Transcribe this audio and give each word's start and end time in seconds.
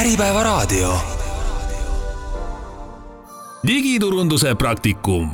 Äripäevaraadio. 0.00 0.94
digiturunduse 3.66 4.54
praktikum. 4.54 5.30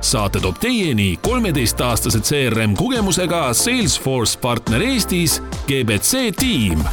saate 0.00 0.40
toob 0.40 0.56
teieni 0.60 1.18
kolmeteistaastase 1.22 2.20
CRM 2.20 2.74
kogemusega 2.74 3.54
Salesforce 3.54 4.38
partner 4.38 4.82
Eestis 4.82 5.42
GBC 5.68 6.36
tiim 6.38 6.84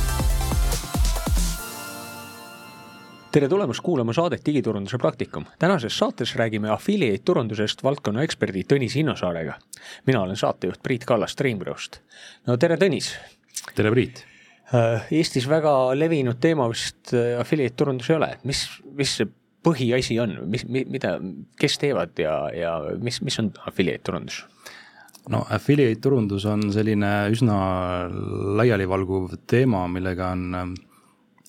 tere 3.32 3.48
tulemast 3.50 3.80
kuulama 3.84 4.14
saadet 4.14 4.46
Digiturunduse 4.46 4.98
praktikum. 4.98 5.46
tänases 5.60 5.98
saates 5.98 6.36
räägime 6.36 6.70
affiliate 6.70 7.24
turundusest 7.26 7.84
valdkonna 7.84 8.24
eksperdi 8.24 8.64
Tõnis 8.74 8.96
Innosaarega. 9.00 9.54
mina 10.08 10.22
olen 10.22 10.36
saatejuht 10.36 10.84
Priit 10.84 11.06
Kallas 11.06 11.32
Streambrust. 11.32 11.98
no 12.48 12.58
tere, 12.58 12.76
Tõnis. 12.76 13.16
tere, 13.76 13.92
Priit. 13.92 14.29
Eestis 14.72 15.48
väga 15.50 15.74
levinud 15.98 16.38
teema 16.42 16.68
vist 16.70 17.14
äh, 17.18 17.40
affiliate 17.42 17.78
turundus 17.80 18.10
ei 18.12 18.20
ole, 18.20 18.34
mis, 18.46 18.66
mis 18.98 19.16
see 19.18 19.30
põhiasi 19.66 20.20
on, 20.22 20.38
mis, 20.52 20.64
mida, 20.70 21.18
kes 21.60 21.80
teevad 21.82 22.20
ja, 22.22 22.36
ja 22.56 22.76
mis, 23.02 23.20
mis 23.26 23.40
on 23.42 23.52
affiliate 23.68 24.06
turundus? 24.08 24.44
no 25.30 25.42
affiliate 25.52 26.00
turundus 26.02 26.46
on 26.50 26.70
selline 26.74 27.10
üsna 27.34 27.58
laialivalguv 28.60 29.36
teema, 29.50 29.84
millega 29.92 30.32
on 30.36 30.46
ähm, 30.58 30.78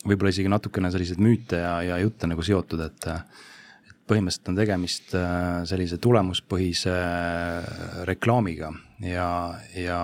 võib-olla 0.05 0.33
isegi 0.33 0.51
natukene 0.53 0.91
selliseid 0.93 1.21
müüte 1.23 1.61
ja, 1.61 1.79
ja 1.85 2.01
jutte 2.03 2.29
nagu 2.31 2.45
seotud, 2.45 2.83
et 2.89 3.09
et 3.11 3.97
põhimõtteliselt 4.09 4.51
on 4.53 4.59
tegemist 4.59 5.15
äh, 5.19 5.63
sellise 5.69 6.01
tulemuspõhise 6.03 6.93
äh, 6.93 7.73
reklaamiga. 8.09 8.73
Ja, 9.05 9.31
ja 9.77 10.01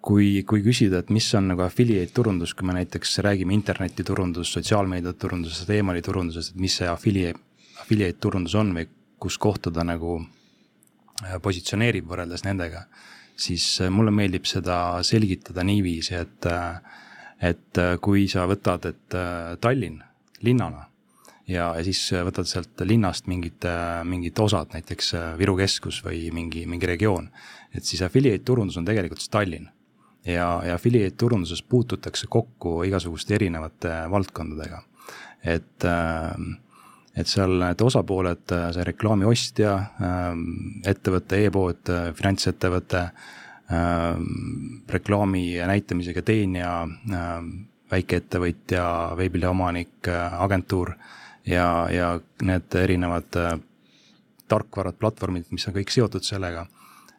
kui, 0.00 0.42
kui 0.48 0.64
küsida, 0.64 1.02
et 1.02 1.10
mis 1.12 1.26
on 1.36 1.50
nagu 1.52 1.64
affiliate 1.64 2.14
turundus, 2.16 2.54
kui 2.54 2.66
me 2.68 2.78
näiteks 2.78 3.18
räägime 3.26 3.54
internetiturundus, 3.56 4.52
sotsiaalmeediaturundusest, 4.56 5.70
emaili 5.76 6.02
turundusest, 6.02 6.54
et 6.54 6.60
mis 6.60 6.78
see 6.80 6.88
affiliate, 6.88 7.40
affiliate 7.82 8.18
turundus 8.20 8.56
on 8.58 8.74
või 8.76 8.88
kus 9.20 9.36
kohta 9.38 9.72
ta 9.74 9.84
nagu 9.84 10.18
äh, 10.20 11.36
positsioneerib 11.42 12.08
võrreldes 12.08 12.46
nendega, 12.48 12.86
siis 13.40 13.66
mulle 13.92 14.12
meeldib 14.12 14.48
seda 14.48 15.00
selgitada 15.06 15.64
niiviisi, 15.64 16.16
et 16.16 16.48
et 17.40 17.80
äh, 17.80 17.96
kui 18.04 18.28
sa 18.28 18.44
võtad, 18.48 18.86
et 18.90 19.16
äh, 19.16 19.56
Tallinn 19.60 20.00
linnana 20.44 20.84
ja, 21.48 21.70
ja 21.76 21.84
siis 21.84 22.02
võtad 22.26 22.48
sealt 22.48 22.84
linnast 22.84 23.30
mingid, 23.32 23.64
äh, 23.68 24.00
mingid 24.06 24.38
osad, 24.44 24.72
näiteks 24.76 25.14
Viru 25.40 25.56
keskus 25.58 26.02
või 26.04 26.28
mingi, 26.36 26.66
mingi 26.70 26.88
regioon, 26.90 27.30
et 27.74 27.86
siis 27.86 28.04
affiliate 28.06 28.44
turundus 28.46 28.78
on 28.80 28.88
tegelikult 28.88 29.22
siis 29.22 29.32
Tallinn. 29.32 29.70
Ja, 30.32 30.48
ja 30.66 30.76
affiliate 30.78 31.16
turunduses 31.20 31.62
puututakse 31.62 32.26
kokku 32.30 32.82
igasuguste 32.88 33.34
erinevate 33.34 33.92
valdkondadega. 34.10 34.82
et, 35.44 35.84
et 37.16 37.26
seal 37.26 37.56
need 37.62 37.82
osapooled, 37.82 38.52
see 38.74 38.84
reklaami 38.86 39.24
ostja, 39.28 39.74
ettevõte 40.86 41.38
e, 41.40 41.48
e-pood, 41.48 41.92
finantsettevõte 42.18 43.06
Ähm, 43.70 44.82
reklaami 44.88 45.54
näitamisega 45.66 46.22
teenija, 46.26 46.88
ähm, 47.14 47.50
väikeettevõtja, 47.90 48.84
veebilehe 49.16 49.50
omanik, 49.50 50.08
äh, 50.08 50.40
agentuur 50.42 50.96
ja, 51.46 51.86
ja 51.94 52.08
need 52.42 52.74
erinevad 52.74 53.38
äh, 53.38 53.52
tarkvarad, 54.50 54.98
platvormid, 54.98 55.46
mis 55.54 55.68
on 55.70 55.76
kõik 55.76 55.94
seotud 55.94 56.26
sellega. 56.26 56.66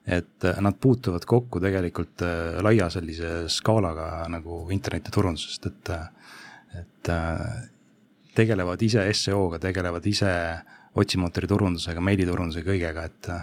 Et 0.07 0.45
äh, 0.49 0.61
nad 0.61 0.77
puutuvad 0.81 1.25
kokku 1.29 1.61
tegelikult 1.63 2.23
laia 2.61 2.89
sellise 2.89 3.47
skaalaga 3.51 4.27
nagu 4.33 4.63
internetiturundusest, 4.73 5.65
et, 5.71 5.91
et 6.81 7.11
tegelevad 8.35 8.81
ise 8.81 9.05
seo-ga, 9.13 9.59
tegelevad 9.61 10.05
ise 10.07 10.31
otsimootori 10.97 11.47
turundusega, 11.47 12.01
meiliturundusega, 12.03 12.71
kõigega, 12.71 13.09
et 13.09 13.33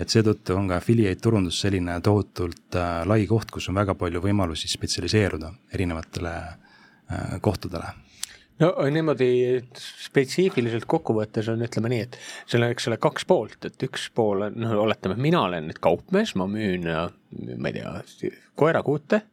et 0.00 0.08
seetõttu 0.08 0.56
on 0.56 0.68
ka 0.70 0.78
affiliate 0.80 1.20
turundus 1.20 1.58
selline 1.60 1.98
tohutult 2.04 2.76
äh, 2.78 3.02
lai 3.08 3.26
koht, 3.28 3.50
kus 3.52 3.68
on 3.68 3.76
väga 3.80 3.94
palju 4.00 4.22
võimalusi 4.24 4.70
spetsialiseeruda 4.72 5.52
erinevatele 5.76 6.32
äh, 6.40 7.34
kohtadele 7.44 7.92
no 8.60 8.70
niimoodi 8.92 9.30
spetsiifiliselt 9.80 10.86
kokkuvõttes 10.90 11.50
on, 11.52 11.64
ütleme 11.66 11.92
nii, 11.92 12.06
et 12.06 12.20
seal 12.44 12.64
on, 12.66 12.74
eks 12.74 12.88
ole, 12.90 13.00
kaks 13.02 13.26
poolt, 13.28 13.58
et 13.68 13.88
üks 13.88 14.08
pool 14.14 14.46
on, 14.48 14.60
noh, 14.60 14.76
oletame, 14.84 15.16
et 15.16 15.24
mina 15.30 15.44
olen 15.48 15.70
nüüd 15.70 15.82
kaupmees, 15.82 16.36
ma 16.40 16.48
müün, 16.50 16.86
ma 16.86 17.72
ei 17.72 17.78
tea, 17.80 18.32
koerakuute 18.60 19.24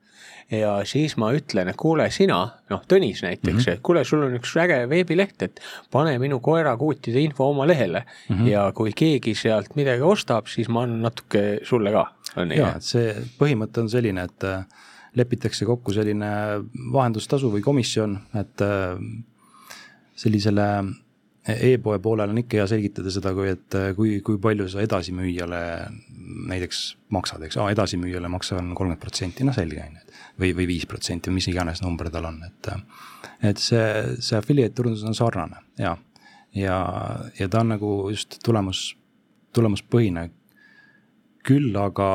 ja 0.51 0.77
siis 0.87 1.17
ma 1.19 1.29
ütlen, 1.35 1.67
et 1.71 1.77
kuule, 1.79 2.07
sina, 2.13 2.39
noh, 2.71 2.83
Tõnis 2.87 3.21
näiteks 3.25 3.53
mm, 3.53 3.59
-hmm. 3.59 3.73
et 3.73 3.83
kuule, 3.83 4.03
sul 4.07 4.23
on 4.23 4.35
üks 4.37 4.53
äge 4.63 4.79
veebileht, 4.89 5.41
et 5.43 5.59
pane 5.91 6.17
minu 6.23 6.39
koerakuutide 6.43 7.19
info 7.19 7.49
oma 7.51 7.67
lehele 7.67 8.05
mm 8.05 8.35
-hmm. 8.35 8.47
ja 8.47 8.71
kui 8.75 8.93
keegi 8.95 9.35
sealt 9.35 9.75
midagi 9.75 10.01
ostab, 10.01 10.47
siis 10.47 10.69
ma 10.69 10.83
annan 10.83 11.01
natuke 11.09 11.59
sulle 11.63 11.91
ka. 11.91 12.05
ja, 12.55 12.75
see 12.79 13.15
põhimõte 13.39 13.81
on 13.81 13.89
selline, 13.89 14.23
et 14.23 14.43
äh, 14.43 14.63
lepitakse 15.17 15.65
kokku 15.65 15.95
selline 15.95 16.29
vahendustasu 16.93 17.51
või 17.53 17.63
komisjon, 17.65 18.15
et 18.37 18.63
äh, 18.65 18.95
sellisele 20.17 20.67
e-poe 21.47 21.99
poolel 22.03 22.33
on 22.33 22.41
ikka 22.41 22.59
hea 22.59 22.67
selgitada 22.67 23.11
seda, 23.13 23.31
kui, 23.37 23.49
et 23.55 23.77
äh, 23.79 23.91
kui, 23.97 24.17
kui 24.25 24.39
palju 24.41 24.67
sa 24.71 24.83
edasimüüjale 24.83 25.61
näiteks 26.51 26.83
maksad, 27.15 27.45
eks, 27.47 27.59
edasimüüjale 27.71 28.29
maksan 28.31 28.73
kolmkümmend 28.73 29.01
protsenti, 29.01 29.47
noh 29.47 29.55
selge 29.55 29.83
on 29.83 29.99
ju 29.99 30.07
või, 30.39 30.53
või 30.55 30.67
viis 30.69 30.85
protsenti 30.89 31.31
mis 31.33 31.47
iganes 31.49 31.81
number 31.81 32.09
tal 32.13 32.29
on, 32.29 32.41
et. 32.45 32.69
et 33.41 33.61
see, 33.61 34.17
see 34.19 34.37
affiliate 34.37 34.75
turundus 34.77 35.05
on 35.07 35.17
sarnane 35.17 35.63
ja, 35.81 35.95
ja, 36.55 36.77
ja 37.39 37.49
ta 37.49 37.63
on 37.63 37.73
nagu 37.75 37.93
just 38.13 38.39
tulemus, 38.45 38.91
tulemuspõhine. 39.55 40.29
küll 41.47 41.75
aga 41.79 42.07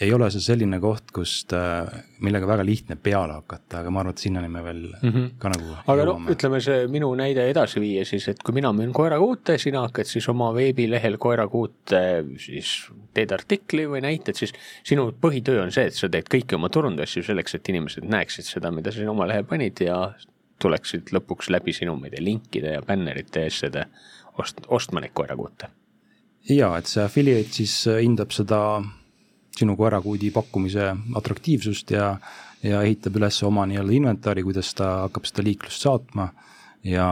ei 0.00 0.12
ole 0.16 0.30
see 0.32 0.42
selline 0.42 0.78
koht, 0.80 1.10
kust, 1.14 1.52
äh, 1.56 1.88
millega 2.24 2.48
väga 2.48 2.64
lihtne 2.64 2.96
peale 3.00 3.36
hakata, 3.36 3.82
aga 3.82 3.92
ma 3.92 4.00
arvan, 4.02 4.16
et 4.16 4.22
sinnani 4.22 4.48
me 4.48 4.62
veel 4.64 4.82
mm 4.88 5.10
-hmm. 5.10 5.26
ka 5.38 5.48
nagu. 5.52 5.74
aga 5.92 6.04
no 6.08 6.14
ütleme 6.32 6.60
see 6.64 6.86
minu 6.88 7.10
näide 7.14 7.44
edasi 7.50 7.80
viia 7.80 8.04
siis, 8.04 8.28
et 8.28 8.42
kui 8.42 8.54
mina 8.54 8.72
müün 8.72 8.92
koerakuute, 8.96 9.58
sina 9.58 9.80
hakkad 9.80 10.08
siis 10.08 10.28
oma 10.28 10.54
veebilehel 10.54 11.18
koerakuute 11.18 12.24
siis 12.38 12.90
teed 13.14 13.32
artikli 13.32 13.86
või 13.86 14.00
näited, 14.00 14.34
siis 14.34 14.52
sinu 14.84 15.12
põhitöö 15.12 15.62
on 15.62 15.72
see, 15.72 15.86
et 15.86 15.94
sa 15.94 16.08
teed 16.08 16.28
kõiki 16.34 16.54
oma 16.54 16.68
turundusasju 16.68 17.22
selleks, 17.22 17.54
et 17.54 17.68
inimesed 17.68 18.04
näeksid 18.04 18.44
seda, 18.44 18.70
mida 18.70 18.90
sa 18.90 18.98
sinna 18.98 19.10
oma 19.10 19.26
lehe 19.28 19.42
panid 19.42 19.80
ja 19.80 20.14
tuleksid 20.58 21.12
lõpuks 21.12 21.50
läbi 21.50 21.72
sinu, 21.72 21.96
ma 21.96 22.06
ei 22.06 22.16
tea, 22.16 22.24
linkide 22.24 22.72
ja 22.78 22.82
bännerite 22.82 23.44
ees 23.44 23.60
seda 23.64 23.84
ost-, 24.38 24.64
ostma 24.68 25.00
neid 25.00 25.12
koerakuute. 25.12 25.68
ja 26.48 26.76
et 26.78 26.86
see 26.86 27.04
affiliate 27.04 27.52
siis 27.52 27.84
hindab 28.00 28.32
seda 28.32 28.80
sinu 29.60 29.76
koerakuudi 29.78 30.32
pakkumise 30.34 30.90
atraktiivsust 31.20 31.92
ja, 31.94 32.14
ja 32.62 32.82
ehitab 32.82 33.18
üles 33.20 33.40
oma 33.46 33.66
nii-öelda 33.68 33.96
inventari, 33.96 34.44
kuidas 34.46 34.72
ta 34.76 34.90
hakkab 35.06 35.28
seda 35.28 35.44
liiklust 35.46 35.86
saatma 35.86 36.30
ja, 36.84 37.08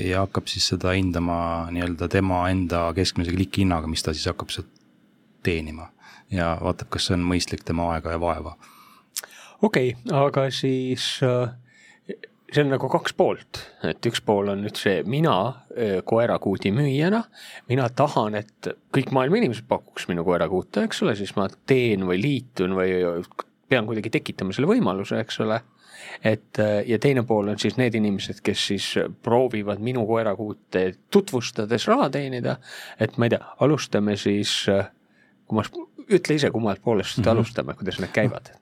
ja 0.00 0.24
hakkab 0.24 0.48
siis 0.50 0.68
seda 0.72 0.94
hindama 0.96 1.38
nii-öelda 1.74 2.08
tema 2.12 2.44
enda 2.52 2.86
keskmise 2.96 3.34
klikihinnaga, 3.36 3.90
mis 3.90 4.04
ta 4.04 4.14
siis 4.16 4.28
hakkab 4.30 4.52
sealt 4.54 4.70
teenima 5.44 5.90
ja 6.32 6.54
vaatab, 6.62 6.88
kas 6.94 7.08
see 7.08 7.18
on 7.18 7.26
mõistlik 7.28 7.64
tema 7.66 7.90
aega 7.94 8.14
ja 8.14 8.20
vaeva. 8.20 8.56
okei 9.62 9.94
okay,, 9.94 10.16
aga 10.24 10.48
siis 10.50 11.18
äh, 11.22 11.52
see 12.54 12.62
on 12.64 12.70
nagu 12.70 12.88
kaks 12.90 13.14
poolt, 13.18 13.60
et 13.86 14.06
üks 14.08 14.22
pool 14.24 14.50
on 14.52 14.62
nüüd 14.64 14.78
see 14.78 15.02
mina 15.10 15.34
koerakuudi 16.06 16.70
müüjana, 16.74 17.24
mina 17.70 17.88
tahan, 17.90 18.38
et 18.38 18.70
kõik 18.94 19.10
maailma 19.14 19.40
inimesed 19.40 19.66
pakuks 19.70 20.06
minu 20.10 20.24
koerakuute, 20.26 20.84
eks 20.86 21.02
ole, 21.04 21.16
siis 21.18 21.34
ma 21.38 21.48
teen 21.68 22.06
või 22.08 22.20
liitun 22.22 22.76
või 22.78 22.96
pean 23.70 23.88
kuidagi 23.88 24.12
tekitama 24.14 24.54
selle 24.54 24.70
võimaluse, 24.70 25.18
eks 25.24 25.40
ole. 25.44 25.60
et 26.22 26.58
ja 26.86 26.98
teine 27.00 27.22
pool 27.26 27.48
on 27.48 27.58
siis 27.58 27.78
need 27.80 27.94
inimesed, 27.98 28.42
kes 28.44 28.66
siis 28.70 28.90
proovivad 29.24 29.80
minu 29.82 30.04
koerakuute 30.06 30.84
tutvustades 31.10 31.88
raha 31.88 32.10
teenida. 32.10 32.58
et 33.00 33.18
ma 33.18 33.26
ei 33.26 33.36
tea, 33.36 33.44
alustame 33.60 34.16
siis, 34.16 34.64
kui 35.46 35.58
ma, 35.58 35.64
ütle 36.08 36.36
ise, 36.36 36.50
kummalt 36.50 36.82
poolest 36.82 37.18
mm 37.18 37.24
-hmm. 37.24 37.30
alustame, 37.30 37.74
kuidas 37.74 37.98
need 38.00 38.12
käivad 38.12 38.54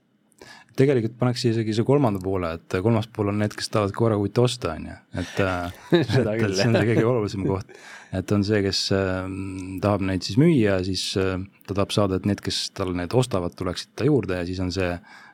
tegelikult 0.76 1.16
paneks 1.20 1.44
isegi 1.50 1.74
see 1.76 1.86
kolmanda 1.86 2.20
poole, 2.22 2.52
et 2.58 2.76
kolmas 2.84 3.08
pool 3.12 3.32
on 3.32 3.40
need, 3.42 3.54
kes 3.56 3.70
tahavad 3.72 3.94
koerakuute 3.96 4.42
osta, 4.42 4.76
on 4.76 4.86
ju, 4.90 4.98
et 5.22 5.40
äh, 5.44 5.80
et, 6.00 6.12
et 6.12 6.54
see 6.56 6.68
on 6.68 6.78
see 6.78 6.86
kõige 6.92 7.08
olulisem 7.08 7.46
koht. 7.48 7.74
et 8.18 8.34
on 8.36 8.44
see, 8.46 8.62
kes 8.64 8.84
äh, 8.96 9.26
tahab 9.84 10.06
neid 10.08 10.26
siis 10.26 10.38
müüa, 10.40 10.78
siis 10.86 11.04
äh, 11.20 11.34
ta 11.66 11.76
tahab 11.76 11.94
saada, 11.94 12.20
et 12.20 12.28
need, 12.28 12.44
kes 12.44 12.62
tal 12.76 12.94
need 12.98 13.14
ostavad, 13.16 13.56
tuleksid 13.58 13.94
ta 13.98 14.08
juurde 14.08 14.40
ja 14.40 14.46
siis 14.48 14.60
on 14.64 14.72
see 14.74 14.92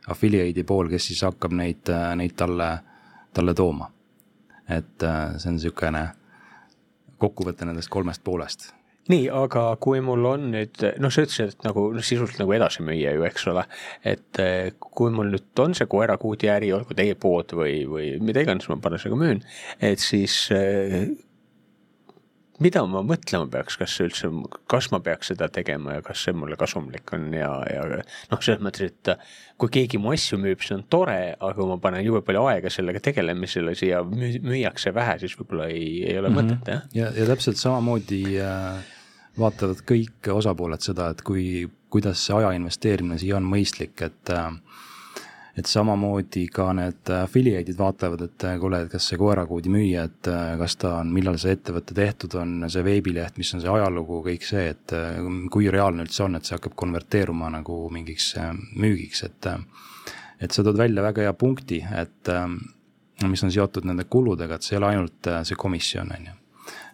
affiliate'i 0.09 0.67
pool, 0.69 0.91
kes 0.93 1.11
siis 1.11 1.23
hakkab 1.27 1.55
neid 1.57 1.93
äh,, 1.93 2.11
neid 2.19 2.37
talle, 2.39 2.73
talle 3.37 3.55
tooma. 3.55 3.93
et 4.69 5.01
see 5.01 5.49
on 5.49 5.55
niisugune 5.57 6.03
kokkuvõte 7.19 7.65
nendest 7.65 7.89
kolmest 7.89 8.21
poolest 8.25 8.73
nii, 9.13 9.29
aga 9.33 9.65
kui 9.83 10.03
mul 10.05 10.27
on 10.29 10.51
nüüd, 10.55 10.83
noh, 11.03 11.13
sa 11.13 11.25
ütlesid, 11.25 11.55
et 11.55 11.67
nagu 11.67 11.89
noh, 11.95 12.05
sisuliselt 12.05 12.43
nagu 12.43 12.57
edasimüüja 12.57 13.15
ju, 13.17 13.25
eks 13.29 13.49
ole. 13.53 13.65
et 14.05 14.43
eh, 14.43 14.73
kui 14.81 15.15
mul 15.15 15.33
nüüd 15.35 15.65
on 15.65 15.77
see 15.77 15.89
koerakuudi 15.91 16.51
äri, 16.53 16.73
olgu 16.77 16.97
teie 16.99 17.17
pood 17.19 17.57
või, 17.57 17.81
või 17.89 18.11
mida 18.25 18.45
iganes 18.45 18.69
ma 18.69 18.79
parasjagu 18.83 19.19
müün, 19.19 19.43
et 19.81 20.03
siis 20.03 20.47
eh, 20.55 21.09
mida 22.63 22.83
ma 22.91 23.03
mõtlema 23.07 23.47
peaks, 23.53 23.79
kas 23.81 23.95
üldse, 24.03 24.31
kas 24.71 24.91
ma 24.93 25.01
peaks 25.05 25.31
seda 25.33 25.49
tegema 25.53 25.99
ja 25.99 26.05
kas 26.05 26.25
see 26.27 26.35
mulle 26.37 26.59
kasumlik 26.59 27.13
on 27.17 27.31
ja, 27.37 27.51
ja 27.71 27.85
noh, 27.89 28.43
selles 28.43 28.63
mõttes, 28.65 28.93
et 28.93 29.13
kui 29.61 29.73
keegi 29.79 30.01
mu 30.03 30.13
asju 30.15 30.41
müüb, 30.43 30.63
see 30.65 30.77
on 30.79 30.85
tore, 30.91 31.19
aga 31.37 31.55
kui 31.57 31.71
ma 31.71 31.79
panen 31.83 32.05
jube 32.07 32.23
palju 32.27 32.45
aega 32.51 32.73
sellega 32.73 33.03
tegelemisele, 33.05 33.75
siia 33.79 34.03
müüakse 34.05 34.93
vähe, 34.97 35.19
siis 35.23 35.39
võib-olla 35.39 35.71
ei, 35.73 35.89
ei 36.11 36.19
ole 36.19 36.33
mm 36.33 36.39
-hmm. 36.39 36.55
mõtet, 36.59 36.73
jah. 36.75 36.87
ja, 37.01 37.11
ja 37.23 37.29
täpselt 37.31 37.63
samamoodi 37.63 38.23
äh, 38.43 38.98
vaatavad 39.39 39.83
kõik 39.89 40.29
osapooled 40.35 40.85
seda, 40.85 41.11
et 41.13 41.23
kui, 41.27 41.67
kuidas 41.91 42.27
see 42.27 42.37
aja 42.37 42.53
investeerimine 42.57 43.19
siia 43.21 43.39
on 43.39 43.49
mõistlik, 43.49 44.01
et 44.07 44.35
et 45.59 45.67
samamoodi 45.67 46.45
ka 46.55 46.69
need 46.77 47.11
affiliate'id 47.11 47.79
vaatavad, 47.79 48.21
et 48.29 48.45
kuule, 48.63 48.79
et 48.85 48.93
kas 48.93 49.09
see 49.11 49.19
koerakoodi 49.19 49.73
müüja, 49.75 50.05
et 50.07 50.29
kas 50.61 50.77
ta 50.79 50.93
on, 51.01 51.11
millal 51.11 51.39
see 51.43 51.57
ettevõte 51.57 51.97
tehtud 51.99 52.37
on, 52.39 52.53
see 52.71 52.85
veebileht, 52.87 53.41
mis 53.43 53.51
on 53.57 53.65
see 53.65 53.73
ajalugu, 53.73 54.21
kõik 54.29 54.47
see, 54.47 54.69
et 54.77 54.95
kui 55.51 55.67
reaalne 55.75 56.07
üldse 56.07 56.23
on, 56.29 56.39
et 56.39 56.47
see 56.47 56.55
hakkab 56.55 56.77
konverteeruma 56.79 57.51
nagu 57.57 57.81
mingiks 57.91 58.37
müügiks, 58.79 59.25
et 59.27 59.51
et 60.39 60.55
sa 60.55 60.63
tood 60.63 60.79
välja 60.79 61.03
väga 61.03 61.27
hea 61.27 61.35
punkti, 61.35 61.81
et 61.91 62.31
mis 63.27 63.43
on 63.43 63.51
seotud 63.51 63.89
nende 63.89 64.07
kuludega, 64.07 64.55
et 64.55 64.67
see 64.67 64.77
ei 64.77 64.83
ole 64.83 64.93
ainult 64.93 65.33
see 65.43 65.59
komisjon, 65.59 66.15
on 66.15 66.31
ju. 66.31 66.37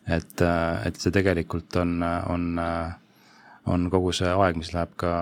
Et, 0.07 0.45
et 0.45 1.01
see 1.01 1.13
tegelikult 1.15 1.77
on, 1.81 1.99
on, 2.03 2.47
on 3.71 3.91
kogu 3.93 4.13
see 4.13 4.31
aeg, 4.31 4.59
mis 4.61 4.73
läheb 4.77 4.97
ka 5.01 5.13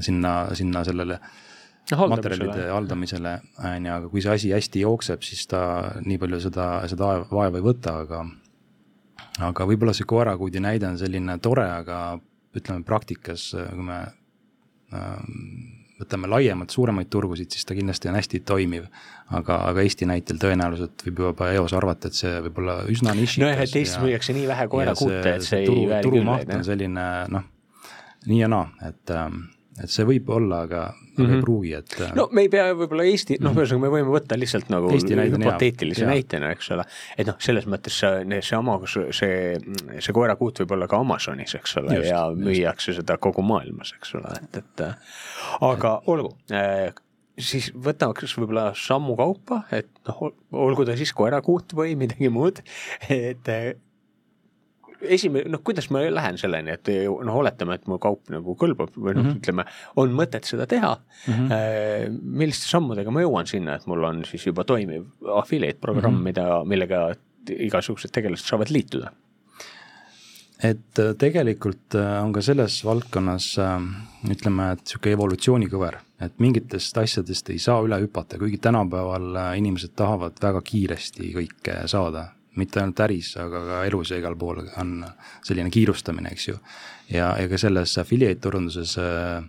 sinna, 0.00 0.34
sinna 0.54 0.84
sellele 0.86 1.18
äh, 1.18 1.38
materjalide 1.98 2.68
haldamisele, 2.70 3.32
on 3.58 3.86
ju, 3.86 3.92
aga 3.94 4.10
kui 4.10 4.22
see 4.22 4.34
asi 4.34 4.52
hästi 4.54 4.84
jookseb, 4.84 5.24
siis 5.26 5.46
ta 5.50 5.62
nii 6.04 6.18
palju 6.22 6.40
seda, 6.46 6.66
seda 6.90 7.10
vaeva 7.30 7.58
ei 7.58 7.64
võta, 7.64 7.96
aga 8.04 8.24
aga 9.46 9.66
võib-olla 9.68 9.94
see 9.96 10.08
koerakuudi 10.08 10.60
näide 10.60 10.88
on 10.88 10.98
selline 11.00 11.38
tore, 11.42 11.66
aga 11.70 12.18
ütleme 12.56 12.84
praktikas, 12.86 13.50
kui 13.54 13.86
me 13.86 14.00
äh, 14.94 15.22
võtame 16.00 16.30
laiemalt 16.30 16.72
suuremaid 16.74 17.10
turgusid, 17.12 17.50
siis 17.52 17.66
ta 17.68 17.76
kindlasti 17.76 18.10
on 18.10 18.18
hästi 18.18 18.42
toimiv. 18.48 18.88
aga, 19.30 19.60
aga 19.70 19.82
Eesti 19.86 20.08
näitel 20.10 20.40
tõenäoliselt 20.42 21.04
võib 21.06 21.20
juba 21.22 21.52
eos 21.54 21.72
arvata, 21.76 22.10
et 22.10 22.18
see 22.18 22.32
võib 22.48 22.58
olla 22.62 22.80
üsna 22.90 23.14
nišikas. 23.14 23.44
nojah, 23.44 23.62
et 23.62 23.76
Eestis 23.78 24.00
müüakse 24.02 24.34
nii 24.34 24.48
vähe 24.50 24.66
koerakuute, 24.72 25.34
et 25.36 25.46
see 25.46 25.62
ei 25.62 25.70
turu, 25.70 25.86
küll. 25.86 26.02
turumaht 26.08 26.50
on 26.56 26.66
selline 26.66 27.06
noh, 27.30 27.46
nii 28.26 28.40
ja 28.40 28.50
naa, 28.50 28.66
et 28.88 29.14
ähm, 29.14 29.44
et 29.78 29.92
see 29.92 30.06
võib 30.08 30.28
olla, 30.34 30.62
aga 30.66 30.80
mm, 30.90 30.94
-hmm. 30.94 31.16
aga 31.16 31.26
ei 31.26 31.34
mhm. 31.34 31.42
pruugi, 31.44 31.72
et. 31.78 31.96
Äh, 32.00 32.14
no 32.18 32.26
me 32.32 32.44
ei 32.46 32.50
pea 32.52 32.70
võib-olla 32.74 33.06
Eesti, 33.08 33.38
noh, 33.44 33.54
ühesõnaga 33.56 33.84
me 33.84 33.92
võime 33.94 34.14
võtta 34.14 34.38
lihtsalt 34.38 34.72
nagu 34.72 34.90
hüpoteetilise 34.92 36.08
näitena, 36.08 36.50
eks 36.56 36.70
ole. 36.76 36.86
et 37.16 37.30
noh, 37.30 37.36
selles 37.42 37.68
mõttes 37.70 38.00
see, 38.02 38.40
see 38.46 38.58
oma, 38.58 38.78
see, 38.86 39.36
see 39.98 40.16
koerakuut 40.16 40.62
võib 40.64 40.74
olla 40.76 40.90
ka 40.90 41.00
Amazonis, 41.04 41.54
eks 41.60 41.76
ole, 41.82 42.00
ja 42.08 42.24
müüakse 42.34 42.96
seda 42.98 43.18
kogu 43.22 43.44
maailmas, 43.46 43.94
eks 43.98 44.16
ole, 44.18 44.34
et, 44.42 44.64
et 44.64 44.84
aga 45.60 45.94
et. 46.00 46.10
olgu 46.10 46.34
äh, 46.54 46.90
siis 47.40 47.70
võtaks 47.74 48.34
võib-olla 48.38 48.70
sammu 48.76 49.16
kaupa, 49.18 49.62
et 49.74 49.88
noh, 50.08 50.26
olgu 50.66 50.84
ta 50.88 50.96
siis 50.98 51.12
koerakuut 51.16 51.72
või 51.76 51.94
midagi 52.00 52.28
muud, 52.32 52.60
et 53.08 53.54
esimene, 55.02 55.48
noh, 55.50 55.62
kuidas 55.64 55.88
ma 55.94 56.02
lähen 56.10 56.38
selleni, 56.40 56.74
et 56.76 56.90
noh, 57.08 57.38
oletame, 57.42 57.76
et 57.78 57.88
mu 57.90 57.98
kaup 58.02 58.30
nagu 58.32 58.56
kõlbab 58.58 58.92
või 58.96 59.14
noh 59.14 59.22
mm 59.22 59.30
-hmm., 59.30 59.40
ütleme, 59.40 59.64
on 60.00 60.12
mõtet 60.16 60.48
seda 60.48 60.66
teha 60.70 60.92
mm. 60.96 61.32
-hmm. 61.32 62.20
milliste 62.42 62.68
sammudega 62.70 63.10
ma 63.10 63.24
jõuan 63.24 63.48
sinna, 63.48 63.76
et 63.76 63.86
mul 63.86 64.04
on 64.04 64.24
siis 64.28 64.46
juba 64.46 64.64
toimiv 64.64 65.06
affiliate 65.36 65.80
programm 65.80 66.14
mm, 66.14 66.20
-hmm. 66.20 66.24
mida, 66.24 66.64
millega 66.64 67.02
igasugused 67.48 68.12
tegelased 68.12 68.46
saavad 68.46 68.70
liituda? 68.70 69.12
et 70.62 70.98
äh, 70.98 71.14
tegelikult 71.16 71.94
äh, 71.94 72.22
on 72.24 72.32
ka 72.32 72.42
selles 72.42 72.84
valdkonnas 72.84 73.56
ütleme, 74.28 74.72
et 74.72 74.82
niisugune 74.84 75.14
evolutsioonikõver, 75.16 75.96
et 76.20 76.34
mingitest 76.38 76.98
asjadest 76.98 77.48
ei 77.50 77.58
saa 77.58 77.80
üle 77.80 77.96
hüpata, 78.02 78.38
kuigi 78.38 78.58
tänapäeval 78.58 79.56
inimesed 79.56 79.96
tahavad 79.96 80.36
väga 80.42 80.60
kiiresti 80.60 81.32
kõike 81.32 81.86
saada 81.88 82.28
mitte 82.56 82.80
ainult 82.80 83.00
äris, 83.04 83.34
aga 83.40 83.60
ka 83.66 83.82
elus 83.86 84.10
ja 84.10 84.18
igal 84.18 84.36
pool 84.38 84.62
on 84.80 85.04
selline 85.46 85.70
kiirustamine, 85.70 86.32
eks 86.34 86.48
ju. 86.48 86.56
ja, 87.10 87.34
ja 87.38 87.48
ka 87.48 87.58
selles 87.58 87.96
affiliate 87.98 88.40
turunduses 88.42 88.96
äh, 88.98 89.44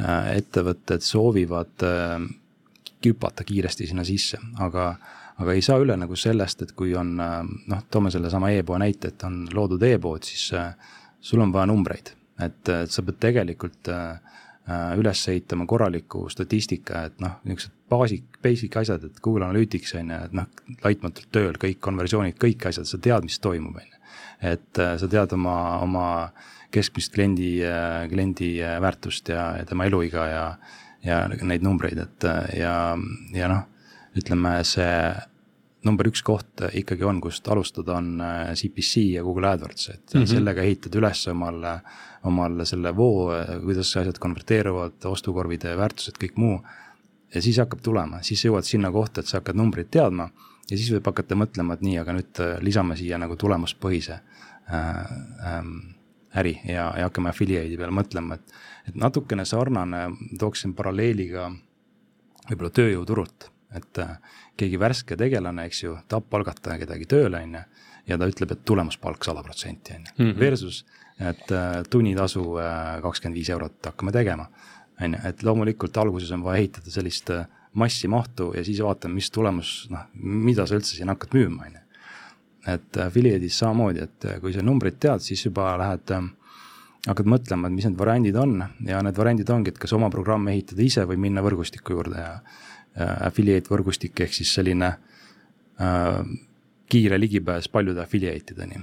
äh, 0.00 0.28
ettevõtted 0.36 1.04
soovivad 1.04 1.86
äh, 1.86 2.18
hüpata 3.06 3.46
kiiresti 3.48 3.86
sinna 3.88 4.04
sisse, 4.04 4.40
aga, 4.58 4.90
aga 5.38 5.56
ei 5.56 5.62
saa 5.64 5.78
üle 5.80 5.96
nagu 5.96 6.16
sellest, 6.16 6.62
et 6.62 6.76
kui 6.76 6.94
on 6.98 7.16
äh, 7.20 7.40
noh, 7.72 7.84
toome 7.90 8.12
sellesama 8.14 8.52
e-poe 8.56 8.80
näite, 8.82 9.14
et 9.14 9.28
on 9.28 9.46
loodud 9.54 9.82
e-pood, 9.88 10.26
siis 10.28 10.50
äh, 10.58 10.72
sul 11.20 11.40
on 11.40 11.54
vaja 11.54 11.70
numbreid, 11.70 12.12
et, 12.38 12.60
et 12.68 12.92
sa 12.92 13.02
pead 13.06 13.22
tegelikult 13.24 13.92
äh, 13.94 14.18
Äh, 14.68 14.98
üles 15.00 15.22
ehitama 15.32 15.64
korraliku 15.66 16.26
statistika, 16.28 17.06
et 17.08 17.22
noh, 17.24 17.38
niisugused 17.48 17.72
basic, 17.90 18.24
basic 18.42 18.76
asjad, 18.80 19.04
et 19.04 19.20
Google 19.24 19.46
Analytics 19.48 19.94
on 19.98 20.12
ju, 20.12 20.18
et 20.28 20.36
noh, 20.36 20.48
laitmatult 20.84 21.30
tööl 21.34 21.56
kõik 21.60 21.80
konversioonid, 21.84 22.36
kõik 22.40 22.68
asjad, 22.70 22.88
sa 22.88 23.00
tead, 23.02 23.26
mis 23.26 23.38
toimub, 23.44 23.78
on 23.78 23.86
ju. 23.86 24.02
et 24.52 24.82
äh, 24.82 24.94
sa 25.00 25.08
tead 25.10 25.32
oma, 25.34 25.56
oma 25.84 26.08
keskmist 26.74 27.14
kliendi, 27.14 27.56
äh, 27.64 28.04
kliendi 28.10 28.56
väärtust 28.84 29.32
ja, 29.32 29.50
ja 29.58 29.64
tema 29.68 29.88
eluiga 29.88 30.26
ja, 30.28 30.44
ja 31.04 31.24
neid 31.28 31.64
numbreid, 31.64 31.98
et 32.04 32.28
ja, 32.58 32.76
ja 33.34 33.50
noh, 33.50 33.64
ütleme 34.18 34.58
see 34.66 34.92
number 35.86 36.08
üks 36.10 36.24
koht 36.26 36.66
ikkagi 36.74 37.06
on, 37.06 37.20
kust 37.22 37.46
alustada, 37.48 37.96
on 37.96 38.18
CPC 38.58 39.14
ja 39.14 39.22
Google 39.24 39.52
AdWords, 39.54 39.88
et 39.88 40.14
mm 40.14 40.20
-hmm. 40.20 40.26
sellega 40.26 40.62
ehitad 40.62 40.94
üles 40.98 41.26
omale 41.30 41.76
äh, 41.78 41.98
omal 42.26 42.64
selle 42.66 42.92
voo, 42.96 43.30
kuidas 43.64 43.90
asjad 44.00 44.18
konverteeruvad, 44.22 44.98
ostukorvide 45.10 45.74
väärtused, 45.78 46.18
kõik 46.20 46.38
muu. 46.40 46.58
Ja 47.34 47.42
siis 47.42 47.58
hakkab 47.60 47.82
tulema, 47.84 48.22
siis 48.26 48.44
jõuad 48.44 48.66
sinna 48.66 48.90
kohta, 48.94 49.20
et 49.20 49.30
sa 49.30 49.40
hakkad 49.40 49.58
numbreid 49.58 49.90
teadma 49.92 50.28
ja 50.68 50.76
siis 50.76 50.90
võib 50.92 51.06
hakata 51.10 51.36
mõtlema, 51.38 51.76
et 51.76 51.84
nii, 51.84 51.98
aga 52.00 52.16
nüüd 52.16 52.42
äh, 52.44 52.56
lisame 52.64 52.96
siia 52.98 53.18
nagu 53.20 53.36
tulemuspõhise 53.40 54.18
äh, 54.18 54.98
ähm, 55.52 55.76
äri 56.36 56.58
ja, 56.64 56.90
ja 56.98 57.08
hakkame 57.08 57.32
affiliate'i 57.32 57.78
peale 57.80 57.94
mõtlema, 57.94 58.38
et, 58.38 58.58
et 58.90 58.98
natukene 58.98 59.46
sarnane, 59.48 60.06
tooksin 60.40 60.74
paralleeli 60.78 61.30
ka 61.32 61.48
võib-olla 62.48 62.72
tööjõuturult, 62.80 63.50
et 63.76 64.00
äh, 64.04 64.16
keegi 64.58 64.80
värske 64.80 65.18
tegelane, 65.20 65.68
eks 65.68 65.84
ju, 65.84 65.98
tahab 66.08 66.28
palgata 66.32 66.78
kedagi 66.80 67.08
tööle, 67.08 67.42
on 67.44 67.58
ju, 67.60 67.66
ja 68.08 68.16
ta 68.20 68.28
ütleb, 68.30 68.54
et 68.54 68.64
tulemuspalk 68.68 69.24
sada 69.24 69.44
protsenti, 69.44 69.96
on 69.96 70.08
ju, 70.08 70.16
mhm. 70.24 70.40
versus 70.40 70.84
et 71.18 71.50
äh, 71.52 71.82
tunnitasu 71.90 72.42
äh, 72.62 72.98
kakskümmend 73.02 73.38
viis 73.38 73.50
eurot 73.50 73.90
hakkame 73.90 74.14
tegema. 74.14 74.46
On 75.02 75.14
ju, 75.14 75.20
et 75.28 75.42
loomulikult 75.46 75.96
alguses 76.00 76.30
on 76.34 76.42
vaja 76.46 76.62
ehitada 76.62 76.92
sellist 76.92 77.30
äh, 77.34 77.46
massi, 77.78 78.08
mahtu 78.08 78.52
ja 78.56 78.64
siis 78.64 78.80
vaatame, 78.84 79.18
mis 79.18 79.30
tulemus, 79.30 79.72
noh, 79.92 80.08
mida 80.14 80.66
sa 80.66 80.78
üldse 80.78 80.96
siin 80.96 81.12
hakkad 81.12 81.36
müüma, 81.36 81.68
on 81.68 81.76
ju. 81.78 81.84
et 82.68 82.98
affiliate'is 83.04 83.60
samamoodi, 83.62 84.02
et 84.04 84.26
kui 84.42 84.52
sa 84.52 84.64
numbrit 84.64 84.98
tead, 85.00 85.22
siis 85.24 85.44
juba 85.46 85.70
lähed 85.80 86.12
hakkad 87.06 87.30
mõtlema, 87.30 87.68
et 87.68 87.76
mis 87.76 87.86
need 87.86 87.98
variandid 87.98 88.36
on 88.36 88.58
ja 88.86 89.00
need 89.04 89.16
variandid 89.16 89.50
ongi, 89.54 89.72
et 89.72 89.78
kas 89.80 89.94
oma 89.96 90.10
programm 90.12 90.48
ehitada 90.52 90.84
ise 90.84 91.06
või 91.08 91.20
minna 91.28 91.44
võrgustiku 91.44 91.96
juurde 91.96 92.20
ja, 92.20 92.34
ja 92.98 93.08
affiliate 93.28 93.70
võrgustik 93.72 94.20
ehk 94.24 94.34
siis 94.34 94.52
selline 94.58 94.90
äh, 94.90 96.20
kiire 96.88 97.20
ligipääs 97.20 97.68
paljude 97.72 98.02
affiliate 98.02 98.56
ideni. 98.56 98.82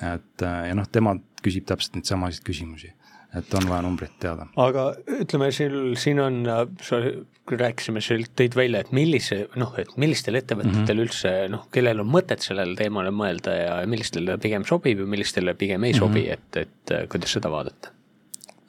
et 0.00 0.40
ja 0.40 0.74
noh, 0.76 0.86
tema 0.88 1.16
küsib 1.44 1.66
täpselt 1.68 1.96
neid 1.96 2.08
samasid 2.08 2.44
küsimusi, 2.44 2.92
et 3.36 3.54
on 3.54 3.68
vaja 3.68 3.82
numbrit 3.86 4.16
teada. 4.22 4.46
aga 4.58 4.86
ütleme, 5.20 5.50
siin, 5.54 5.76
siin 6.00 6.20
on, 6.22 6.40
sa 6.82 7.00
rääkisime, 7.50 8.02
sa 8.02 8.16
tõid 8.38 8.56
välja, 8.58 8.82
et 8.84 8.90
millise, 8.96 9.44
noh, 9.58 9.72
et 9.78 9.92
millistel 10.00 10.38
ettevõtetel 10.38 10.80
mm 10.80 10.86
-hmm. 10.88 11.04
üldse 11.04 11.32
noh, 11.52 11.66
kellel 11.74 12.02
on 12.02 12.10
mõtet 12.10 12.42
sellele 12.46 12.76
teemale 12.78 13.10
mõelda 13.14 13.54
ja 13.56 13.78
millistele 13.86 14.38
pigem 14.38 14.66
sobib 14.66 15.02
ja 15.02 15.06
millistele 15.06 15.54
pigem 15.54 15.84
ei 15.84 15.94
sobi 15.94 16.26
mm, 16.26 16.26
-hmm. 16.26 16.32
et, 16.32 16.56
et 16.56 17.10
kuidas 17.10 17.32
seda 17.38 17.50
vaadata? 17.50 17.94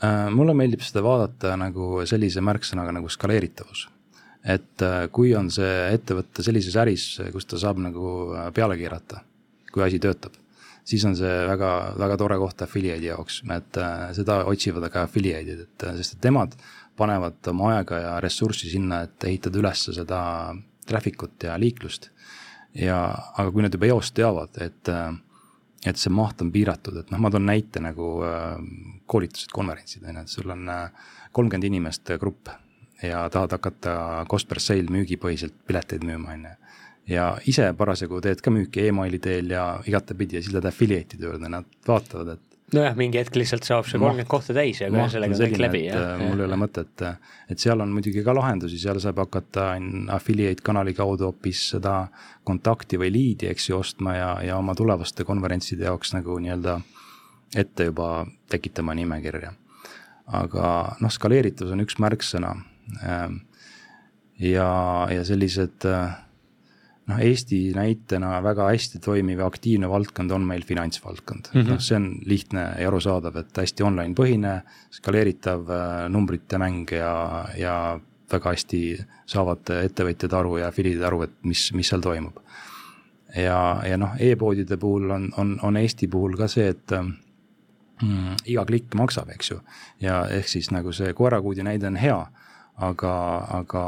Äh, 0.02 0.30
mulle 0.34 0.54
meeldib 0.58 0.82
seda 0.82 1.04
vaadata 1.06 1.56
nagu 1.58 2.06
sellise 2.10 2.42
märksõnaga 2.42 2.92
nagu 2.92 3.10
skaleeritavus. 3.10 3.90
et 4.44 4.82
äh, 4.82 5.08
kui 5.12 5.36
on 5.36 5.52
see 5.52 5.94
ettevõte 5.94 6.44
sellises 6.44 6.76
äris, 6.76 7.22
kus 7.32 7.46
ta 7.46 7.58
saab 7.58 7.78
nagu 7.78 8.34
äh, 8.34 8.54
peale 8.54 8.78
keerata, 8.78 9.22
kui 9.72 9.84
asi 9.84 10.00
töötab 10.00 10.41
siis 10.88 11.06
on 11.06 11.16
see 11.18 11.32
väga, 11.48 11.72
väga 12.00 12.18
tore 12.20 12.38
koht 12.42 12.64
affiliate'i 12.66 13.10
jaoks, 13.12 13.42
et 13.56 13.80
äh, 13.82 14.06
seda 14.18 14.42
otsivad 14.50 14.88
ka 14.94 15.06
affiliate'id, 15.08 15.66
et 15.68 15.88
äh, 15.88 15.98
sest 16.00 16.18
et 16.18 16.30
nemad 16.30 16.56
panevad 16.98 17.52
oma 17.52 17.76
aega 17.78 18.00
ja 18.02 18.14
ressurssi 18.24 18.72
sinna, 18.72 19.04
et 19.08 19.28
ehitada 19.30 19.62
üles 19.62 19.86
seda 19.88 20.22
traffic 20.88 21.24
ut 21.24 21.48
ja 21.48 21.58
liiklust. 21.62 22.10
ja, 22.76 22.98
aga 23.38 23.52
kui 23.52 23.64
nad 23.66 23.74
juba 23.74 23.90
eost 23.92 24.16
teavad, 24.16 24.58
et, 24.64 24.90
äh, 24.90 25.14
et 25.86 25.98
see 25.98 26.14
maht 26.14 26.42
on 26.42 26.52
piiratud, 26.54 26.98
et 27.02 27.12
noh, 27.12 27.22
ma 27.22 27.32
toon 27.34 27.46
näite 27.46 27.82
nagu 27.84 28.14
koolitused, 29.10 29.52
konverentsid 29.52 30.06
on 30.06 30.22
ju, 30.22 30.26
et 30.26 30.36
sul 30.36 30.54
on 30.54 30.70
kolmkümmend 31.32 31.68
inimest 31.68 32.14
grupp 32.22 32.52
ja 33.04 33.24
tahad 33.30 33.52
hakata 33.58 34.26
cost 34.30 34.48
per 34.50 34.62
sale 34.62 34.92
müügipõhiselt 34.94 35.56
pileteid 35.68 36.06
müüma, 36.06 36.36
on 36.36 36.46
ju. 36.46 36.54
Ja 37.12 37.34
ise 37.50 37.72
parasjagu 37.78 38.22
teed 38.24 38.42
ka 38.44 38.54
müüki 38.54 38.88
emaili 38.92 39.20
teel 39.20 39.52
ja 39.52 39.66
igatepidi 39.88 40.40
ja 40.40 40.44
siis 40.44 40.56
lähed 40.56 40.70
affiliate'ide 40.70 41.28
juurde, 41.28 41.52
nad 41.52 41.68
vaatavad, 41.88 42.38
et 42.38 42.52
nojah, 42.76 42.96
mingi 42.98 43.20
hetk 43.20 43.36
lihtsalt 43.36 43.68
saab 43.68 43.88
see 43.88 44.00
kolmkümmend 44.00 44.30
kohta 44.32 44.56
täis 44.56 44.80
ja 44.82 44.88
kohe 44.92 45.08
sellega 45.12 45.36
on 45.36 45.42
kõik 45.44 45.60
läbi. 45.60 45.82
Äh, 45.92 46.14
mul 46.22 46.40
ei 46.40 46.48
ole 46.48 46.60
mõtet, 46.62 47.04
et 47.52 47.64
seal 47.64 47.84
on 47.84 47.92
muidugi 47.94 48.24
ka 48.26 48.36
lahendusi, 48.36 48.80
seal 48.82 49.00
saab 49.04 49.20
hakata 49.26 49.74
affiliate 50.16 50.64
kanali 50.66 50.96
kaudu 50.98 51.28
hoopis 51.30 51.66
seda 51.74 51.96
kontakti 52.48 53.00
või 53.02 53.12
liidi, 53.14 53.50
eks 53.52 53.70
ju, 53.70 53.82
ostma 53.82 54.16
ja, 54.16 54.32
ja 54.48 54.60
oma 54.62 54.76
tulevaste 54.78 55.28
konverentside 55.28 55.90
jaoks 55.90 56.16
nagu 56.16 56.40
nii-öelda 56.40 56.80
ette 57.60 57.90
juba 57.90 58.26
tekitama 58.52 58.96
nimekirja. 58.96 59.54
aga 60.32 60.66
noh, 61.04 61.12
skaleeritus 61.12 61.74
on 61.74 61.84
üks 61.84 61.98
märksõna. 62.00 62.54
Ähm, 63.04 63.42
ja, 64.40 64.68
ja 65.12 65.26
sellised 65.28 65.84
äh, 65.90 66.14
noh, 67.10 67.20
Eesti 67.22 67.72
näitena 67.76 68.36
väga 68.44 68.68
hästi 68.70 69.00
toimiv 69.04 69.42
ja 69.42 69.48
aktiivne 69.50 69.90
valdkond 69.90 70.32
on 70.32 70.46
meil 70.48 70.64
finantsvaldkond 70.68 71.52
mm. 71.54 71.62
-hmm. 71.62 71.70
noh, 71.74 71.80
see 71.82 71.98
on 71.98 72.08
lihtne 72.26 72.68
ja 72.80 72.88
arusaadav, 72.88 73.42
et 73.42 73.58
hästi 73.64 73.84
online 73.84 74.16
põhine, 74.18 74.62
skaleeritav 74.92 75.70
äh, 75.70 76.10
numbrite 76.10 76.58
mäng 76.62 76.92
ja, 76.92 77.46
ja 77.58 77.76
väga 78.32 78.54
hästi 78.56 78.82
saavad 79.26 79.74
ettevõtjad 79.82 80.34
aru 80.34 80.58
ja 80.62 80.70
affiliidid 80.72 81.04
aru, 81.04 81.24
et 81.28 81.34
mis, 81.44 81.72
mis 81.74 81.90
seal 81.92 82.02
toimub. 82.02 82.40
ja, 83.36 83.82
ja 83.88 83.98
noh 83.98 84.16
e-poodide 84.20 84.78
puhul 84.78 85.12
on, 85.12 85.30
on, 85.38 85.60
on 85.64 85.78
Eesti 85.78 86.08
puhul 86.08 86.36
ka 86.38 86.48
see, 86.52 86.68
et 86.70 86.92
mm, 88.02 88.42
iga 88.46 88.66
klikk 88.66 88.96
maksab, 88.96 89.30
eks 89.36 89.52
ju. 89.52 89.60
ja 90.02 90.26
ehk 90.30 90.48
siis 90.48 90.72
nagu 90.72 90.92
see 90.92 91.14
koerakuudi 91.14 91.64
näide 91.64 91.88
on 91.88 91.96
hea, 91.96 92.20
aga, 92.78 93.14
aga 93.60 93.86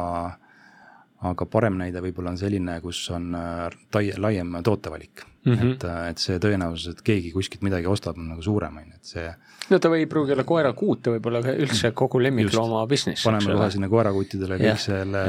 aga 1.24 1.46
parem 1.50 1.78
näide 1.80 2.02
võib-olla 2.04 2.34
on 2.34 2.40
selline, 2.40 2.80
kus 2.84 3.04
on 3.14 3.32
äh, 3.38 3.68
tai-, 3.92 4.16
laiem 4.20 4.58
tootevalik 4.64 5.24
mm. 5.46 5.54
-hmm. 5.54 5.72
et, 5.74 5.84
äh, 5.88 6.10
et 6.12 6.24
see 6.24 6.40
tõenäosus, 6.42 6.90
et 6.92 7.02
keegi 7.06 7.32
kuskilt 7.32 7.64
midagi 7.66 7.88
ostab, 7.88 8.18
on 8.20 8.30
nagu 8.34 8.44
suurem, 8.44 8.78
on 8.78 8.90
ju, 8.90 9.00
et 9.00 9.12
see. 9.14 9.34
no 9.70 9.80
ta 9.80 9.92
ei 9.96 10.06
pruugi 10.10 10.36
olla 10.36 10.46
koerakuut, 10.48 11.02
ta 11.04 11.16
võib 11.16 11.30
olla 11.32 11.42
üldse 11.54 11.92
kogu 11.96 12.22
lemmiklooma 12.24 12.86
business. 12.88 13.24
paneme 13.28 13.58
kohe 13.58 13.72
sinna 13.72 13.90
koerakuutidele 13.90 14.60
kõik 14.62 14.84
selle 14.84 15.24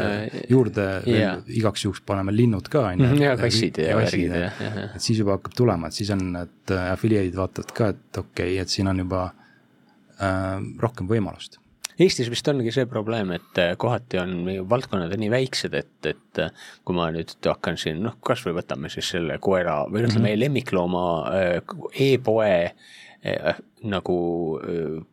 juurde 0.51 0.89
igaks 1.61 1.87
juhuks 1.87 2.05
paneme 2.07 2.35
linnud 2.35 2.69
ka, 2.69 2.87
on 2.91 3.01
ju. 3.01 3.09
Mhm, 3.09 3.23
ja 3.23 3.37
kassid 3.41 3.83
ja 3.83 3.97
värgid, 3.99 4.35
et 4.35 5.01
siis 5.01 5.19
juba 5.23 5.39
hakkab 5.39 5.57
tulema, 5.57 5.91
et 5.91 6.03
siis 6.03 6.11
on, 6.15 6.27
et 6.43 6.75
äh, 6.75 6.93
affiliate'id 6.93 7.37
vaatavad 7.39 7.75
ka, 7.77 7.93
et 7.95 8.23
okei 8.25 8.55
okay,, 8.55 8.63
et 8.63 8.79
siin 8.79 8.91
on 8.91 9.05
juba 9.07 9.27
äh, 10.19 10.59
rohkem 10.83 11.11
võimalust 11.11 11.61
Eestis 11.95 12.27
vist 12.33 12.49
ongi 12.51 12.73
see 12.75 12.89
probleem, 12.91 13.31
et 13.37 13.61
äh, 13.63 13.75
kohati 13.79 14.19
on 14.19 14.35
valdkonnad 14.71 15.13
on 15.15 15.23
nii 15.23 15.31
väiksed, 15.31 15.77
et, 15.79 15.95
et 16.11 16.43
äh, 16.43 16.67
kui 16.87 16.97
ma 16.97 17.07
nüüd 17.15 17.35
hakkan 17.47 17.79
siin, 17.81 18.03
noh, 18.03 18.17
kasvõi 18.25 18.57
võtame 18.57 18.91
siis 18.91 19.13
selle 19.15 19.39
koera 19.43 19.85
või 19.87 20.03
ütleme 20.03 20.25
mm 20.25 20.27
-hmm. 20.33 20.43
lemmiklooma 20.43 21.07
äh, 21.31 21.57
e-poe 22.11 22.59
nagu 23.89 24.15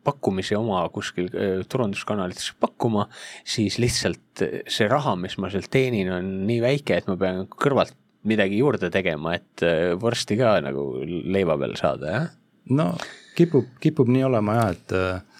pakkumisi 0.04 0.52
oma 0.52 0.82
kuskil 0.92 1.30
turunduskanalites 1.64 2.50
pakkuma, 2.60 3.06
siis 3.40 3.78
lihtsalt 3.80 4.42
see 4.68 4.88
raha, 4.88 5.14
mis 5.16 5.38
ma 5.40 5.48
sealt 5.48 5.70
teenin, 5.72 6.10
on 6.12 6.28
nii 6.44 6.60
väike, 6.60 6.98
et 7.00 7.08
ma 7.08 7.16
pean 7.16 7.46
kõrvalt 7.48 7.96
midagi 8.28 8.58
juurde 8.60 8.90
tegema, 8.92 9.32
et 9.40 9.64
vorsti 9.96 10.36
ka 10.36 10.58
nagu 10.60 10.84
leiva 11.08 11.56
peal 11.56 11.72
saada, 11.80 12.12
jah? 12.12 12.28
no 12.68 12.90
kipub, 13.32 13.72
kipub 13.80 14.12
nii 14.12 14.28
olema 14.28 14.58
jah, 14.60 14.76
et 14.76 15.31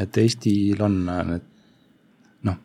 et 0.00 0.18
Eestil 0.22 0.80
on 0.82 1.00
need 1.06 1.50
noh, 2.48 2.60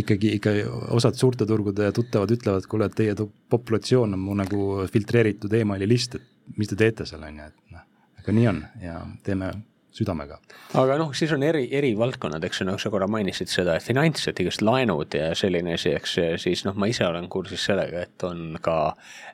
ikkagi, 0.00 0.34
ikka 0.38 0.54
osad 0.96 1.18
suurte 1.18 1.46
turgude 1.48 1.90
tuttavad 1.96 2.32
ütlevad, 2.34 2.68
kuule, 2.70 2.88
et 2.90 2.96
teie 2.98 3.14
populatsioon 3.52 4.16
on 4.16 4.24
mu 4.24 4.38
nagu 4.38 4.88
filtreeritud 4.92 5.52
emaili 5.60 5.88
list, 5.88 6.18
et 6.18 6.58
mis 6.58 6.70
te 6.70 6.78
teete 6.78 7.06
seal, 7.08 7.24
on 7.24 7.38
ju, 7.40 7.52
et 7.52 7.76
noh, 7.76 7.86
aga 8.20 8.36
nii 8.38 8.50
on 8.50 8.64
ja 8.82 8.98
teeme 9.24 9.54
südamega. 9.94 10.40
aga 10.80 10.96
noh, 10.98 11.12
siis 11.14 11.32
on 11.36 11.44
eri, 11.46 11.68
eri 11.74 11.92
valdkonnad, 11.98 12.44
eks 12.48 12.62
ju, 12.62 12.66
noh, 12.68 12.78
sa 12.82 12.90
korra 12.92 13.06
mainisid 13.10 13.50
seda 13.50 13.76
finants, 13.82 14.26
et 14.30 14.40
igast 14.42 14.64
laenud 14.64 15.14
ja 15.14 15.30
selline 15.38 15.76
asi, 15.78 15.94
eks, 15.94 16.16
siis 16.42 16.64
noh, 16.66 16.74
ma 16.78 16.90
ise 16.90 17.06
olen 17.06 17.28
kursis 17.30 17.62
sellega, 17.70 18.02
et 18.08 18.26
on 18.26 18.58
ka 18.64 18.78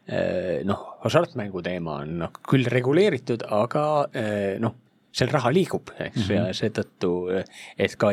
eh, 0.07 0.61
noh, 0.69 0.85
hasartmängu 1.05 1.65
teema 1.65 2.03
on 2.05 2.19
noh, 2.27 2.37
küll 2.47 2.69
reguleeritud, 2.71 3.47
aga 3.57 3.87
eh, 4.13 4.55
noh 4.63 4.77
seal 5.13 5.31
raha 5.33 5.53
liigub, 5.53 5.91
eks 5.99 6.17
mm, 6.17 6.23
-hmm. 6.23 6.33
ja 6.37 6.55
seetõttu, 6.55 7.13
et 7.79 7.97
ka 7.99 8.13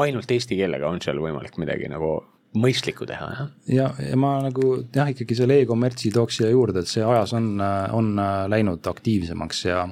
ainult 0.00 0.30
eesti 0.30 0.56
keelega 0.56 0.88
on 0.88 1.00
seal 1.04 1.20
võimalik 1.20 1.58
midagi 1.60 1.88
nagu 1.92 2.12
mõistlikku 2.58 3.06
teha, 3.06 3.30
jah. 3.36 3.48
ja, 3.68 3.88
ja 4.10 4.16
ma 4.16 4.38
nagu 4.42 4.78
jah, 4.94 5.10
ikkagi 5.12 5.36
selle 5.36 5.60
e-kommertsi 5.62 6.10
tooks 6.14 6.40
siia 6.40 6.50
juurde, 6.50 6.80
et 6.80 6.88
see 6.88 7.04
ajas 7.04 7.34
on, 7.36 7.58
on 7.92 8.14
läinud 8.48 8.86
aktiivsemaks 8.86 9.64
ja 9.68 9.82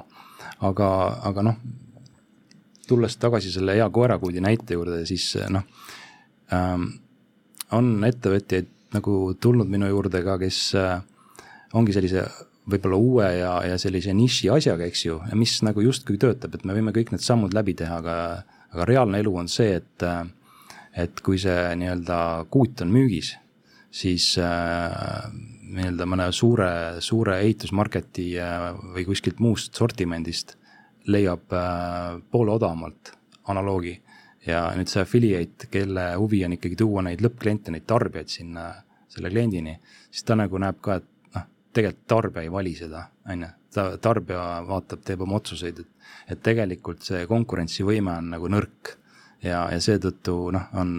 aga, 0.65 0.89
aga 1.29 1.45
noh, 1.51 1.59
tulles 2.89 3.17
tagasi 3.21 3.53
selle 3.53 3.77
hea 3.77 3.89
koerakuudi 3.91 4.41
näite 4.41 4.79
juurde, 4.79 5.05
siis 5.07 5.35
noh 5.53 5.67
ähm,, 6.55 6.89
on 7.75 8.05
ettevõtjaid 8.07 8.73
nagu 8.95 9.35
tulnud 9.41 9.69
minu 9.71 9.89
juurde 9.91 10.23
ka, 10.25 10.37
kes 10.41 10.61
äh, 10.79 11.01
ongi 11.77 11.95
sellise 11.97 12.25
võib-olla 12.67 12.99
uue 12.99 13.31
ja, 13.39 13.53
ja 13.67 13.79
sellise 13.79 14.15
niši 14.17 14.51
asjaga, 14.51 14.89
eks 14.91 15.05
ju, 15.07 15.21
mis 15.39 15.55
nagu 15.67 15.83
justkui 15.85 16.19
töötab, 16.21 16.57
et 16.57 16.67
me 16.67 16.75
võime 16.77 16.95
kõik 16.95 17.13
need 17.15 17.23
sammud 17.23 17.55
läbi 17.55 17.77
teha, 17.79 18.01
aga, 18.03 18.17
aga 18.75 18.87
reaalne 18.91 19.21
elu 19.23 19.35
on 19.43 19.51
see, 19.51 19.79
et, 19.79 20.07
et 20.99 21.23
kui 21.25 21.39
see 21.43 21.75
nii-öelda 21.79 22.19
kuut 22.51 22.83
on 22.83 22.91
müügis, 22.95 23.37
siis 23.97 24.33
äh, 24.43 25.29
nii-öelda 25.77 26.09
mõne 26.09 26.31
suure, 26.35 26.71
suure 27.05 27.39
ehitusmarketi 27.45 28.33
äh, 28.43 28.71
või 28.95 29.07
kuskilt 29.09 29.41
muust 29.43 29.79
sortimendist 29.79 30.57
leiab 31.11 31.55
äh, 31.55 32.19
poole 32.31 32.57
odavamalt 32.57 33.15
analoogi. 33.53 33.95
Ja 34.47 34.69
nüüd 34.79 34.91
see 34.91 35.03
affiliate, 35.03 35.67
kelle 35.73 36.13
huvi 36.21 36.45
on 36.47 36.55
ikkagi 36.55 36.77
tuua 36.79 37.03
neid 37.03 37.23
lõppkliente, 37.25 37.73
neid 37.75 37.87
tarbijaid 37.89 38.31
sinna 38.31 38.69
selle 39.11 39.31
kliendini, 39.33 39.75
siis 40.11 40.27
ta 40.27 40.37
nagu 40.39 40.59
näeb 40.63 40.79
ka, 40.85 41.01
et 41.01 41.09
tegelikult 41.77 42.09
tarbija 42.11 42.47
ei 42.47 42.53
vali 42.53 42.75
seda, 42.79 43.07
on 43.29 43.47
ju. 43.47 43.51
ta, 43.77 43.89
tarbija 44.03 44.45
vaatab, 44.69 45.03
teeb 45.05 45.25
oma 45.27 45.37
otsuseid, 45.41 45.83
et, 45.85 46.13
et 46.33 46.43
tegelikult 46.43 47.05
see 47.05 47.27
konkurentsivõime 47.29 48.15
on 48.17 48.33
nagu 48.37 48.51
nõrk 48.53 48.97
ja, 49.45 49.67
ja 49.73 49.81
seetõttu 49.83 50.37
noh, 50.55 50.71
on 50.81 50.95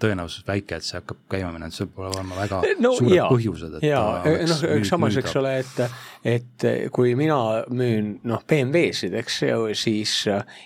tõenäosus 0.00 0.46
väike, 0.46 0.78
et 0.78 0.86
see 0.86 0.98
hakkab 1.00 1.20
käima 1.32 1.52
minema, 1.52 1.68
et 1.70 1.76
sul 1.76 1.90
peab 1.92 2.14
olema 2.14 2.38
väga 2.38 2.62
no, 2.84 2.94
suured 2.98 3.16
jaa, 3.16 3.28
põhjused, 3.32 3.76
et 3.78 3.86
jaa, 3.90 4.22
noh, 4.48 4.64
samas, 4.88 5.18
eks 5.22 5.38
ole, 5.40 5.58
et 5.62 5.84
et 6.22 6.64
kui 6.94 7.16
mina 7.18 7.36
müün 7.74 8.12
noh, 8.30 8.44
BMW-sid, 8.46 9.14
eks 9.18 9.40
ju, 9.42 9.62
siis 9.74 10.12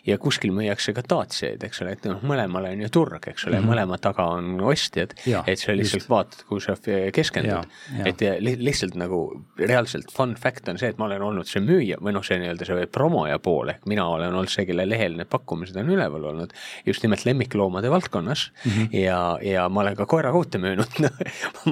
ja 0.04 0.18
kuskil 0.21 0.52
müüakse 0.52 0.92
ka 0.97 1.04
Daciaid, 1.09 1.62
eks 1.64 1.80
ole, 1.80 1.95
et 1.97 2.04
noh, 2.11 2.21
mõlemal 2.28 2.68
on 2.68 2.83
ju 2.85 2.90
turg, 2.92 3.25
eks 3.33 3.47
ole 3.49 3.56
mm, 3.56 3.64
-hmm. 3.64 3.73
mõlema 3.73 3.99
taga 4.02 4.26
on 4.37 4.61
ostjad, 4.61 5.14
et 5.25 5.59
sa 5.59 5.73
lihtsalt 5.73 6.02
just. 6.02 6.11
vaatad, 6.12 6.45
kuhu 6.49 6.61
sa 6.61 6.76
keskendud. 7.12 7.73
et 8.04 8.21
li 8.40 8.56
lihtsalt 8.61 8.99
nagu 9.00 9.23
reaalselt 9.56 10.12
fun 10.12 10.35
fact 10.37 10.68
on 10.68 10.78
see, 10.78 10.92
et 10.92 10.99
ma 10.99 11.09
olen 11.09 11.23
olnud 11.23 11.49
see 11.49 11.64
müüja 11.64 11.97
või 12.04 12.12
noh, 12.12 12.25
see 12.25 12.38
nii-öelda 12.42 12.68
see 12.68 12.87
promoja 12.92 13.38
pool 13.38 13.73
ehk 13.73 13.88
mina 13.88 14.04
olen 14.04 14.35
olnud 14.35 14.52
see, 14.52 14.66
kelle 14.68 14.85
lehel 14.88 15.16
need 15.16 15.30
pakkumised 15.33 15.76
on 15.80 15.88
üleval 15.88 16.28
olnud 16.33 16.52
just 16.87 17.02
nimelt 17.02 17.16
lemmikloomade 17.25 17.91
valdkonnas 17.91 18.51
mm 18.65 18.71
-hmm. 18.71 18.89
ja, 19.01 19.39
ja 19.43 19.69
ma 19.69 19.81
olen 19.81 19.97
ka 19.97 20.07
koerakuute 20.07 20.59
müünud 20.59 21.01
no, 21.05 21.11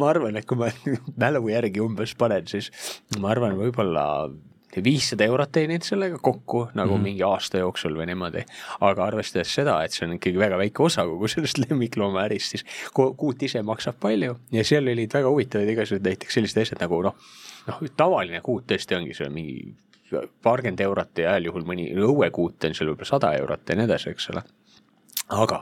ma 0.01 0.09
arvan, 0.09 0.37
et 0.37 0.47
kui 0.49 0.57
ma 0.57 0.71
mälu 1.27 1.49
järgi 1.49 1.81
umbes 1.81 2.15
panen, 2.15 2.47
siis 2.49 2.73
ma 3.21 3.29
arvan, 3.35 3.59
võib 3.61 3.75
võib-olla 3.75 4.31
viissada 4.85 5.25
eurot 5.25 5.53
teeninud 5.55 5.85
sellega 5.87 6.19
kokku 6.19 6.69
nagu 6.75 6.91
mm 6.91 6.97
-hmm. 6.97 7.03
mingi 7.03 7.23
aasta 7.23 7.59
jooksul 7.59 7.95
või 7.95 8.07
niimoodi. 8.07 8.45
aga 8.81 9.05
arvestades 9.05 9.55
seda, 9.55 9.85
et 9.85 9.93
see 9.93 10.07
on 10.07 10.15
ikkagi 10.15 10.39
väga 10.39 10.59
väike 10.59 10.83
osa 10.83 11.05
kogu 11.05 11.29
sellest 11.29 11.59
lemmikloomaärist, 11.69 12.51
siis 12.51 12.65
kuut 12.93 13.43
ise 13.43 13.63
maksab 13.63 13.95
palju 14.01 14.37
ja 14.53 14.65
seal 14.65 14.89
olid 14.89 15.15
väga 15.15 15.29
huvitavaid 15.29 15.69
igasuguseid 15.69 16.07
näiteks 16.07 16.35
sellised 16.35 16.63
asjad 16.63 16.81
nagu 16.81 17.03
noh, 17.03 17.15
noh 17.67 17.81
tavaline 17.97 18.41
kuut 18.41 18.67
tõesti 18.67 18.97
ongi 18.97 19.15
seal 19.15 19.31
mingi 19.31 19.75
paarkümmend 20.43 20.81
eurot 20.81 21.19
ja 21.19 21.31
heal 21.31 21.45
juhul 21.45 21.63
mõni 21.63 21.89
õuekuut 21.95 22.65
on 22.65 22.75
seal 22.75 22.91
võib-olla 22.91 23.09
sada 23.09 23.33
eurot 23.35 23.69
ja 23.69 23.77
nii 23.77 23.85
edasi, 23.85 24.11
eks 24.11 24.31
ole 24.31 24.43
aga 25.33 25.61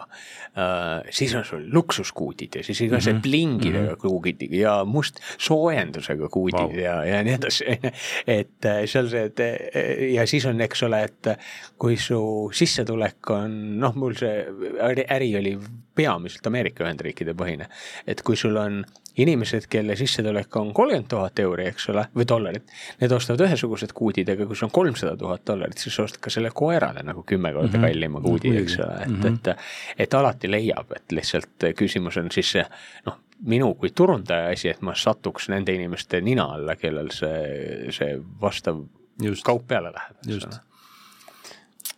äh, 0.58 1.10
siis 1.10 1.34
on 1.38 1.44
sul 1.44 1.62
luksuskuudid 1.72 2.56
ja 2.58 2.64
siis 2.64 2.80
igasugused 2.80 3.12
mm 3.12 3.18
-hmm. 3.18 3.22
plingidega 3.22 3.82
mm 3.82 3.94
-hmm. 3.94 4.00
kuugid 4.00 4.42
ja 4.50 4.84
must 4.84 5.20
soojendusega 5.38 6.28
kuudid 6.28 6.58
wow. 6.58 6.78
ja, 6.78 7.04
ja 7.04 7.22
nii 7.22 7.34
edasi. 7.34 7.64
et 8.40 8.64
äh, 8.64 8.82
seal 8.86 9.08
see, 9.08 9.24
et 9.24 9.40
äh, 9.40 10.12
ja 10.14 10.26
siis 10.26 10.46
on, 10.46 10.60
eks 10.60 10.82
ole, 10.82 11.02
et 11.04 11.38
kui 11.78 11.96
su 11.96 12.50
sissetulek 12.52 13.30
on, 13.30 13.78
noh, 13.78 13.94
mul 13.94 14.14
see 14.14 14.46
äri, 14.80 15.04
äri 15.10 15.36
oli 15.36 15.58
peamiselt 15.94 16.46
Ameerika 16.46 16.84
Ühendriikide 16.84 17.34
põhine. 17.34 17.68
et 18.06 18.22
kui 18.22 18.36
sul 18.36 18.56
on 18.56 18.84
inimesed, 19.16 19.66
kelle 19.68 19.96
sissetulek 19.96 20.56
on 20.56 20.72
kolmkümmend 20.74 21.08
tuhat 21.08 21.38
euri, 21.42 21.66
eks 21.68 21.88
ole, 21.92 22.04
või 22.16 22.26
dollarit, 22.28 22.70
need 23.00 23.12
ostavad 23.12 23.44
ühesugused 23.46 23.92
kuudid, 23.96 24.28
aga 24.32 24.46
kui 24.48 24.56
sul 24.56 24.70
on 24.70 24.74
kolmsada 24.74 25.16
tuhat 25.20 25.44
dollarit, 25.46 25.80
siis 25.80 25.96
sa 25.96 26.06
ostad 26.06 26.22
ka 26.24 26.32
selle 26.32 26.52
koerale 26.54 27.04
nagu 27.04 27.24
kümme 27.28 27.52
korda 27.52 27.68
mm 27.68 27.74
-hmm. 27.74 27.92
kallima 27.92 28.20
kuudi, 28.20 28.54
eks 28.62 28.78
ole, 28.78 29.02
et 29.02 29.08
mm, 29.08 29.22
-hmm. 29.22 29.50
et, 29.50 29.56
et 29.98 30.14
alati 30.14 30.50
leiab, 30.50 30.92
et 30.96 31.12
lihtsalt 31.12 31.68
küsimus 31.76 32.16
on 32.16 32.30
siis 32.32 32.52
see 32.52 32.64
noh, 33.06 33.18
minu 33.44 33.74
kui 33.74 33.90
turundaja 33.90 34.52
asi, 34.52 34.68
et 34.68 34.80
ma 34.82 34.94
satuks 34.94 35.48
nende 35.48 35.74
inimeste 35.74 36.20
nina 36.20 36.44
alla, 36.44 36.76
kellel 36.76 37.10
see, 37.10 37.90
see 37.90 38.18
vastav 38.40 38.84
Just. 39.22 39.44
kaup 39.44 39.66
peale 39.68 39.92
läheb, 39.92 40.16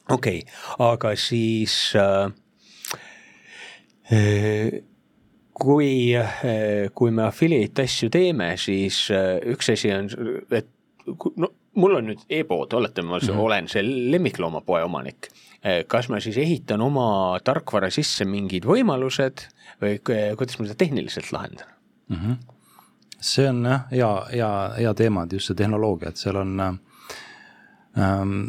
okei 0.08 0.38
okay,, 0.38 0.52
aga 0.78 1.16
siis 1.16 1.92
äh, 1.96 2.32
äh 4.12 4.93
kui, 5.54 6.12
kui 6.94 7.10
me 7.14 7.22
affiliate 7.28 7.84
asju 7.86 8.10
teeme, 8.10 8.54
siis 8.58 9.06
äh, 9.14 9.38
üks 9.54 9.70
asi 9.70 9.92
on, 9.94 10.10
et 10.50 10.66
no 11.36 11.50
mul 11.78 11.98
on 11.98 12.08
nüüd 12.10 12.22
e-pood, 12.32 12.72
oletame, 12.74 13.08
ma 13.08 13.18
mm 13.18 13.28
-hmm. 13.28 13.40
olen 13.40 13.68
see 13.68 13.82
lemmikloomapoe 14.10 14.82
omanik. 14.84 15.28
Äh, 15.64 15.84
kas 15.86 16.08
ma 16.08 16.20
siis 16.20 16.36
ehitan 16.36 16.80
oma 16.80 17.38
tarkvara 17.44 17.90
sisse 17.90 18.24
mingid 18.24 18.64
võimalused 18.64 19.46
või 19.82 19.98
kuidas 20.36 20.58
ma 20.58 20.66
seda 20.66 20.74
tehniliselt 20.74 21.32
lahendan 21.32 21.66
mm? 22.08 22.16
-hmm. 22.16 22.36
see 23.20 23.48
on 23.48 23.64
jah, 23.64 23.86
hea, 23.90 24.24
hea, 24.32 24.70
hea 24.78 24.94
teema, 24.94 25.24
et 25.24 25.32
just 25.32 25.46
see 25.46 25.56
tehnoloogia, 25.56 26.08
et 26.08 26.16
seal 26.16 26.36
on 26.36 26.60
ähm, 26.60 28.40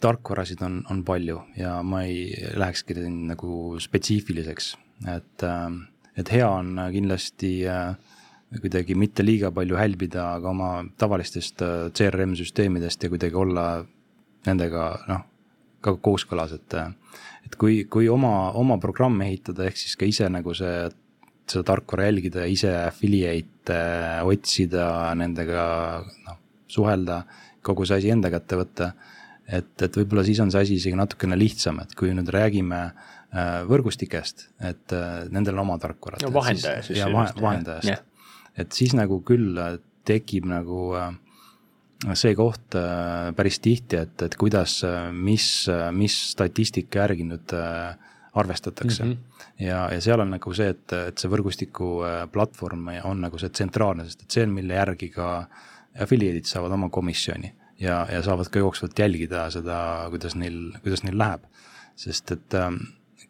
tarkvarasid 0.00 0.62
on, 0.62 0.82
on 0.90 1.04
palju 1.04 1.40
ja 1.56 1.82
ma 1.82 2.02
ei 2.02 2.34
lähekski 2.54 2.94
nagu 3.08 3.78
spetsiifiliseks, 3.80 4.76
et 5.16 5.42
ähm, 5.42 5.93
et 6.18 6.30
hea 6.30 6.46
on 6.46 6.78
kindlasti 6.94 7.52
äh, 7.70 7.94
kuidagi 8.62 8.94
mitte 8.98 9.24
liiga 9.24 9.50
palju 9.54 9.78
hälbida 9.78 10.26
ka 10.42 10.50
oma 10.50 10.70
tavalistest 11.00 11.62
äh, 11.64 11.76
CRM 11.94 12.36
süsteemidest 12.38 13.02
ja 13.02 13.12
kuidagi 13.12 13.38
olla 13.38 13.66
nendega 14.46 14.90
noh, 15.08 15.24
ka 15.84 15.96
kooskõlas, 16.04 16.54
et. 16.56 16.76
et 17.44 17.56
kui, 17.60 17.84
kui 17.90 18.08
oma, 18.08 18.52
oma 18.56 18.78
programm 18.80 19.20
ehitada, 19.24 19.66
ehk 19.68 19.76
siis 19.76 19.96
ka 20.00 20.06
ise 20.08 20.28
nagu 20.32 20.54
see, 20.56 20.86
seda 21.48 21.64
tarkvara 21.72 22.06
jälgida 22.08 22.44
ja 22.44 22.52
ise 22.52 22.70
affiliate 22.86 23.80
otsida, 24.24 24.86
nendega 25.16 25.64
noh, 26.28 26.38
suhelda, 26.68 27.22
kogu 27.64 27.84
see 27.88 28.00
asi 28.00 28.12
enda 28.12 28.30
kätte 28.32 28.60
võtta. 28.60 28.92
et, 29.44 29.74
et 29.82 29.96
võib-olla 29.96 30.24
siis 30.24 30.40
on 30.40 30.52
see 30.52 30.64
asi 30.64 30.78
isegi 30.80 30.96
natukene 30.96 31.36
lihtsam, 31.36 31.80
et 31.84 31.92
kui 31.96 32.12
nüüd 32.16 32.32
räägime 32.32 32.80
äh, 32.86 32.94
Äh, 32.94 33.13
võrgustikest, 33.68 34.48
et 34.62 34.94
äh, 34.94 35.24
nendel 35.34 35.58
on 35.58 35.66
oma 35.66 35.78
tarkvarad. 35.82 36.22
no 36.22 36.32
vahendaja 36.34 36.82
siis. 36.86 37.00
ja 37.00 37.10
vahendajast 37.12 37.90
yeah., 37.90 38.02
et 38.58 38.72
siis 38.72 38.94
nagu 38.94 39.20
küll 39.26 39.58
äh, 39.58 39.78
tekib 40.06 40.46
nagu 40.46 40.94
see 42.12 42.34
koht 42.36 42.74
päris 43.36 43.56
tihti, 43.64 43.96
et, 43.96 44.22
et 44.26 44.34
kuidas, 44.36 44.74
mis, 45.16 45.46
mis 45.96 46.16
statistika 46.34 46.98
järgi 47.00 47.24
nüüd 47.24 47.54
arvestatakse 48.36 49.06
mm. 49.06 49.12
-hmm. 49.12 49.64
ja, 49.64 49.78
ja 49.88 50.00
seal 50.04 50.20
on 50.20 50.34
nagu 50.34 50.52
see, 50.52 50.68
et, 50.74 50.92
et 50.92 51.18
see 51.18 51.30
võrgustiku 51.32 51.88
platvorm 52.34 52.90
on 53.08 53.24
nagu 53.24 53.40
see 53.40 53.48
tsentraalne, 53.48 54.04
sest 54.04 54.26
et 54.26 54.36
see 54.36 54.44
on, 54.44 54.52
mille 54.52 54.76
järgi 54.76 55.08
ka 55.14 55.30
affiliate'id 56.04 56.50
saavad 56.50 56.76
oma 56.76 56.90
komisjoni 56.92 57.54
ja, 57.80 58.06
ja 58.12 58.22
saavad 58.22 58.50
ka 58.52 58.58
jooksvalt 58.62 58.98
jälgida 58.98 59.46
seda, 59.54 59.78
kuidas 60.10 60.36
neil, 60.38 60.74
kuidas 60.82 61.04
neil 61.06 61.18
läheb. 61.18 61.48
sest 61.96 62.32
et 62.34 62.54
ähm, 62.58 62.80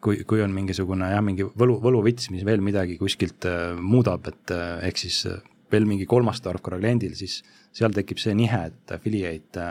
kui, 0.05 0.21
kui 0.27 0.41
on 0.43 0.53
mingisugune 0.53 1.09
jah, 1.09 1.23
mingi 1.25 1.45
võlu, 1.57 1.79
võluvits, 1.83 2.29
mis 2.33 2.45
veel 2.47 2.63
midagi 2.63 2.97
kuskilt 3.01 3.47
äh, 3.49 3.73
muudab, 3.79 4.27
et 4.29 4.53
äh, 4.53 4.87
ehk 4.89 5.01
siis 5.01 5.21
äh, 5.29 5.39
veel 5.73 5.87
mingi 5.89 6.05
kolmas 6.09 6.41
tarkvara 6.45 6.79
kliendil, 6.81 7.15
siis 7.17 7.39
seal 7.75 7.95
tekib 7.95 8.21
see 8.21 8.35
nihe, 8.37 8.61
et 8.69 8.95
affiliate 8.95 9.69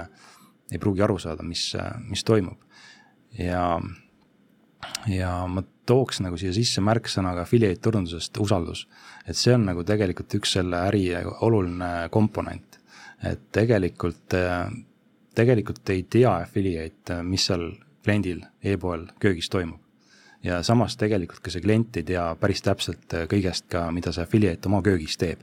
ei 0.72 0.80
pruugi 0.80 1.04
aru 1.04 1.18
saada, 1.22 1.44
mis 1.46 1.68
mis 2.08 2.24
toimub. 2.26 2.58
ja, 3.38 3.78
ja 5.10 5.30
ma 5.50 5.62
tooks 5.86 6.20
nagu 6.24 6.38
siia 6.40 6.54
sisse 6.56 6.82
märksõnaga 6.84 7.44
affiliate 7.44 7.82
turundusest 7.84 8.40
usaldus. 8.42 8.86
et 9.28 9.38
see 9.38 9.54
on 9.54 9.68
nagu 9.68 9.84
tegelikult 9.84 10.34
üks 10.40 10.56
selle 10.58 10.82
äri 10.88 11.06
oluline 11.46 12.08
komponent. 12.10 12.80
et 13.22 13.46
tegelikult 13.52 14.34
tegelikult 15.34 15.94
ei 15.94 16.02
tea 16.10 16.34
affiliate, 16.42 17.22
mis 17.22 17.46
seal 17.46 17.70
kliendil 18.02 18.42
e-poel 18.62 19.08
köögis 19.20 19.48
toimub 19.52 19.83
ja 20.44 20.60
samas 20.62 20.96
tegelikult 21.00 21.42
ka 21.44 21.52
see 21.52 21.64
klient 21.64 21.96
ei 22.00 22.06
tea 22.08 22.24
päris 22.40 22.62
täpselt 22.64 23.16
äh, 23.16 23.26
kõigest 23.30 23.68
ka, 23.72 23.86
mida 23.94 24.12
see 24.12 24.24
affiliate 24.26 24.68
oma 24.70 24.82
köögis 24.84 25.16
teeb. 25.20 25.40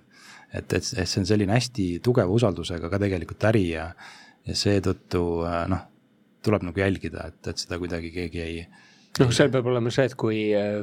et, 0.53 0.73
et, 0.73 0.83
et 0.83 1.07
see 1.07 1.21
on 1.21 1.27
selline 1.27 1.53
hästi 1.55 1.87
tugeva 2.03 2.31
usaldusega 2.31 2.89
ka 2.91 2.99
tegelikult 2.99 3.43
äri 3.51 3.65
ja, 3.71 3.91
ja 4.47 4.55
seetõttu 4.57 5.23
äh, 5.47 5.63
noh, 5.71 5.87
tuleb 6.45 6.65
nagu 6.67 6.79
jälgida, 6.79 7.27
et, 7.31 7.41
et 7.47 7.61
seda 7.61 7.79
kuidagi 7.81 8.11
keegi 8.13 8.41
ei 8.41 8.63
noh, 9.19 9.31
seal 9.35 9.51
peab 9.51 9.67
olema 9.71 9.91
see, 9.93 10.05
et 10.07 10.15
kui, 10.19 10.39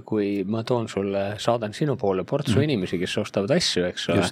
kui 0.08 0.28
ma 0.48 0.62
toon 0.66 0.88
sulle, 0.90 1.22
saadan 1.40 1.74
sinu 1.76 1.96
poole 2.00 2.24
portsu 2.28 2.58
mm. 2.58 2.64
inimesi, 2.66 3.00
kes 3.00 3.16
ostavad 3.22 3.52
asju, 3.56 3.84
eks 3.88 4.06
ole, 4.12 4.28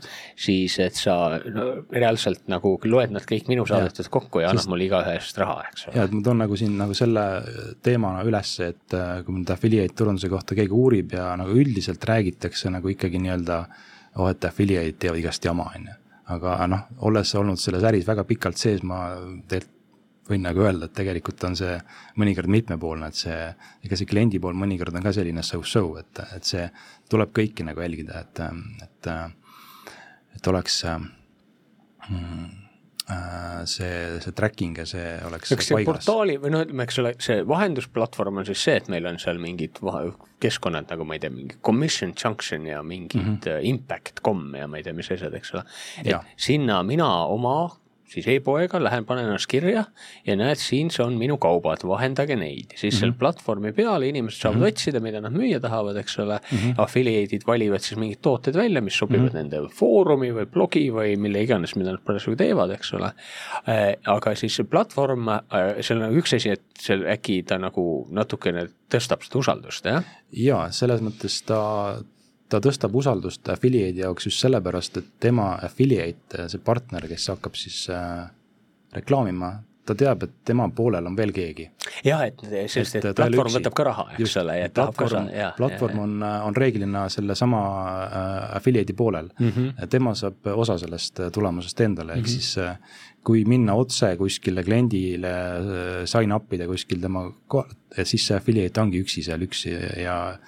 siis 0.46 0.76
et 0.84 0.98
sa 0.98 1.16
no, 1.52 1.66
reaalselt 1.94 2.46
nagu 2.52 2.74
loed 2.84 3.14
nad 3.14 3.26
kõik 3.28 3.48
minu 3.50 3.66
saadetud 3.68 4.10
kokku 4.12 4.44
ja 4.44 4.52
annad 4.52 4.68
mulle 4.70 4.88
igaühe 4.88 5.16
eest 5.16 5.40
raha, 5.40 5.62
eks 5.70 5.88
ole. 5.88 5.98
ja, 5.98 6.06
et 6.08 6.16
ma 6.16 6.24
toon 6.28 6.42
nagu 6.44 6.58
siin 6.60 6.74
nagu 6.78 6.96
selle 6.98 7.26
teemana 7.86 8.24
ülesse, 8.28 8.72
et 8.74 8.96
äh, 8.96 9.12
kui 9.26 9.38
nüüd 9.38 9.52
affiliate 9.54 9.96
turunduse 9.96 10.30
kohta 10.32 10.58
keegi 10.58 10.76
uurib 10.76 11.16
ja 11.16 11.30
nagu 11.40 11.56
üldiselt 11.56 12.04
räägitakse 12.08 12.72
nagu 12.74 12.92
ikkagi 12.92 13.22
nii-öelda 13.22 13.62
oh, 14.16 14.28
et 14.30 14.44
affiliate 14.48 15.00
teevad 15.06 15.22
igast 15.22 15.48
jama, 15.48 15.70
on 15.76 15.88
ju. 15.90 15.96
aga 16.36 16.58
noh, 16.68 16.84
olles 17.08 17.32
olnud 17.38 17.60
selles 17.62 17.86
äris 17.86 18.06
väga 18.08 18.26
pikalt 18.28 18.60
sees, 18.60 18.84
ma 18.84 19.08
tegelikult 19.48 19.75
võin 20.28 20.42
nagu 20.46 20.64
öelda, 20.64 20.88
et 20.88 20.96
tegelikult 20.96 21.44
on 21.48 21.56
see 21.58 21.76
mõnikord 22.20 22.50
mitmepoolne, 22.50 23.10
et 23.10 23.18
see, 23.18 23.40
ega 23.86 23.98
see 23.98 24.10
kliendi 24.10 24.40
pool 24.42 24.58
mõnikord 24.58 24.96
on 24.98 25.06
ka 25.06 25.14
selline 25.14 25.44
so-so, 25.46 25.86
et, 26.00 26.22
et 26.36 26.44
see 26.46 26.66
tuleb 27.10 27.34
kõiki 27.36 27.66
nagu 27.66 27.82
jälgida, 27.84 28.24
et, 28.26 28.42
et, 28.86 29.10
et 30.38 30.50
oleks 30.50 30.82
mm, 32.10 32.46
see, 33.70 34.18
see 34.24 34.34
tracking 34.34 34.80
ja 34.82 34.86
see 34.88 35.06
oleks 35.28 35.54
eks 35.54 35.70
see 35.70 35.78
paigas. 35.78 35.92
portaali 35.92 36.36
või 36.42 36.54
noh, 36.56 36.66
ütleme, 36.66 36.86
eks 36.88 37.00
ole, 37.02 37.14
see 37.22 37.46
vahendusplatvorm 37.46 38.42
on 38.42 38.48
siis 38.48 38.66
see, 38.66 38.76
et 38.80 38.90
meil 38.92 39.06
on 39.06 39.20
seal 39.22 39.38
mingid 39.42 39.78
keskkonnad 40.42 40.90
nagu 40.90 41.06
ma 41.06 41.16
ei 41.16 41.22
tea, 41.22 41.32
mingi 41.32 41.60
commission 41.64 42.14
junction 42.18 42.66
ja 42.66 42.82
mingid 42.82 43.20
mm 43.20 43.38
-hmm. 43.38 43.64
impact.com 43.72 44.54
ja 44.58 44.66
ma 44.66 44.80
ei 44.80 44.86
tea, 44.86 44.96
mis 44.96 45.10
asjad, 45.10 45.34
eks 45.34 45.54
ole. 45.54 45.64
et 46.02 46.14
ja. 46.16 46.22
sinna 46.36 46.82
mina 46.82 47.10
oma 47.26 47.58
siis 48.10 48.26
e-poega, 48.30 48.78
lähen 48.82 49.06
panen 49.06 49.26
ennast 49.26 49.48
kirja 49.50 49.84
ja 50.26 50.36
näed, 50.38 50.60
siin 50.62 50.90
see 50.94 51.04
on 51.04 51.16
minu 51.18 51.38
kaubad, 51.42 51.82
vahendage 51.86 52.36
neid. 52.38 52.74
siis 52.74 52.94
mm 52.94 52.96
-hmm. 52.96 53.00
seal 53.00 53.12
platvormi 53.18 53.72
peal 53.72 54.02
inimesed 54.02 54.40
saavad 54.40 54.56
mm 54.56 54.62
-hmm. 54.62 54.68
otsida, 54.68 55.00
mida 55.00 55.20
nad 55.20 55.32
müüa 55.32 55.60
tahavad, 55.60 55.96
eks 55.96 56.18
ole 56.18 56.38
mm. 56.38 56.58
-hmm. 56.58 56.74
Affiliate'id 56.84 57.46
valivad 57.46 57.80
siis 57.80 57.98
mingid 57.98 58.18
tooted 58.22 58.54
välja, 58.54 58.80
mis 58.80 58.98
sobivad 58.98 59.22
mm 59.22 59.28
-hmm. 59.28 59.34
nende 59.34 59.74
foorumi 59.74 60.32
või 60.32 60.46
blogi 60.46 60.90
või 60.90 61.16
mille 61.16 61.42
iganes, 61.42 61.76
mida 61.76 61.90
nad 61.90 62.00
parasjagu 62.04 62.36
teevad, 62.36 62.70
eks 62.70 62.94
ole 62.94 63.12
äh,. 63.68 63.96
aga 64.04 64.34
siis 64.34 64.56
see 64.56 64.64
platvorm 64.64 65.28
äh,, 65.28 65.80
seal 65.80 66.02
on 66.02 66.18
üks 66.18 66.36
asi, 66.36 66.50
et 66.50 66.62
seal 66.78 67.06
äkki 67.06 67.42
ta 67.42 67.58
nagu 67.58 68.06
natukene 68.10 68.68
tõstab 68.92 69.24
seda 69.26 69.38
usaldust, 69.38 69.84
jah? 69.84 70.04
jaa, 70.32 70.70
selles 70.70 71.00
mõttes 71.00 71.42
ta 71.46 71.98
ta 72.48 72.60
tõstab 72.62 72.94
usaldust 72.94 73.48
affiliate'i 73.52 74.04
jaoks 74.04 74.28
just 74.30 74.42
sellepärast, 74.44 75.00
et 75.00 75.12
tema 75.20 75.54
affiliate, 75.62 76.48
see 76.48 76.62
partner, 76.62 77.08
kes 77.10 77.30
hakkab 77.34 77.58
siis 77.58 77.86
äh, 77.90 78.26
reklaamima, 78.96 79.56
ta 79.86 79.94
teab, 79.98 80.24
et 80.26 80.34
tema 80.46 80.66
poolel 80.74 81.06
on 81.06 81.16
veel 81.16 81.32
keegi. 81.34 81.68
jah, 82.04 82.24
et 82.26 82.42
sest, 82.72 82.98
et 82.98 83.08
platvorm 83.16 83.54
võtab 83.58 83.76
ka 83.78 83.86
raha, 83.86 84.06
eks 84.14 84.24
just, 84.24 84.38
ole, 84.42 84.58
ja 84.58 84.70
tahab 84.74 84.98
ka 84.98 85.08
saada. 85.12 85.50
platvorm 85.58 86.02
on, 86.02 86.14
on 86.22 86.56
reeglina 86.58 87.06
sellesama 87.12 87.60
äh, 88.04 88.56
affiliate'i 88.58 88.96
poolel 88.98 89.30
mm. 89.38 89.52
-hmm. 89.56 89.88
tema 89.92 90.14
saab 90.18 90.50
osa 90.54 90.78
sellest 90.82 91.20
äh, 91.20 91.30
tulemusest 91.32 91.80
endale 91.80 92.14
mm, 92.14 92.18
-hmm. 92.18 92.18
ehk 92.18 92.26
mhm. 92.26 92.32
siis 92.32 92.58
äh, 92.58 92.78
kui 93.26 93.44
minna 93.44 93.74
otse 93.74 94.16
kuskile 94.16 94.62
kliendile 94.62 95.30
äh,, 95.30 96.04
sign 96.04 96.32
up 96.32 96.52
ida 96.52 96.66
kuskil 96.66 97.00
tema, 97.00 97.24
siis 98.02 98.26
see 98.26 98.36
affiliate 98.36 98.80
ongi 98.80 99.02
üksi 99.02 99.22
seal 99.22 99.42
üksi 99.42 99.74
ja 100.02 100.38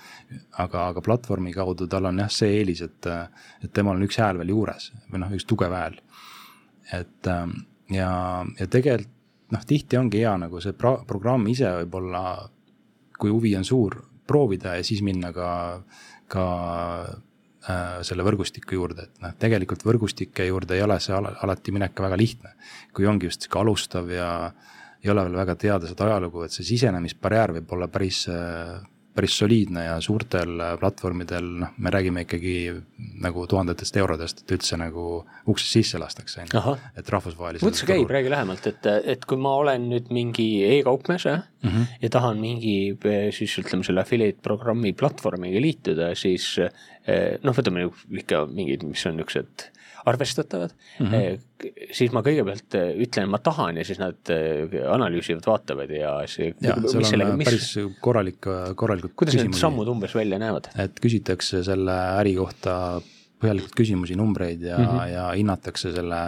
aga, 0.59 0.88
aga 0.88 1.03
platvormi 1.05 1.53
kaudu 1.57 1.88
tal 1.91 2.09
on 2.11 2.19
jah, 2.23 2.33
see 2.33 2.59
eelis, 2.61 2.83
et, 2.85 3.09
et 3.64 3.73
temal 3.73 3.97
on 3.97 4.07
üks 4.07 4.19
hääl 4.21 4.41
veel 4.41 4.53
juures 4.55 4.91
või 5.12 5.23
noh, 5.23 5.33
üks 5.37 5.47
tugev 5.49 5.75
hääl. 5.77 6.01
et 6.93 7.31
ähm, 7.33 7.55
ja, 7.93 8.11
ja 8.59 8.67
tegelikult 8.67 9.14
noh, 9.55 9.64
tihti 9.64 9.97
ongi 9.97 10.23
hea 10.23 10.35
nagu 10.41 10.61
see 10.61 10.77
pro 10.77 10.99
programm 11.09 11.47
ise 11.51 11.71
võib-olla, 11.83 12.23
kui 13.19 13.33
huvi 13.33 13.55
on 13.59 13.64
suur, 13.67 13.97
proovida 14.29 14.77
ja 14.77 14.85
siis 14.85 15.01
minna 15.05 15.31
ka, 15.33 15.51
ka 16.31 16.45
äh, 17.09 18.01
selle 18.07 18.27
võrgustiku 18.27 18.77
juurde, 18.77 19.09
et 19.09 19.23
noh, 19.25 19.33
tegelikult 19.41 19.87
võrgustike 19.88 20.49
juurde 20.51 20.77
ei 20.77 20.85
ole 20.85 20.99
see 21.03 21.17
al 21.17 21.31
alati 21.33 21.75
minek 21.75 21.97
ka 21.97 22.05
väga 22.05 22.21
lihtne. 22.21 22.53
kui 22.93 23.09
ongi 23.09 23.31
just 23.31 23.47
sihuke 23.47 23.62
alustav 23.62 24.11
ja 24.12 24.53
ei 25.03 25.11
ole 25.11 25.25
veel 25.25 25.41
väga 25.41 25.57
teada 25.57 25.88
seda 25.88 26.11
ajalugu, 26.11 26.45
et 26.45 26.53
see 26.53 26.67
sisenemisbarjäär 26.75 27.57
võib 27.59 27.75
olla 27.77 27.88
päris 27.88 28.27
äh, 28.29 28.79
päris 29.19 29.37
soliidne 29.41 29.85
ja 29.85 29.97
suurtel 30.05 30.63
platvormidel, 30.81 31.47
noh, 31.65 31.75
me 31.83 31.93
räägime 31.93 32.23
ikkagi 32.27 32.55
nagu 33.25 33.47
tuhandetest 33.51 33.97
eurodest, 33.99 34.45
et 34.45 34.55
üldse 34.57 34.79
nagu 34.81 35.07
uksest 35.51 35.79
sisse 35.79 36.01
lastakse, 36.01 36.45
on 36.47 36.53
ju, 36.55 36.77
et 36.99 37.11
rahvusvaheliselt. 37.15 37.67
kuidas 37.67 37.83
see 37.83 37.91
käib, 37.91 38.11
räägi 38.15 38.33
lähemalt, 38.33 38.69
et, 38.71 38.91
et 39.15 39.27
kui 39.29 39.41
ma 39.43 39.57
olen 39.63 39.89
nüüd 39.93 40.13
mingi 40.15 40.49
e-kaupmees 40.79 41.27
mm 41.27 41.69
-hmm. 41.69 41.89
ja 42.03 42.13
tahan 42.15 42.39
mingi 42.41 42.99
siis 43.35 43.59
ütleme 43.59 43.85
selle 43.85 44.05
affiliate 44.07 44.43
programmi 44.43 44.93
platvormiga 44.93 45.61
liituda, 45.61 46.15
siis 46.15 46.55
noh, 47.43 47.57
võtame 47.57 47.91
ikka 48.23 48.47
mingid, 48.47 48.87
mis 48.87 49.07
on 49.07 49.19
niisugused 49.19 49.71
arvestatavad 50.07 50.71
mm, 51.01 51.07
-hmm. 51.07 51.91
siis 51.93 52.13
ma 52.15 52.23
kõigepealt 52.23 52.77
äh, 52.79 52.91
ütlen, 53.05 53.29
ma 53.33 53.41
tahan 53.43 53.81
ja 53.81 53.85
siis 53.85 53.99
nad 53.99 54.33
äh, 54.33 54.79
analüüsivad, 54.93 55.47
vaatavad 55.47 55.91
ja 55.91 56.15
see. 56.31 56.55
mis... 56.61 57.49
päris 57.49 57.71
korralik, 58.01 58.41
korralikud. 58.77 59.15
kuidas 59.17 59.39
need 59.39 59.59
sammud 59.59 59.89
umbes 59.89 60.15
välja 60.15 60.39
näevad? 60.39 60.71
et 60.79 61.01
küsitakse 61.01 61.63
selle 61.67 61.97
äri 62.21 62.35
kohta 62.39 63.01
põhjalikult 63.39 63.75
küsimusi, 63.79 64.17
numbreid 64.19 64.63
ja 64.63 64.79
mm, 64.79 64.85
-hmm. 64.85 65.13
ja 65.13 65.31
hinnatakse 65.31 65.93
selle 65.95 66.21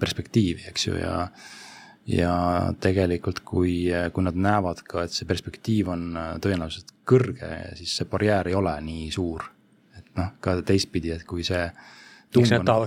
perspektiivi, 0.00 0.68
eks 0.68 0.86
ju, 0.86 0.96
ja 1.00 1.28
ja 2.06 2.72
tegelikult, 2.80 3.40
kui, 3.42 3.90
kui 4.14 4.22
nad 4.22 4.36
näevad 4.38 4.84
ka, 4.86 5.02
et 5.02 5.10
see 5.10 5.26
perspektiiv 5.26 5.88
on 5.90 6.14
tõenäoliselt 6.42 6.92
kõrge, 7.04 7.50
siis 7.74 7.96
see 7.98 8.06
barjäär 8.06 8.46
ei 8.46 8.54
ole 8.54 8.80
nii 8.80 9.10
suur. 9.10 9.42
et 9.98 10.06
noh, 10.14 10.30
ka 10.40 10.60
teistpidi, 10.62 11.10
et 11.10 11.24
kui 11.26 11.42
see 11.44 11.64
miks 11.66 11.95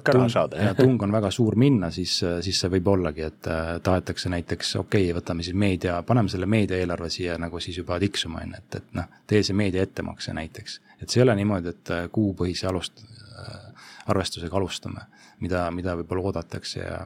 ka 0.03 0.13
raha 0.15 0.29
saada. 0.29 0.61
ja 0.63 0.73
tung 0.77 1.01
on 1.03 1.11
väga 1.11 1.31
suur 1.31 1.55
minna, 1.59 1.91
siis, 1.91 2.19
siis 2.45 2.59
see 2.61 2.71
võib 2.75 2.89
ollagi, 2.93 3.25
et 3.29 3.49
äh, 3.51 3.71
tahetakse 3.83 4.31
näiteks, 4.33 4.75
okei 4.81 5.09
okay,, 5.09 5.17
võtame 5.19 5.45
siis 5.45 5.57
meedia, 5.57 5.99
paneme 6.07 6.31
selle 6.31 6.49
meediaeelarve 6.49 7.09
siia 7.13 7.37
nagu 7.41 7.61
siis 7.63 7.79
juba 7.81 7.99
tiksuma, 8.01 8.43
on 8.43 8.55
ju, 8.55 8.63
et, 8.63 8.81
et 8.81 8.97
noh, 8.99 9.21
tee 9.27 9.43
see 9.45 9.57
meedia 9.57 9.85
ettemakse 9.85 10.35
näiteks. 10.37 10.79
et 11.01 11.07
see 11.09 11.21
ei 11.21 11.27
ole 11.27 11.37
niimoodi, 11.39 11.75
et 11.75 11.93
äh, 11.95 12.09
kuupõhise 12.11 12.67
alust-, 12.71 13.05
äh, 13.39 13.87
arvestusega 14.11 14.59
alustame, 14.59 15.07
mida, 15.39 15.69
mida 15.71 15.95
võib-olla 15.99 16.29
oodatakse 16.31 16.83
ja 16.83 16.99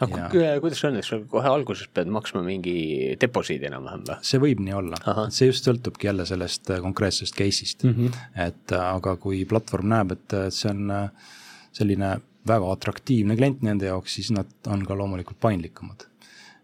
aga 0.00 0.28
ja... 0.32 0.54
kuidas 0.62 0.80
see 0.80 0.88
on, 0.88 0.96
et 0.96 1.06
sa 1.06 1.18
kohe 1.28 1.50
alguses 1.50 1.90
pead 1.92 2.08
maksma 2.12 2.40
mingi 2.46 3.12
deposiidi 3.20 3.68
enam-vähem 3.68 4.06
või? 4.08 4.16
see 4.24 4.40
võib 4.40 4.62
nii 4.64 4.78
olla, 4.78 5.02
see 5.34 5.50
just 5.50 5.68
sõltubki 5.68 6.08
jälle 6.08 6.24
sellest 6.28 6.72
konkreetsest 6.80 7.36
case'ist 7.36 7.84
mm, 7.84 7.98
-hmm. 7.98 8.24
et 8.46 8.74
aga 8.78 9.16
kui 9.20 9.44
platvorm 9.48 9.92
näeb, 9.92 10.16
et 10.16 10.36
see 10.54 10.70
on 10.72 10.94
äh, 10.96 11.30
selline 11.72 12.16
väga 12.48 12.72
atraktiivne 12.74 13.36
klient 13.38 13.62
nende 13.66 13.88
jaoks, 13.88 14.16
siis 14.18 14.32
nad 14.34 14.50
on 14.70 14.82
ka 14.86 14.96
loomulikult 14.98 15.38
paindlikumad. 15.42 16.08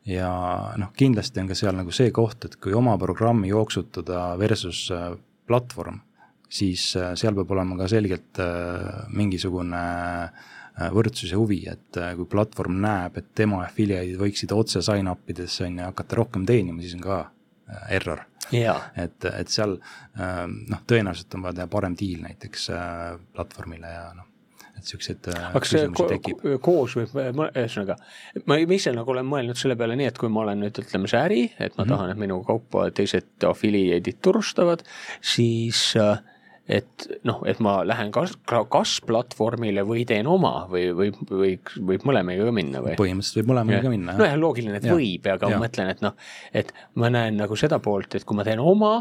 ja 0.08 0.28
noh, 0.80 0.92
kindlasti 0.96 1.42
on 1.42 1.50
ka 1.50 1.56
seal 1.58 1.76
nagu 1.76 1.92
see 1.92 2.10
koht, 2.16 2.46
et 2.48 2.54
kui 2.56 2.72
oma 2.72 2.94
programmi 2.98 3.50
jooksutada 3.50 4.30
versus 4.40 4.86
äh, 4.94 5.10
platvorm, 5.46 5.98
siis 6.48 6.94
äh, 6.96 7.12
seal 7.18 7.36
peab 7.36 7.52
olema 7.52 7.76
ka 7.82 7.90
selgelt 7.92 8.40
äh, 8.42 9.04
mingisugune 9.12 9.82
võrdsuse 10.78 11.34
huvi, 11.34 11.64
et 11.66 11.96
kui 12.14 12.26
platvorm 12.30 12.76
näeb, 12.84 13.16
et 13.18 13.32
tema 13.34 13.64
affiliate'id 13.64 14.14
võiksid 14.20 14.52
otse 14.54 14.78
sign-up 14.86 15.26
idesse 15.26 15.64
on 15.66 15.80
ju 15.80 15.88
hakata 15.88 16.20
rohkem 16.20 16.44
teenima, 16.46 16.78
siis 16.84 16.94
on 16.94 17.02
ka 17.02 17.16
error. 17.90 18.22
et, 18.94 19.26
et 19.26 19.50
seal 19.50 19.74
noh, 19.74 20.84
tõenäoliselt 20.86 21.34
on 21.34 21.48
vaja 21.48 21.58
teha 21.58 21.72
parem 21.72 21.98
diil 21.98 22.22
näiteks 22.22 22.68
platvormile 23.34 23.90
ja 23.90 24.04
noh, 24.14 24.27
et 24.78 24.92
siukseid 24.92 25.28
äh, 25.32 25.58
see 25.68 25.84
ko 25.94 26.08
koos 26.64 26.96
võib, 26.98 27.14
ühesõnaga, 27.48 27.98
ma 28.48 28.58
ise 28.62 28.94
nagu 28.96 29.14
olen 29.14 29.28
mõelnud 29.28 29.58
selle 29.58 29.76
peale 29.78 29.98
nii, 29.98 30.10
et 30.12 30.18
kui 30.20 30.30
ma 30.32 30.44
olen 30.46 30.64
nüüd 30.64 30.82
ütleme 30.84 31.10
see 31.10 31.20
äri, 31.20 31.44
et 31.58 31.76
ma 31.76 31.84
mm 31.84 31.88
-hmm. 31.88 31.94
tahan, 31.94 32.10
et 32.14 32.22
minu 32.24 32.40
kaupa 32.46 32.88
teised 32.94 33.46
affiliate'id 33.48 34.20
turustavad, 34.24 34.84
siis 35.20 35.92
äh, 35.96 36.18
et 36.68 37.08
noh, 37.24 37.40
et 37.48 37.60
ma 37.64 37.78
lähen 37.88 38.12
kas, 38.14 38.34
kas 38.46 38.98
platvormile 39.08 39.84
või 39.88 40.04
teen 40.08 40.28
oma 40.28 40.66
või, 40.70 40.88
või, 40.96 41.12
või 41.30 41.52
võib 41.92 42.08
mõlemaga 42.08 42.48
ka 42.48 42.54
minna 42.54 42.82
või? 42.84 42.96
põhimõtteliselt 43.00 43.40
võib 43.40 43.52
mõlemaga 43.54 43.84
ka 43.86 43.92
minna. 43.92 44.16
nojah, 44.20 44.40
loogiline, 44.40 44.80
et 44.80 44.88
ja. 44.88 44.96
võib, 44.96 45.30
aga 45.32 45.48
ja. 45.48 45.56
ma 45.56 45.66
mõtlen, 45.66 45.92
et 45.94 46.02
noh, 46.04 46.18
et 46.52 46.74
ma 47.00 47.12
näen 47.12 47.40
nagu 47.40 47.56
seda 47.56 47.80
poolt, 47.82 48.18
et 48.18 48.28
kui 48.28 48.36
ma 48.36 48.46
teen 48.46 48.60
oma 48.60 48.98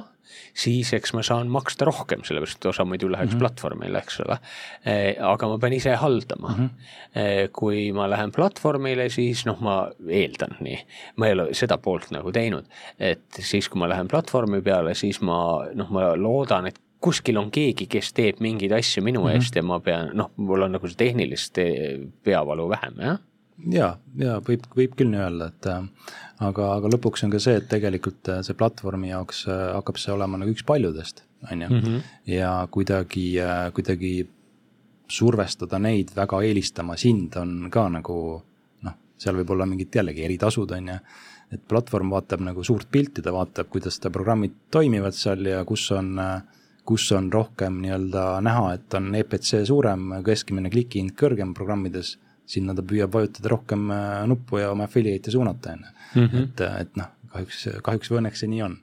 siis 0.58 0.90
eks 0.96 1.14
ma 1.16 1.22
saan 1.24 1.52
maksta 1.52 1.86
rohkem, 1.88 2.24
sellepärast 2.28 2.60
et 2.60 2.70
osa 2.72 2.86
muidu 2.86 3.08
läheks 3.12 3.32
mm 3.32 3.36
-hmm. 3.36 3.44
platvormile, 3.44 4.00
eks 4.00 4.20
ole. 4.26 4.38
E, 4.86 5.16
aga 5.24 5.48
ma 5.48 5.58
pean 5.58 5.74
ise 5.74 5.96
haldama 5.96 6.50
mm. 6.50 6.70
-hmm. 6.70 7.52
kui 7.52 7.92
ma 7.92 8.10
lähen 8.10 8.32
platvormile, 8.32 9.10
siis 9.10 9.46
noh, 9.46 9.60
ma 9.60 9.78
eeldan 10.10 10.58
nii, 10.60 10.80
ma 11.16 11.28
ei 11.28 11.34
ole 11.34 11.54
seda 11.54 11.78
poolt 11.78 12.12
nagu 12.12 12.32
teinud, 12.32 12.66
et 13.00 13.24
siis, 13.40 13.70
kui 13.70 13.80
ma 13.80 13.90
lähen 13.90 14.08
platvormi 14.08 14.62
peale, 14.62 14.96
siis 14.96 15.22
ma 15.22 15.66
noh, 15.74 15.90
ma 15.90 16.14
loodan, 16.16 16.68
et 16.68 16.80
kuskil 17.02 17.38
on 17.38 17.52
keegi, 17.52 17.86
kes 17.88 18.14
teeb 18.14 18.40
mingeid 18.42 18.72
asju 18.72 19.04
minu 19.04 19.22
mm 19.22 19.28
-hmm. 19.28 19.36
eest 19.36 19.56
ja 19.56 19.64
ma 19.64 19.80
pean, 19.80 20.12
noh, 20.14 20.32
mul 20.38 20.62
on 20.62 20.72
nagu 20.72 20.88
see 20.88 20.98
tehnilist 21.06 21.60
peavalu 22.24 22.70
vähem, 22.70 23.02
jah 23.02 23.20
ja, 23.66 23.92
ja 24.20 24.38
võib, 24.44 24.66
võib 24.78 24.96
küll 24.98 25.12
nii 25.12 25.22
öelda, 25.22 25.50
et 25.52 25.70
äh, 25.72 26.10
aga, 26.46 26.72
aga 26.78 26.92
lõpuks 26.94 27.26
on 27.26 27.34
ka 27.34 27.42
see, 27.42 27.58
et 27.60 27.70
tegelikult 27.72 28.30
äh, 28.32 28.42
see 28.46 28.58
platvormi 28.58 29.12
jaoks 29.12 29.46
äh, 29.50 29.64
hakkab 29.78 30.02
see 30.02 30.14
olema 30.14 30.40
nagu 30.40 30.54
üks 30.54 30.66
paljudest, 30.68 31.24
on 31.52 31.64
ju. 31.66 31.70
Mhm. 31.70 32.04
ja 32.34 32.52
kuidagi, 32.72 33.28
kuidagi 33.78 34.14
survestada 35.08 35.80
neid 35.80 36.12
väga 36.16 36.42
eelistama 36.44 36.98
sind 37.00 37.38
on 37.40 37.72
ka 37.72 37.88
nagu 37.94 38.18
noh, 38.84 39.00
seal 39.18 39.38
võib 39.40 39.56
olla 39.56 39.68
mingid 39.70 39.96
jällegi 39.96 40.26
eritasud, 40.28 40.74
on 40.78 40.94
ju. 40.94 41.00
et 41.56 41.64
platvorm 41.64 42.12
vaatab 42.12 42.44
nagu 42.44 42.64
suurt 42.68 42.90
pilti, 42.92 43.24
ta 43.24 43.32
vaatab, 43.32 43.70
kuidas 43.72 44.00
ta 44.04 44.12
programmid 44.12 44.68
toimivad 44.72 45.16
seal 45.16 45.46
ja 45.48 45.64
kus 45.66 45.86
on 45.96 46.18
kus 46.88 47.10
on 47.12 47.28
rohkem 47.34 47.82
nii-öelda 47.84 48.24
näha, 48.46 48.72
et 48.78 48.94
on 48.96 49.12
EPC 49.20 49.66
suurem, 49.68 50.10
keskmine 50.26 50.72
klikihind 50.72 51.16
kõrgem 51.20 51.52
programmides 51.58 52.16
sinna 52.48 52.76
ta 52.76 52.84
püüab 52.88 53.12
vajutada 53.14 53.52
rohkem 53.52 53.90
äh, 53.92 54.24
nuppu 54.30 54.62
ja 54.62 54.72
oma 54.72 54.88
affiliate'e 54.88 55.34
suunata, 55.34 55.76
on 55.76 55.84
ju. 55.84 55.94
Mhm. 56.22 56.44
et, 56.44 56.62
äh, 56.64 56.80
et 56.86 56.96
noh, 57.00 57.12
kahjuks, 57.34 57.68
kahjuks 57.84 58.12
või 58.12 58.22
õnneks 58.22 58.44
see 58.44 58.52
nii 58.54 58.64
on. 58.70 58.80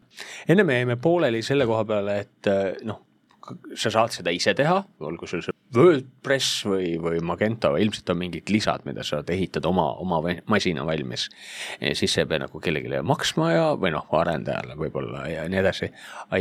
enne 0.49 0.69
me 0.69 0.79
jäime 0.79 0.97
pooleli 1.01 1.43
selle 1.43 1.67
koha 1.67 1.85
peale, 1.89 2.19
et 2.27 2.53
äh, 2.53 2.75
noh, 2.85 3.01
sa 3.75 3.93
saad 3.93 4.13
seda 4.13 4.33
ise 4.33 4.55
teha, 4.57 4.83
olgu 5.01 5.27
sul 5.29 5.43
see 5.45 5.54
WordPress 5.75 6.65
või, 6.69 6.95
või 7.03 7.21
Magento, 7.25 7.75
ilmselt 7.81 8.11
on 8.13 8.19
mingid 8.21 8.51
lisad, 8.53 8.85
mida 8.87 9.03
sa 9.03 9.19
saad 9.19 9.31
ehitada 9.35 9.69
oma, 9.69 9.87
oma 10.03 10.21
masina 10.51 10.85
valmis. 10.87 11.29
siis 11.93 12.15
sa 12.15 12.23
ei 12.23 12.31
pea 12.31 12.43
nagu 12.45 12.61
kellelegi 12.63 13.01
maksma 13.07 13.51
ja, 13.53 13.65
või 13.81 13.93
noh, 13.95 14.07
arendajale 14.19 14.77
võib-olla 14.79 15.25
ja 15.31 15.47
nii 15.51 15.61
edasi. 15.61 15.91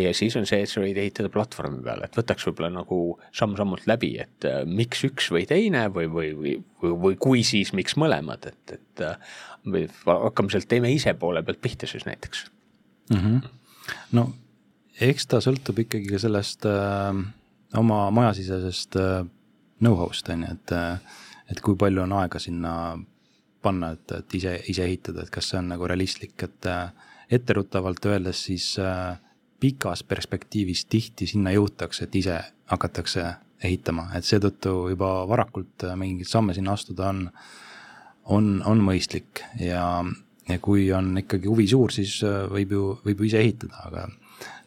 ja 0.01 0.13
siis 0.13 0.35
on 0.39 0.47
see, 0.49 0.63
et 0.63 0.71
sa 0.71 0.83
võid 0.83 0.99
ehitada 0.99 1.31
platvormi 1.33 1.81
peale, 1.85 2.09
et 2.09 2.17
võtaks 2.17 2.47
võib-olla 2.49 2.71
nagu 2.79 2.99
samm-sammult 3.35 3.87
läbi, 3.89 4.13
et 4.23 4.47
äh, 4.49 4.61
miks 4.65 5.03
üks 5.07 5.31
või 5.33 5.47
teine 5.49 5.87
või, 5.93 6.09
või, 6.11 6.31
või, 6.37 6.55
või, 6.83 6.95
või 7.07 7.19
kui 7.27 7.43
siis, 7.47 7.73
miks 7.73 7.97
mõlemad, 7.99 8.47
et, 8.51 8.77
et 8.77 9.05
äh, 9.05 9.35
hakkame 10.07 10.53
sealt 10.53 10.69
teeme 10.71 10.91
ise 10.93 11.15
poole 11.19 11.43
pealt 11.43 11.61
pihta 11.63 11.89
siis 11.89 12.05
näiteks 12.09 12.47
mm. 13.11 13.19
-hmm. 13.19 13.93
no 14.17 14.29
eks 15.01 15.27
ta 15.27 15.39
sõltub 15.41 15.79
ikkagi 15.85 16.11
ka 16.11 16.19
sellest 16.21 16.67
äh, 16.69 17.23
oma 17.77 18.11
majasisesest 18.11 18.95
äh, 18.95 19.25
know-how'st 19.79 20.29
on 20.29 20.45
ju, 20.45 20.51
et, 20.53 20.71
äh, 20.71 21.17
et 21.51 21.61
kui 21.61 21.77
palju 21.79 22.03
on 22.03 22.15
aega 22.21 22.39
sinna 22.41 22.73
panna, 23.63 23.93
et, 23.95 24.11
et 24.11 24.37
ise, 24.39 24.57
ise 24.69 24.85
ehitada, 24.85 25.23
et 25.23 25.33
kas 25.33 25.51
see 25.51 25.59
on 25.59 25.71
nagu 25.73 25.87
realistlik, 25.89 26.35
et 26.43 26.69
äh, 26.69 26.89
etteruttavalt 27.33 28.05
öeldes 28.05 28.43
siis 28.49 28.65
pikas 29.63 30.03
perspektiivis 30.03 30.83
tihti 30.91 31.25
sinna 31.27 31.53
jõutakse, 31.55 32.05
et 32.05 32.15
ise 32.19 32.35
hakatakse 32.69 33.23
ehitama, 33.63 34.09
et 34.17 34.27
seetõttu 34.27 34.73
juba 34.91 35.13
varakult 35.29 35.85
mingeid 35.97 36.27
samme 36.27 36.53
sinna 36.53 36.75
astuda 36.75 37.07
on, 37.13 37.23
on, 38.35 38.49
on 38.67 38.83
mõistlik 38.83 39.41
ja, 39.59 40.03
ja 40.49 40.59
kui 40.63 40.87
on 40.95 41.13
ikkagi 41.23 41.49
huvi 41.51 41.67
suur, 41.69 41.93
siis 41.95 42.17
äh, 42.27 42.43
võib 42.51 42.73
ju, 42.75 42.87
võib 43.05 43.21
ju 43.21 43.29
ise 43.29 43.43
ehitada, 43.43 43.85
aga 43.87 44.07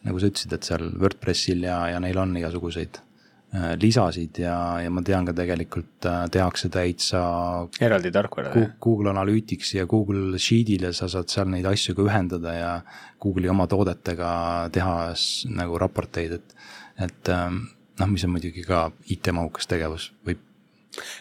nagu 0.07 0.21
sa 0.21 0.29
ütlesid, 0.31 0.55
et 0.55 0.65
seal 0.67 0.87
WordPressil 0.95 1.67
ja, 1.67 1.81
ja 1.91 1.99
neil 2.01 2.17
on 2.21 2.33
igasuguseid 2.39 2.99
äh, 3.01 3.73
lisasid 3.81 4.39
ja, 4.41 4.55
ja 4.81 4.93
ma 4.93 5.03
tean 5.05 5.27
ka 5.27 5.35
tegelikult 5.37 6.07
äh, 6.09 6.23
tehakse 6.33 6.71
täitsa. 6.73 7.21
eraldi 7.83 8.11
tarkvara. 8.15 8.53
Google 8.83 9.13
Analyticsi 9.13 9.81
ja 9.81 9.87
Google 9.89 10.39
Sheet'ile 10.41 10.93
sa 10.97 11.09
saad 11.11 11.29
seal 11.33 11.51
neid 11.53 11.67
asju 11.69 11.97
ka 11.97 12.07
ühendada 12.07 12.55
ja 12.57 12.73
Google'i 13.21 13.51
oma 13.53 13.67
toodetega 13.69 14.31
teha 14.73 14.97
nagu 15.57 15.81
raporteid, 15.81 16.39
et, 16.39 16.57
et 17.09 17.33
ähm, 17.33 17.65
noh, 17.99 18.11
mis 18.11 18.25
on 18.25 18.33
muidugi 18.33 18.65
ka 18.65 18.87
IT-mahukas 19.13 19.69
tegevus, 19.69 20.11
võib. 20.25 20.41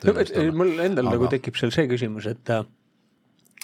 no 0.06 0.16
mul 0.56 0.76
endal 0.80 1.10
aga... 1.10 1.16
nagu 1.18 1.28
tekib 1.32 1.58
seal 1.60 1.74
see 1.74 1.88
küsimus, 1.90 2.28
et 2.30 2.56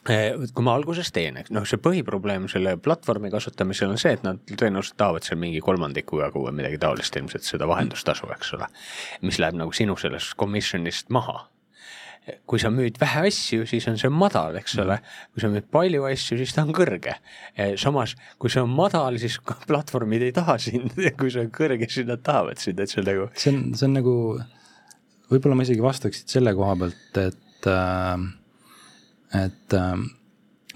kui 0.02 0.64
ma 0.66 0.74
alguses 0.74 1.12
teen, 1.14 1.36
eks 1.38 1.52
noh, 1.54 1.66
see 1.68 1.78
põhiprobleem 1.82 2.48
selle 2.50 2.74
platvormi 2.82 3.30
kasutamisel 3.30 3.92
on 3.92 4.00
see, 4.02 4.16
et 4.16 4.24
nad 4.26 4.40
tõenäoliselt 4.50 4.98
tahavad 4.98 5.26
seal 5.26 5.38
mingi 5.38 5.62
kolmandiku 5.62 6.18
jagu 6.24 6.42
või 6.42 6.56
midagi 6.58 6.80
taolist 6.82 7.16
ilmselt 7.20 7.46
seda 7.46 7.68
vahendustasu, 7.70 8.26
eks 8.34 8.52
ole. 8.58 8.66
mis 9.22 9.38
läheb 9.38 9.60
nagu 9.60 9.74
sinu 9.76 9.94
sellest 10.00 10.34
commission'ist 10.40 11.12
maha. 11.14 11.46
kui 12.46 12.58
sa 12.62 12.70
müüd 12.70 12.98
vähe 13.02 13.24
asju, 13.26 13.64
siis 13.66 13.86
on 13.90 13.96
see 13.98 14.10
madal, 14.10 14.58
eks 14.58 14.76
ole. 14.82 14.98
kui 15.34 15.42
sa 15.42 15.52
müüd 15.54 15.70
palju 15.70 16.04
asju, 16.10 16.40
siis 16.42 16.54
ta 16.54 16.66
on 16.66 16.74
kõrge. 16.74 17.14
samas, 17.78 18.16
kui 18.42 18.50
see 18.50 18.62
on 18.62 18.74
madal, 18.74 19.22
siis 19.22 19.38
platvormid 19.70 20.26
ei 20.26 20.34
taha 20.34 20.58
sind 20.58 20.98
kui 21.18 21.30
see 21.30 21.46
on 21.46 21.54
kõrge, 21.54 21.86
siis 21.86 22.10
nad 22.10 22.26
tahavad 22.26 22.58
sind, 22.58 22.82
et 22.82 22.90
see 22.90 23.04
on 23.04 23.10
nagu. 23.12 23.30
see 23.38 23.54
on, 23.54 23.64
see 23.78 23.86
on 23.86 23.98
nagu, 24.02 24.18
võib-olla 25.30 25.62
ma 25.62 25.70
isegi 25.70 25.90
vastaksin 25.90 26.38
selle 26.38 26.58
koha 26.58 26.78
pealt, 26.82 27.20
et 27.22 27.70
äh,, 27.70 28.30
et 29.38 29.76
äh, 29.78 29.94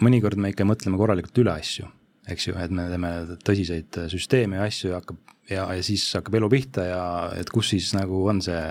mõnikord 0.00 0.40
me 0.40 0.52
ikka 0.52 0.66
mõtleme 0.68 1.00
korralikult 1.00 1.44
üle 1.44 1.54
asju, 1.56 1.88
eks 2.28 2.48
ju, 2.48 2.58
et 2.58 2.74
me 2.74 2.88
teeme 2.90 3.12
tõsiseid 3.46 4.04
süsteeme 4.12 4.60
ja 4.60 4.68
asju 4.68 4.90
ja 4.92 5.00
hakkab 5.00 5.36
ja, 5.50 5.66
ja 5.74 5.82
siis 5.82 6.06
hakkab 6.16 6.38
elu 6.40 6.48
pihta 6.50 6.86
ja 6.86 7.02
et 7.38 7.50
kus 7.52 7.70
siis 7.74 7.92
nagu 7.96 8.24
on 8.30 8.40
see, 8.44 8.62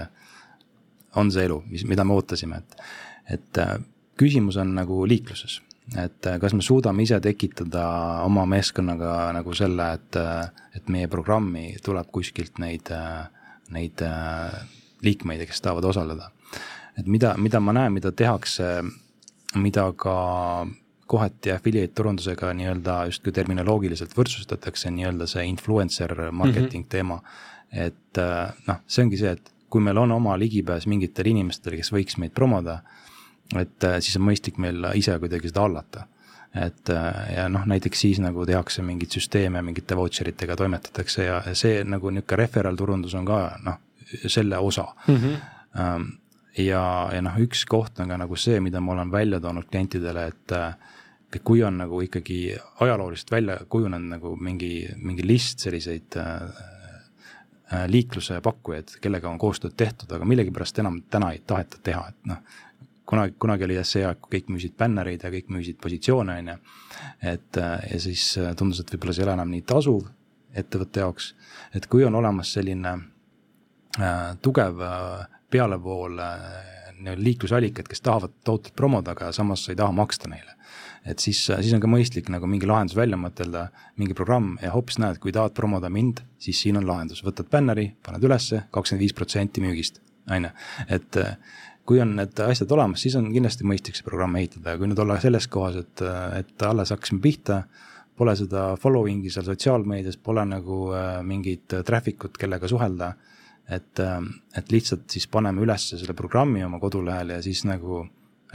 on 1.19 1.31
see 1.31 1.45
elu, 1.47 1.61
mis, 1.71 1.85
mida 1.87 2.05
me 2.07 2.15
ootasime, 2.17 2.61
et, 2.61 2.83
et 3.37 3.61
äh, 3.61 3.77
küsimus 4.19 4.59
on 4.61 4.75
nagu 4.75 5.03
liikluses. 5.07 5.61
et 6.01 6.27
äh, 6.27 6.39
kas 6.41 6.53
me 6.53 6.65
suudame 6.65 7.03
ise 7.03 7.19
tekitada 7.21 7.85
oma 8.25 8.45
meeskonnaga 8.49 9.31
nagu 9.37 9.53
selle, 9.53 9.91
et, 9.99 10.19
äh, 10.19 10.67
et 10.75 10.89
meie 10.89 11.07
programmi 11.07 11.75
tuleb 11.83 12.11
kuskilt 12.11 12.59
neid, 12.59 12.91
neid 13.71 14.01
liikmeid, 15.05 15.45
kes 15.47 15.61
tahavad 15.61 15.91
osaleda. 15.91 16.31
et 16.97 17.07
mida, 17.07 17.35
mida 17.37 17.59
ma 17.59 17.73
näen, 17.73 17.93
mida 17.93 18.11
tehakse, 18.11 18.83
mida 19.55 19.85
ka 19.97 20.15
kohati 21.07 21.51
affiliate 21.53 21.93
turundusega 21.93 22.53
nii-öelda 22.57 22.95
justkui 23.09 23.33
terminoloogiliselt 23.35 24.15
võrdsustatakse 24.17 24.89
nii-öelda 24.91 25.27
see 25.29 25.45
influencer 25.49 26.15
marketing 26.31 26.83
mm 26.83 26.87
-hmm. 26.87 26.89
teema. 26.89 27.21
et 27.71 28.17
äh, 28.17 28.53
noh, 28.67 28.77
see 28.87 29.03
ongi 29.03 29.17
see, 29.17 29.31
et 29.31 29.51
kui 29.69 29.81
meil 29.81 29.97
on 29.97 30.11
oma 30.11 30.37
ligipääs 30.39 30.85
mingitele 30.87 31.29
inimestele, 31.29 31.75
kes 31.75 31.91
võiks 31.91 32.17
meid 32.17 32.31
promoda, 32.31 32.79
et 33.55 33.83
äh, 33.83 33.99
siis 33.99 34.17
on 34.17 34.23
mõistlik 34.29 34.57
meil 34.57 34.85
ise 34.93 35.19
kuidagi 35.19 35.49
seda 35.49 35.61
hallata 35.61 36.05
et 36.55 36.89
äh, 36.89 37.35
ja 37.35 37.49
noh, 37.49 37.65
näiteks 37.67 37.99
siis 37.99 38.19
nagu 38.23 38.45
tehakse 38.45 38.81
mingeid 38.81 39.11
süsteeme, 39.11 39.61
mingite 39.61 39.97
vautšer 39.97 40.29
itega 40.31 40.55
toimetatakse 40.55 41.25
ja 41.25 41.41
see 41.53 41.83
nagu 41.83 42.09
niisugune 42.09 42.37
referral 42.39 42.75
turundus 42.79 43.13
on 43.13 43.25
ka 43.25 43.39
noh, 43.65 43.81
selle 44.27 44.57
osa 44.57 44.87
mm. 45.07 45.15
-hmm. 45.15 46.05
Ja, 46.57 46.83
ja 47.13 47.21
noh, 47.25 47.39
üks 47.43 47.65
koht 47.69 47.99
on 47.99 48.11
ka 48.11 48.19
nagu 48.19 48.37
see, 48.39 48.59
mida 48.63 48.81
ma 48.81 48.93
olen 48.95 49.11
välja 49.11 49.41
toonud 49.43 49.67
klientidele, 49.71 50.27
et 50.31 50.55
et 51.35 51.43
kui 51.43 51.63
on 51.65 51.81
nagu 51.81 51.99
ikkagi 52.05 52.55
ajalooliselt 52.79 53.31
välja 53.31 53.57
kujunenud 53.69 54.13
nagu 54.13 54.35
mingi, 54.39 54.85
mingi 55.01 55.25
list 55.25 55.59
selliseid 55.65 56.15
äh, 56.21 56.43
äh, 57.73 57.87
liikluse 57.91 58.39
pakkujaid, 58.45 58.93
kellega 59.03 59.29
on 59.29 59.41
koostööd 59.41 59.75
tehtud, 59.75 60.11
aga 60.15 60.27
millegipärast 60.27 60.79
enam 60.79 61.01
täna 61.11 61.33
ei 61.35 61.41
taheta 61.47 61.81
teha, 61.83 62.05
et 62.13 62.29
noh, 62.31 62.39
kunagi, 63.05 63.35
kunagi 63.41 63.67
oli 63.67 63.81
see 63.83 64.05
aeg, 64.05 64.21
kui 64.21 64.37
kõik 64.37 64.53
müüsid 64.55 64.77
bännereid 64.79 65.25
ja 65.25 65.33
kõik 65.33 65.51
müüsid 65.53 65.81
positsioone, 65.81 66.37
on 66.39 66.53
ju. 66.53 66.57
et 67.33 67.61
äh, 67.61 67.75
ja 67.91 67.99
siis 68.07 68.29
äh, 68.39 68.53
tundus, 68.55 68.79
et 68.79 68.95
võib-olla 68.95 69.17
see 69.17 69.25
ei 69.25 69.27
ole 69.27 69.37
enam 69.39 69.51
nii 69.51 69.65
tasuv 69.67 70.07
ettevõtte 70.55 71.03
jaoks, 71.03 71.33
et 71.75 71.87
kui 71.91 72.05
on 72.07 72.15
olemas 72.15 72.53
selline 72.55 72.95
äh, 73.99 74.35
tugev 74.41 74.79
äh, 74.79 75.34
pealevool 75.55 76.19
liiklusallikad, 77.15 77.87
kes 77.91 78.03
tahavad 78.03 78.35
tootelt 78.47 78.75
promoda, 78.75 79.15
aga 79.15 79.31
samas 79.35 79.65
sa 79.65 79.73
ei 79.73 79.79
taha 79.79 79.95
maksta 79.95 80.31
neile 80.31 80.55
et 81.05 81.21
siis, 81.21 81.37
siis 81.47 81.73
on 81.75 81.81
ka 81.83 81.89
mõistlik 81.89 82.29
nagu 82.33 82.47
mingi 82.49 82.67
lahendus 82.69 82.97
välja 82.97 83.17
mõtelda, 83.19 83.67
mingi 84.01 84.17
programm 84.17 84.55
ja 84.63 84.71
hoopis 84.73 84.97
näed, 85.01 85.19
kui 85.21 85.33
tahad 85.35 85.53
promoda 85.57 85.89
mind, 85.93 86.23
siis 86.41 86.63
siin 86.63 86.79
on 86.79 86.87
lahendus, 86.87 87.21
võtad 87.25 87.49
bänneri, 87.51 87.91
paned 88.05 88.25
ülesse, 88.25 88.63
kakskümmend 88.73 89.05
viis 89.05 89.13
protsenti 89.17 89.63
müügist, 89.63 90.01
on 90.31 90.47
ju. 90.47 90.53
et 90.97 91.19
eh, 91.21 91.35
kui 91.85 92.01
on 92.01 92.15
need 92.17 92.41
asjad 92.41 92.73
olemas, 92.73 93.03
siis 93.05 93.17
on 93.19 93.29
kindlasti 93.33 93.67
mõistlik 93.69 93.97
see 93.97 94.07
programm 94.07 94.37
ehitada 94.39 94.73
ja 94.73 94.81
kui 94.81 94.89
nüüd 94.89 95.01
olla 95.03 95.19
selles 95.21 95.47
kohas, 95.51 95.77
et, 95.83 96.05
et 96.39 96.65
alles 96.65 96.93
hakkasime 96.95 97.21
pihta, 97.21 97.61
pole 98.17 98.33
seda 98.39 98.71
following'i 98.81 99.29
seal 99.29 99.45
sotsiaalmeedias, 99.45 100.17
pole 100.23 100.45
nagu 100.47 100.89
äh, 100.95 101.19
mingit 101.27 101.77
traffic 101.85 102.25
ut, 102.25 102.37
kellega 102.41 102.69
suhelda. 102.71 103.13
Et, 103.69 104.01
et 104.57 104.71
lihtsalt 104.71 105.09
siis 105.09 105.27
paneme 105.31 105.63
ülesse 105.65 105.97
selle 105.97 106.13
programmi 106.17 106.63
oma 106.65 106.79
kodulehele 106.79 107.39
ja 107.39 107.45
siis 107.45 107.63
nagu 107.65 108.03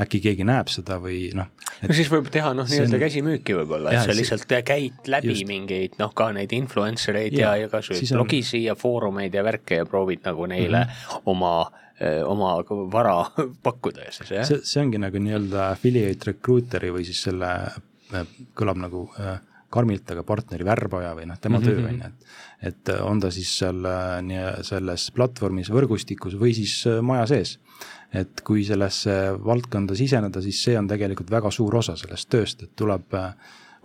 äkki 0.01 0.21
keegi 0.25 0.47
näeb 0.49 0.71
seda 0.73 0.97
või 1.03 1.29
noh. 1.37 1.51
no 1.83 1.97
siis 1.97 2.09
võib 2.13 2.31
teha 2.33 2.53
noh, 2.57 2.69
nii-öelda 2.69 3.01
käsimüüki 3.03 3.57
võib-olla, 3.59 3.93
et 3.93 4.07
sa 4.07 4.17
lihtsalt 4.17 4.47
käid 4.67 5.11
läbi 5.11 5.35
just. 5.35 5.49
mingeid 5.49 5.99
noh, 6.01 6.15
ka 6.17 6.31
neid 6.37 6.55
influencer 6.57 7.19
eid 7.21 7.37
ja, 7.39 7.57
ja, 7.61 7.69
kasvõi 7.73 8.07
blogisi 8.15 8.63
ja 8.65 8.77
foorumeid 8.79 9.35
ja 9.37 9.45
värke 9.47 9.83
ja 9.83 9.89
proovid 9.89 10.25
nagu 10.29 10.47
neile 10.51 10.85
mm 10.87 10.97
-hmm. 10.97 11.29
oma 11.35 11.55
oma 12.25 12.55
vara 12.93 13.27
pakkuda 13.67 14.07
ja 14.07 14.13
siis 14.13 14.31
jah. 14.31 14.47
see, 14.49 14.63
see 14.65 14.81
ongi 14.83 14.99
nagu 14.99 15.21
nii-öelda 15.21 15.71
affiliate 15.75 16.31
recruiter'i 16.31 16.93
või 16.95 17.05
siis 17.05 17.21
selle, 17.27 17.51
kõlab 18.57 18.81
nagu 18.81 19.03
äh, 19.21 19.37
karmilt, 19.71 20.11
aga 20.11 20.25
partneri 20.27 20.67
värbaja 20.67 21.15
või 21.15 21.29
noh, 21.31 21.39
tema 21.39 21.59
mm 21.59 21.65
-hmm. 21.65 21.71
töö 21.71 21.89
on 21.89 21.95
ju, 21.95 22.07
et. 22.07 22.73
et 22.73 22.95
on 23.07 23.21
ta 23.21 23.31
siis 23.31 23.53
seal 23.59 23.87
nii 24.27 24.65
selles 24.67 25.11
platvormis, 25.15 25.71
võrgustikus 25.71 26.35
või 26.41 26.55
siis 26.55 26.85
maja 27.03 27.27
sees 27.31 27.59
et 28.15 28.43
kui 28.47 28.65
sellesse 28.67 29.17
valdkonda 29.45 29.95
siseneda, 29.99 30.43
siis 30.43 30.61
see 30.65 30.77
on 30.79 30.89
tegelikult 30.91 31.31
väga 31.31 31.53
suur 31.55 31.77
osa 31.81 31.97
sellest 31.99 32.31
tööst, 32.33 32.65
et 32.67 32.73
tuleb 32.79 33.15
äh, 33.15 33.33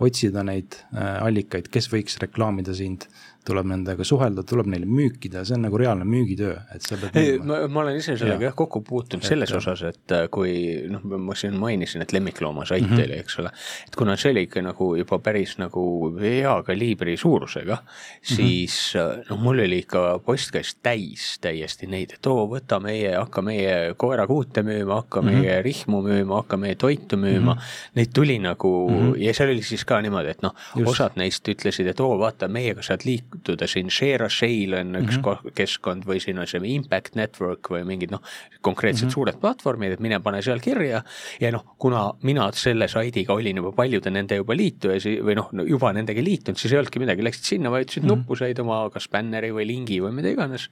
otsida 0.02 0.42
neid 0.46 0.78
äh, 0.90 1.22
allikaid, 1.24 1.70
kes 1.72 1.88
võiks 1.92 2.18
reklaamida 2.22 2.74
sind 2.76 3.06
tuleb 3.46 3.68
nendega 3.70 4.04
suhelda, 4.06 4.42
tuleb 4.46 4.68
neile 4.72 4.88
müükida, 4.90 5.44
see 5.46 5.56
on 5.56 5.66
nagu 5.66 5.78
reaalne 5.80 6.06
müügitöö, 6.08 6.56
et 6.74 6.84
sa 6.84 6.98
pead. 7.00 7.16
ei, 7.20 7.36
ma, 7.38 7.60
ma 7.70 7.82
olen 7.84 7.98
ise 8.00 8.16
sellega 8.18 8.48
jah 8.48 8.52
ja, 8.52 8.56
kokku 8.58 8.82
puutunud 8.86 9.24
et, 9.24 9.28
selles 9.28 9.52
osas, 9.56 9.82
et 9.86 10.14
äh, 10.14 10.26
kui 10.32 10.52
noh, 10.90 11.04
ma 11.22 11.36
siin 11.38 11.56
mainisin, 11.60 12.02
et 12.04 12.12
lemmiklooma 12.16 12.66
sait 12.66 12.84
mm 12.84 12.96
-hmm. 12.96 13.04
oli, 13.04 13.18
eks 13.22 13.38
ole. 13.42 13.52
et 13.86 13.96
kuna 13.96 14.16
see 14.16 14.32
oli 14.34 14.46
ikka 14.48 14.62
nagu 14.66 14.90
juba 14.96 15.18
päris 15.18 15.56
nagu 15.58 15.84
hea 16.20 16.54
kaliibri 16.66 17.16
suurusega, 17.16 17.78
siis 18.22 18.94
mm 18.94 19.00
-hmm. 19.00 19.30
noh, 19.30 19.42
mul 19.42 19.62
oli 19.66 19.78
ikka 19.84 20.18
postkast 20.24 20.78
täis 20.82 21.38
täiesti 21.40 21.86
neid, 21.86 22.16
et 22.18 22.26
oo, 22.26 22.46
võta 22.50 22.80
meie, 22.82 23.14
hakka 23.16 23.42
meie 23.42 23.94
koerakuute 23.96 24.62
müüma, 24.62 25.02
hakka 25.02 25.22
mm 25.22 25.28
-hmm. 25.28 25.40
meie 25.40 25.62
rihmu 25.62 26.02
müüma, 26.02 26.42
hakka 26.42 26.56
meie 26.56 26.74
toitu 26.74 27.16
müüma 27.16 27.54
mm. 27.54 27.60
-hmm. 27.60 27.94
Neid 27.94 28.10
tuli 28.14 28.38
nagu 28.38 28.90
mm 28.90 28.96
-hmm. 28.96 29.22
ja 29.22 29.34
seal 29.34 29.50
oli 29.50 29.62
siis 29.62 29.84
ka 29.84 30.00
niimoodi, 30.02 30.28
et 30.28 30.42
noh, 30.42 30.54
osad 30.84 31.12
neist 31.16 31.48
ütlesid, 31.48 31.86
et 31.86 32.00
oo, 32.00 32.18
vaata, 32.18 32.48
meiega 32.48 32.82
saad 32.82 33.00
liik-, 33.04 33.35
liituda 33.36 33.66
siin, 33.68 33.90
Share 33.90 34.26
a 34.26 34.28
Shale 34.28 34.80
on 34.80 34.94
üks 35.00 35.18
mm 35.18 35.22
-hmm. 35.22 35.52
keskkond 35.54 36.04
või 36.06 36.20
siin 36.20 36.38
on 36.38 36.46
see 36.46 36.60
Impact 36.74 37.14
Network 37.14 37.70
või 37.70 37.84
mingid 37.84 38.10
noh, 38.10 38.22
konkreetsed 38.60 39.04
mm 39.04 39.08
-hmm. 39.08 39.14
suured 39.14 39.40
platvormid, 39.40 39.92
et 39.92 40.00
mine 40.00 40.20
pane 40.20 40.42
seal 40.42 40.60
kirja. 40.60 41.02
ja 41.40 41.52
noh, 41.52 41.64
kuna 41.78 42.12
mina 42.22 42.50
selle 42.52 42.88
saidiga 42.88 43.32
olin 43.32 43.56
juba 43.56 43.72
paljude 43.72 44.10
nende 44.10 44.36
juba 44.36 44.56
liitujas 44.56 45.04
või 45.04 45.34
noh, 45.34 45.50
juba 45.66 45.92
nendega 45.92 46.22
liitunud, 46.22 46.58
siis 46.58 46.72
ei 46.72 46.78
olnudki 46.78 46.98
midagi, 46.98 47.22
läksid 47.22 47.44
sinna, 47.44 47.70
vajutasid 47.70 48.02
mm 48.02 48.08
-hmm. 48.08 48.16
nuppu, 48.16 48.36
said 48.36 48.58
oma 48.58 48.90
kas 48.90 49.08
bänneri 49.08 49.50
või 49.52 49.66
lingi 49.66 50.00
või 50.00 50.12
mida 50.12 50.28
iganes. 50.28 50.70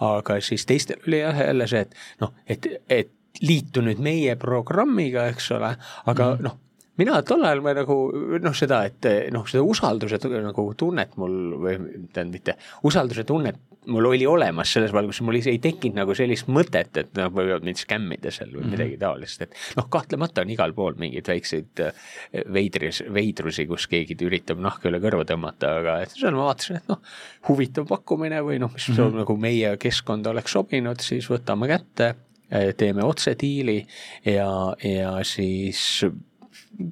aga 0.00 0.40
siis 0.40 0.66
teistel 0.66 0.96
oli 1.06 1.20
jah 1.20 1.38
jälle 1.38 1.66
see, 1.66 1.80
et 1.80 1.94
noh, 2.20 2.32
et, 2.46 2.66
et 2.88 3.10
liitu 3.40 3.80
nüüd 3.80 3.98
meie 3.98 4.36
programmiga, 4.36 5.26
eks 5.28 5.50
ole, 5.50 5.76
aga 6.06 6.24
mm 6.24 6.36
-hmm. 6.38 6.42
noh 6.42 6.65
mina 6.96 7.20
tol 7.26 7.44
ajal 7.44 7.62
ma 7.64 7.74
nagu 7.76 7.96
noh, 8.42 8.56
seda, 8.56 8.84
et 8.88 9.08
noh, 9.34 9.46
seda 9.48 9.64
usalduse 9.66 10.20
nagu 10.42 10.66
tunnet 10.78 11.16
mul 11.20 11.56
või 11.60 11.78
tähendab 12.12 12.34
mitte, 12.36 12.56
usalduse 12.88 13.24
tunnet 13.28 13.60
mul 13.86 14.04
oli 14.04 14.26
olemas 14.26 14.72
selles 14.72 14.92
valguses, 14.92 15.22
mul 15.22 15.38
ei 15.38 15.58
tekkinud 15.62 16.00
nagu 16.00 16.14
sellist 16.16 16.48
mõtet, 16.50 16.90
et 16.98 17.12
nad 17.18 17.32
võivad 17.34 17.64
mind 17.66 17.80
skämmida 17.80 18.32
seal 18.34 18.50
või 18.50 18.58
mm 18.58 18.64
-hmm. 18.64 18.74
midagi 18.74 18.98
taolist, 18.98 19.42
et 19.46 19.54
noh, 19.78 19.88
kahtlemata 19.90 20.42
on 20.42 20.50
igal 20.50 20.74
pool 20.74 20.98
mingeid 20.98 21.28
väikseid 21.28 21.82
äh, 21.84 22.04
veidris, 22.52 23.02
veidrusi, 23.12 23.66
kus 23.66 23.86
keegi 23.86 24.18
üritab 24.26 24.60
nahka 24.62 24.90
üle 24.90 25.00
kõrva 25.02 25.24
tõmmata, 25.28 25.76
aga 25.80 25.98
et 26.02 26.14
seal 26.16 26.34
ma 26.34 26.50
vaatasin, 26.50 26.80
et 26.82 26.88
noh, 26.88 27.02
huvitav 27.48 27.86
pakkumine 27.86 28.42
või 28.42 28.58
noh, 28.62 28.72
mis 28.72 28.88
mm 28.88 28.94
-hmm. 28.94 29.18
nagu 29.22 29.36
meie 29.36 29.76
keskkonda 29.76 30.30
oleks 30.30 30.52
sobinud, 30.52 31.00
siis 31.00 31.30
võtame 31.30 31.68
kätte 31.70 32.14
teeme 32.76 33.02
otsediili 33.02 33.86
ja, 34.24 34.74
ja 34.82 35.24
siis 35.24 36.06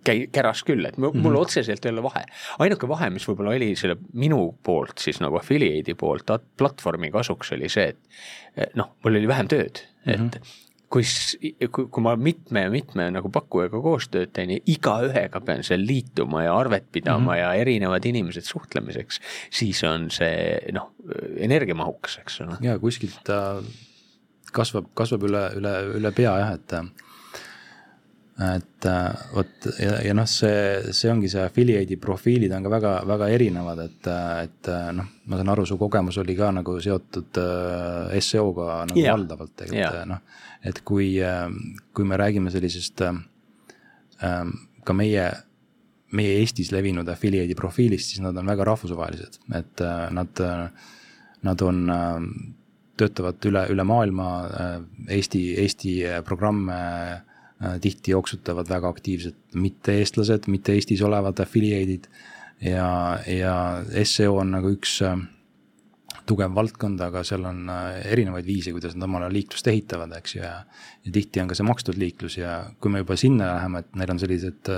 käi-, 0.08 0.26
käras 0.32 0.64
küll, 0.66 0.84
et 0.88 0.98
mul 0.98 1.12
mm 1.12 1.22
-hmm. 1.22 1.38
otseselt 1.40 1.84
ei 1.84 1.92
ole 1.92 2.02
vahe. 2.02 2.24
ainuke 2.58 2.88
vahe, 2.88 3.10
mis 3.10 3.28
võib-olla 3.28 3.54
oli 3.54 3.74
selle 3.76 3.96
minu 4.12 4.58
poolt 4.62 4.98
siis 4.98 5.20
nagu 5.20 5.36
affiliate'i 5.36 5.94
poolt 5.94 6.30
platvormi 6.56 7.10
kasuks, 7.10 7.52
oli 7.52 7.68
see, 7.68 7.88
et 7.88 7.98
eh, 8.56 8.66
noh, 8.74 8.94
mul 9.04 9.16
oli 9.16 9.28
vähem 9.28 9.48
tööd 9.48 9.82
mm, 10.06 10.12
-hmm. 10.12 10.26
et 10.26 10.40
kui, 10.88 11.02
kui, 11.68 11.86
kui 11.90 12.02
ma 12.02 12.16
mitme 12.16 12.60
ja 12.66 12.70
mitme 12.70 13.08
nagu 13.10 13.28
pakkujaga 13.28 13.80
koostööd 13.82 14.30
teen 14.32 14.50
ja 14.50 14.60
igaühega 14.66 15.40
pean 15.40 15.64
seal 15.66 15.86
liituma 15.86 16.44
ja 16.44 16.58
arvet 16.58 16.86
pidama 16.92 17.18
mm 17.18 17.28
-hmm. 17.30 17.40
ja 17.40 17.54
erinevad 17.54 18.04
inimesed 18.04 18.42
suhtlemiseks, 18.42 19.20
siis 19.50 19.84
on 19.84 20.10
see 20.10 20.60
noh, 20.72 20.92
energiamahukas, 21.36 22.18
eks 22.18 22.40
ole. 22.40 22.56
ja 22.60 22.78
kuskilt 22.78 23.18
ta 23.24 23.58
äh, 23.58 23.64
kasvab, 24.54 24.92
kasvab 24.94 25.26
üle, 25.28 25.42
üle, 25.58 25.74
üle 25.98 26.12
pea 26.14 26.36
jah, 26.38 26.54
et 26.54 26.76
et 28.34 28.86
äh, 28.90 29.26
vot 29.30 29.66
ja, 29.78 30.00
ja 30.02 30.14
noh, 30.16 30.26
see, 30.26 30.92
see 30.96 31.10
ongi 31.12 31.28
see 31.30 31.42
affiliate'i 31.46 31.98
profiilid 32.02 32.52
on 32.56 32.64
ka 32.66 32.72
väga, 32.72 32.92
väga 33.06 33.28
erinevad, 33.30 33.82
et, 33.84 34.08
et 34.42 34.70
noh, 34.96 35.10
ma 35.30 35.38
saan 35.38 35.52
aru, 35.52 35.66
su 35.70 35.76
kogemus 35.78 36.18
oli 36.22 36.34
ka 36.38 36.50
nagu 36.56 36.74
seotud 36.82 37.38
äh, 37.38 38.16
seo-ga 38.18 38.80
nagu 38.90 38.98
yeah. 38.98 39.14
valdavalt, 39.14 39.54
et 39.62 39.74
yeah. 39.76 40.00
noh, 40.10 40.18
et 40.66 40.80
kui, 40.82 41.12
kui 41.94 42.08
me 42.10 42.18
räägime 42.18 42.50
sellisest 42.50 43.04
äh, 43.06 43.20
ka 44.84 44.96
meie, 44.98 45.28
meie 46.18 46.40
Eestis 46.40 46.72
levinud 46.74 47.06
affiliate'i 47.12 47.54
profiilist, 47.58 48.10
siis 48.10 48.24
nad 48.24 48.34
on 48.40 48.50
väga 48.50 48.66
rahvusvahelised, 48.66 49.38
et 49.54 49.84
äh, 49.84 50.08
nad, 50.16 50.42
nad 51.46 51.62
on 51.62 51.84
äh, 51.94 52.26
töötavad 52.98 53.46
üle, 53.46 53.62
üle 53.74 53.86
maailma 53.86 54.26
Eesti, 55.10 55.44
Eesti 55.62 55.94
programme 56.26 56.80
Äh, 57.14 57.33
tihti 57.80 58.10
jooksutavad 58.10 58.68
väga 58.68 58.88
aktiivselt 58.88 59.36
mitte-eestlased, 59.54 60.48
mitte 60.50 60.74
Eestis 60.74 61.02
olevad 61.02 61.38
affiliate'id. 61.40 62.08
ja, 62.64 63.18
ja 63.26 63.54
seo 64.04 64.36
on 64.40 64.52
nagu 64.54 64.70
üks 64.74 64.98
äh, 65.04 65.16
tugev 66.26 66.54
valdkond, 66.54 67.00
aga 67.04 67.24
seal 67.26 67.44
on 67.48 67.68
äh, 67.70 68.00
erinevaid 68.12 68.46
viise, 68.46 68.72
kuidas 68.74 68.94
nad 68.96 69.08
omale 69.08 69.30
liiklust 69.32 69.68
ehitavad, 69.70 70.12
eks 70.18 70.36
ju, 70.36 70.42
ja. 70.42 70.64
ja 71.04 71.14
tihti 71.14 71.42
on 71.42 71.50
ka 71.50 71.58
see 71.58 71.66
makstud 71.66 71.98
liiklus 72.00 72.38
ja 72.40 72.60
kui 72.80 72.92
me 72.92 73.04
juba 73.04 73.18
sinna 73.20 73.54
läheme, 73.54 73.84
et 73.84 74.00
neil 74.00 74.14
on 74.14 74.22
sellised 74.22 74.72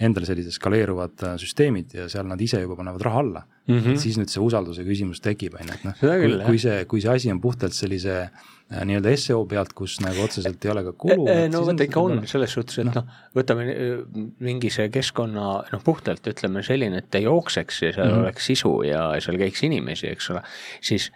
endal 0.00 0.24
sellised 0.24 0.56
skaleeruvad 0.56 1.26
süsteemid 1.40 1.92
ja 1.92 2.06
seal 2.08 2.24
nad 2.28 2.40
ise 2.40 2.62
juba 2.62 2.78
panevad 2.78 3.02
raha 3.04 3.18
alla 3.20 3.42
mm. 3.68 3.78
-hmm. 3.78 3.98
siis 4.00 4.16
nüüd 4.16 4.32
see 4.32 4.40
usalduse 4.40 4.84
küsimus 4.84 5.20
tekib, 5.20 5.58
on 5.60 5.68
ju, 5.68 5.76
et 5.76 5.84
noh, 5.84 6.46
kui, 6.46 6.58
see, 6.58 6.84
kui 6.88 7.04
see 7.04 7.12
asi 7.12 7.32
on 7.32 7.40
puhtalt 7.40 7.76
sellise 7.76 8.16
äh, 8.22 8.30
Äh, 8.32 8.59
nii-öelda 8.70 9.14
seo 9.18 9.40
pealt, 9.50 9.72
kus 9.76 9.96
nagu 10.04 10.22
otseselt 10.22 10.64
ei 10.64 10.70
ole 10.70 10.84
ka 10.86 10.92
kulu. 11.04 11.24
E, 11.26 11.36
e, 11.44 11.48
no 11.50 11.62
vot 11.66 11.80
ikka 11.82 12.02
on 12.06 12.20
selles 12.30 12.54
suhtes, 12.54 12.78
et 12.78 12.86
noh 12.86 13.00
no, 13.00 13.04
võtame 13.36 13.66
äh, 13.72 14.02
mingi 14.46 14.70
see 14.72 14.90
keskkonna 14.94 15.46
noh, 15.72 15.82
puhtalt 15.86 16.26
ütleme 16.30 16.62
selline, 16.66 17.02
et 17.02 17.10
ta 17.10 17.22
jookseks 17.22 17.82
ja 17.82 17.92
seal 17.96 18.06
mm 18.06 18.14
-hmm. 18.14 18.28
oleks 18.28 18.46
sisu 18.52 18.74
ja 18.86 19.02
seal 19.22 19.40
käiks 19.40 19.64
inimesi, 19.66 20.12
eks 20.14 20.30
ole. 20.30 20.42
siis 20.80 21.10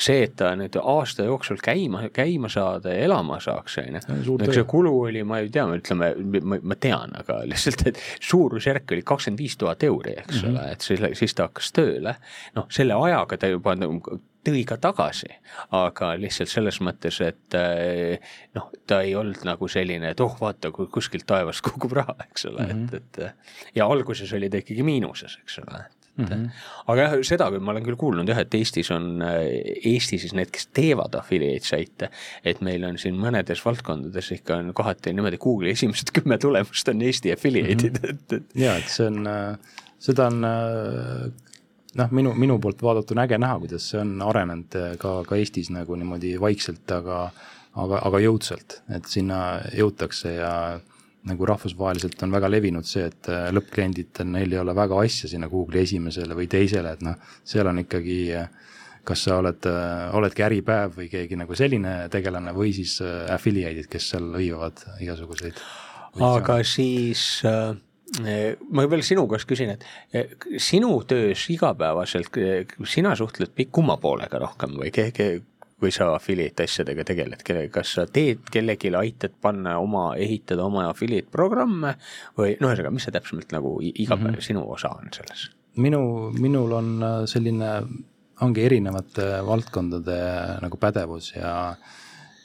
see, 0.00 0.22
et 0.24 0.34
ta 0.38 0.52
nüüd 0.56 0.76
aasta 0.80 1.26
jooksul 1.26 1.60
käima, 1.62 2.06
käima 2.12 2.48
saada 2.52 2.92
ja 2.94 3.04
elama 3.08 3.40
saaks, 3.40 3.78
on 3.78 3.98
ju. 4.24 4.38
eks 4.44 4.54
see 4.54 4.68
kulu 4.68 4.94
oli, 5.08 5.24
ma 5.24 5.40
ei 5.42 5.50
tea, 5.52 5.66
ütleme, 5.80 6.12
ma 6.62 6.78
tean, 6.80 7.12
aga 7.20 7.42
lihtsalt, 7.48 7.86
et 7.90 8.00
suurusjärk 8.20 8.96
oli 8.96 9.04
kakskümmend 9.06 9.42
viis 9.44 9.56
tuhat 9.60 9.84
euri, 9.84 10.16
eks 10.22 10.42
mm 10.42 10.48
-hmm. 10.48 10.50
ole, 10.50 10.72
et 10.72 10.80
siis, 10.80 11.04
siis 11.18 11.34
ta 11.34 11.48
hakkas 11.48 11.72
tööle. 11.72 12.16
noh, 12.56 12.66
selle 12.70 12.94
ajaga 12.94 13.36
ta 13.36 13.46
juba 13.46 13.74
nagu 13.74 14.20
tõi 14.48 14.64
ka 14.68 14.78
tagasi, 14.82 15.30
aga 15.76 16.12
lihtsalt 16.20 16.52
selles 16.52 16.80
mõttes, 16.84 17.20
et 17.24 17.58
eh, 17.58 18.32
noh, 18.56 18.70
ta 18.88 19.02
ei 19.06 19.14
olnud 19.18 19.44
nagu 19.48 19.68
selline, 19.70 20.14
et 20.14 20.24
oh, 20.24 20.34
vaata, 20.40 20.72
kui 20.74 20.90
kuskilt 20.92 21.28
taevast 21.28 21.64
kukub 21.66 21.94
raha, 22.00 22.16
eks 22.28 22.48
ole 22.50 22.66
mm, 22.66 22.88
-hmm. 22.88 22.96
et, 22.96 23.22
et 23.28 23.78
ja 23.80 23.86
alguses 23.86 24.32
oli 24.32 24.50
ta 24.50 24.60
ikkagi 24.62 24.86
miinuses, 24.86 25.38
eks 25.44 25.62
ole 25.64 25.84
Mm 26.18 26.24
-hmm. 26.24 26.50
aga 26.86 27.02
jah, 27.02 27.12
seda 27.22 27.50
ma 27.60 27.70
olen 27.70 27.84
küll 27.84 27.96
kuulnud 27.96 28.28
jah, 28.28 28.38
et 28.38 28.54
Eestis 28.54 28.90
on, 28.90 29.22
Eesti 29.84 30.18
siis 30.18 30.34
need, 30.34 30.50
kes 30.50 30.66
teevad 30.74 31.14
affiliate 31.14 31.66
saite, 31.66 32.08
et 32.44 32.60
meil 32.60 32.84
on 32.84 32.98
siin 32.98 33.14
mõnedes 33.14 33.62
valdkondades 33.64 34.32
ikka 34.34 34.56
on 34.56 34.72
kohati 34.74 35.12
niimoodi 35.12 35.38
Google'i 35.38 35.76
esimesed 35.78 36.10
kümme 36.18 36.38
tulemust 36.38 36.88
on 36.88 37.02
Eesti 37.02 37.32
affiliate'id 37.32 38.00
mm, 38.00 38.08
-hmm. 38.08 38.14
et, 38.14 38.32
et. 38.32 38.44
ja, 38.54 38.76
et 38.76 38.88
see 38.88 39.06
on, 39.06 39.30
seda 39.98 40.26
on 40.26 40.42
noh, 41.96 42.10
minu, 42.12 42.34
minu 42.36 42.58
poolt 42.62 42.82
vaadatuna 42.84 43.24
äge 43.26 43.38
näha, 43.40 43.58
kuidas 43.62 43.88
see 43.92 44.02
on 44.02 44.18
arenenud 44.24 44.76
eh, 44.78 44.92
ka, 45.00 45.20
ka 45.28 45.38
Eestis 45.38 45.70
nagu 45.74 45.96
niimoodi 45.98 46.34
vaikselt, 46.40 46.84
aga, 46.94 47.24
aga, 47.80 48.02
aga 48.10 48.22
jõudsalt, 48.24 48.80
et 48.94 49.08
sinna 49.08 49.40
jõutakse 49.76 50.34
ja 50.36 50.52
nagu 51.28 51.48
rahvusvaheliselt 51.48 52.22
on 52.24 52.32
väga 52.32 52.50
levinud 52.50 52.88
see, 52.88 53.08
et 53.08 53.30
eh, 53.32 53.48
lõppkliendid, 53.54 54.22
neil 54.28 54.54
ei 54.54 54.62
ole 54.62 54.76
väga 54.76 55.00
asja 55.04 55.30
sinna 55.30 55.50
Google'i 55.52 55.86
esimesele 55.88 56.36
või 56.38 56.48
teisele, 56.50 56.96
et 56.96 57.04
noh, 57.06 57.18
seal 57.44 57.70
on 57.70 57.84
ikkagi 57.84 58.20
kas 59.08 59.22
sa 59.24 59.38
oled, 59.40 59.64
oledki 60.18 60.42
Äripäev 60.44 60.98
või 60.98 61.06
keegi 61.08 61.36
nagu 61.40 61.56
selline 61.56 61.92
tegelane 62.12 62.52
või 62.52 62.74
siis 62.76 62.98
affiliate'id, 63.00 63.88
kes 63.88 64.10
seal 64.12 64.26
hõivavad 64.34 64.82
igasuguseid. 65.00 65.62
aga 66.20 66.58
siis 66.60 67.22
äh 67.48 67.78
ma 68.70 68.86
veel 68.90 69.04
sinu 69.06 69.26
käest 69.30 69.48
küsin, 69.48 69.74
et 69.76 69.84
eh, 70.12 70.34
sinu 70.56 70.94
töös 71.08 71.44
igapäevaselt, 71.52 72.36
eh, 72.40 72.78
sina 72.88 73.14
suhtled 73.18 73.52
kumma 73.72 73.98
poolega 74.00 74.40
rohkem 74.42 74.78
või 74.80 74.92
keegi, 74.94 75.42
kui 75.78 75.92
sa 75.94 76.08
affiliate 76.14 76.66
asjadega 76.66 77.04
tegeled, 77.06 77.42
kelle, 77.46 77.68
kas 77.70 77.92
sa 77.94 78.06
teed 78.10 78.48
kellelegi, 78.50 78.90
aitad 78.98 79.36
panna 79.40 79.76
oma, 79.78 80.10
ehitada 80.18 80.64
oma 80.66 80.88
affiliate 80.88 81.30
programme 81.30 81.94
või 82.38 82.56
noh, 82.58 82.72
ühesõnaga, 82.72 82.94
mis 82.94 83.06
see 83.06 83.14
täpsemalt 83.14 83.54
nagu 83.54 83.76
igapäev 83.82 84.32
mm 84.32 84.34
-hmm. 84.34 84.48
sinu 84.50 84.66
osa 84.72 84.90
on 84.96 85.12
selles? 85.14 85.50
minu, 85.78 86.30
minul 86.38 86.72
on 86.72 87.02
äh, 87.02 87.18
selline, 87.30 87.70
ongi 88.40 88.64
erinevate 88.64 89.26
valdkondade 89.46 90.18
nagu 90.62 90.78
pädevus 90.80 91.32
ja, 91.36 91.74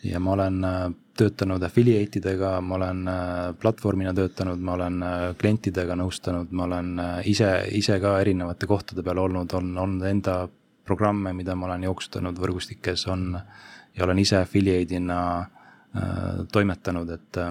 ja 0.04 0.19
ma 0.19 0.34
olen 0.34 0.63
äh, 0.63 0.86
töötanud 1.17 1.63
affiliate 1.63 2.19
idega, 2.19 2.56
ma 2.62 2.78
olen 2.80 3.08
äh, 3.10 3.52
platvormina 3.62 4.13
töötanud, 4.17 4.62
ma 4.65 4.78
olen 4.78 5.04
äh, 5.06 5.26
klientidega 5.39 5.97
nõustanud, 5.99 6.52
ma 6.52 6.65
olen 6.67 6.93
äh, 6.99 7.15
ise, 7.30 7.52
ise 7.78 7.99
ka 8.02 8.15
erinevate 8.21 8.69
kohtade 8.69 9.06
peal 9.06 9.21
olnud, 9.21 9.54
on 9.58 9.71
olnud 9.78 10.08
enda 10.10 10.38
programme, 10.86 11.36
mida 11.38 11.56
ma 11.56 11.69
olen 11.69 11.86
jooksutanud 11.88 12.39
võrgustikes, 12.41 13.06
on 13.13 13.30
ja 13.93 14.08
olen 14.08 14.23
ise 14.23 14.39
affiliate'ina 14.41 15.19
äh, 15.39 16.41
toimetanud, 16.52 17.13
et 17.13 17.41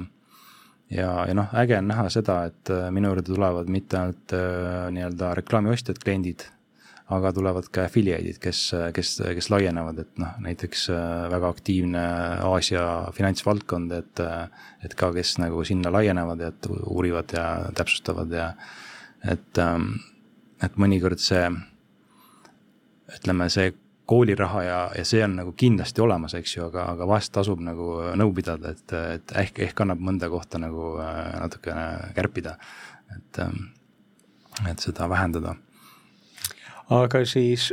ja, 0.90 1.12
ja 1.28 1.36
noh, 1.36 1.54
äge 1.62 1.78
on 1.78 1.88
näha 1.92 2.08
seda, 2.12 2.42
et 2.50 2.72
minu 2.90 3.12
juurde 3.12 3.30
tulevad 3.30 3.70
mitte 3.72 4.00
ainult 4.00 4.34
äh, 4.36 4.90
nii-öelda 4.96 5.36
reklaamiostjad, 5.38 6.02
kliendid 6.02 6.48
aga 7.10 7.32
tulevad 7.34 7.66
ka 7.72 7.86
affiliate'id, 7.88 8.38
kes, 8.42 8.60
kes, 8.94 9.10
kes 9.36 9.50
laienevad, 9.50 9.98
et 10.04 10.22
noh, 10.22 10.36
näiteks 10.44 10.86
äh, 10.94 11.26
väga 11.32 11.50
aktiivne 11.52 12.04
Aasia 12.46 12.84
finantsvaldkond, 13.16 13.92
et, 13.96 14.22
äh, 14.22 14.64
et 14.86 14.94
ka, 14.98 15.10
kes 15.16 15.36
nagu 15.42 15.64
sinna 15.66 15.92
laienevad 15.92 16.44
et 16.46 16.70
uurivad 16.70 17.34
ja 17.34 17.46
täpsustavad 17.76 18.32
ja 18.32 18.52
et, 19.28 19.58
ähm, 19.58 19.94
et 20.62 20.78
mõnikord 20.78 21.20
see, 21.22 21.48
ütleme, 23.18 23.50
see 23.52 23.72
kooliraha 24.08 24.62
ja, 24.66 24.78
ja 24.98 25.04
see 25.06 25.22
on 25.24 25.36
nagu 25.40 25.52
kindlasti 25.58 26.02
olemas, 26.04 26.34
eks 26.38 26.56
ju, 26.56 26.68
aga, 26.70 26.86
aga 26.94 27.06
vahest 27.08 27.32
tasub 27.34 27.60
nagu 27.64 27.88
nõu 28.18 28.32
pidada, 28.36 28.74
et, 28.76 28.96
et 29.18 29.36
ehk, 29.44 29.60
ehk 29.68 29.84
annab 29.84 30.02
mõnda 30.02 30.30
kohta 30.32 30.60
nagu 30.62 30.94
äh, 31.02 31.34
natukene 31.42 32.14
kärpida, 32.16 32.56
et, 33.16 33.42
ähm, 33.42 33.68
et 34.70 34.82
seda 34.82 35.10
vähendada 35.10 35.56
aga 36.90 37.22
siis 37.28 37.70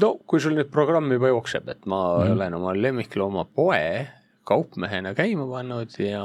no 0.00 0.14
kui 0.26 0.42
sul 0.42 0.56
nüüd 0.58 0.70
programm 0.74 1.12
juba 1.12 1.30
jookseb, 1.32 1.68
et 1.70 1.88
ma 1.90 2.02
mm. 2.18 2.36
olen 2.36 2.58
oma 2.58 2.74
lemmiklooma 2.76 3.46
poe 3.54 4.06
kaupmehena 4.44 5.14
käima 5.16 5.46
pannud 5.48 5.94
ja 6.00 6.24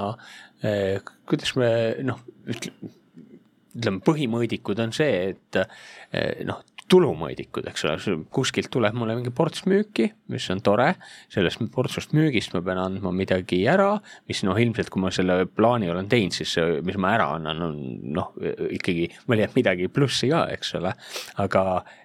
eh, 0.66 1.00
kuidas 1.30 1.54
me 1.60 1.70
noh, 2.04 2.20
ütleme 2.50 4.04
põhimõõdikud 4.06 4.82
on 4.84 4.94
see, 4.96 5.34
et 5.34 5.62
eh, 5.62 6.42
noh, 6.48 6.64
tulumõõdikud, 6.90 7.68
eks 7.70 7.86
ole, 7.86 8.16
kuskilt 8.34 8.70
tuleb 8.74 8.96
mulle 8.98 9.16
mingi 9.18 9.32
ports 9.36 9.64
müüki, 9.70 10.08
mis 10.34 10.48
on 10.54 10.62
tore, 10.66 10.88
sellest 11.32 11.62
portsust 11.74 12.14
müügist 12.18 12.56
ma 12.56 12.62
pean 12.66 12.82
andma 12.82 13.12
midagi 13.16 13.62
ära, 13.70 13.92
mis 14.30 14.42
noh, 14.48 14.58
ilmselt 14.60 14.90
kui 14.94 15.04
ma 15.04 15.12
selle 15.14 15.44
plaani 15.46 15.90
olen 15.92 16.10
teinud, 16.12 16.36
siis 16.36 16.56
see, 16.58 16.80
mis 16.86 16.98
ma 17.02 17.14
ära 17.18 17.30
annan, 17.38 17.62
on 17.68 17.78
noh, 18.16 18.32
ikkagi 18.80 19.10
mul 19.30 19.44
jääb 19.44 19.58
midagi 19.60 19.90
plussi 19.94 20.32
ka, 20.32 20.46
eks 20.56 20.74
ole. 20.80 20.94
aga 21.44 21.64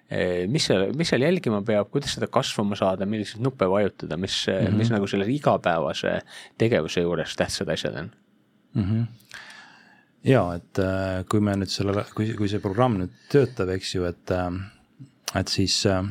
eh, 0.09 0.45
mis 0.51 0.69
seal, 0.69 0.91
mis 0.97 1.11
seal 1.13 1.25
jälgima 1.25 1.63
peab, 1.65 1.89
kuidas 1.93 2.17
seda 2.17 2.29
kasvama 2.31 2.77
saada, 2.79 3.09
milliseid 3.09 3.43
nuppe 3.45 3.69
vajutada, 3.71 4.19
mis 4.21 4.43
mm, 4.47 4.67
-hmm. 4.67 4.83
mis 4.83 4.93
nagu 4.93 5.09
selle 5.09 5.29
igapäevase 5.31 6.19
tegevuse 6.61 7.01
juures 7.01 7.35
tähtsad 7.35 7.73
asjad 7.73 8.01
on 8.03 8.11
mm? 8.73 8.83
-hmm 8.83 9.05
ja 10.25 10.41
et 10.55 10.79
äh, 10.79 11.23
kui 11.29 11.39
me 11.39 11.53
nüüd 11.53 11.69
selle, 11.69 12.03
kui, 12.15 12.33
kui 12.33 12.49
see 12.49 12.59
programm 12.59 12.97
nüüd 12.97 13.13
töötab, 13.29 13.69
eks 13.69 13.95
ju, 13.95 14.07
et 14.09 14.31
et 15.39 15.51
siis, 15.51 15.81
äh, 15.89 16.05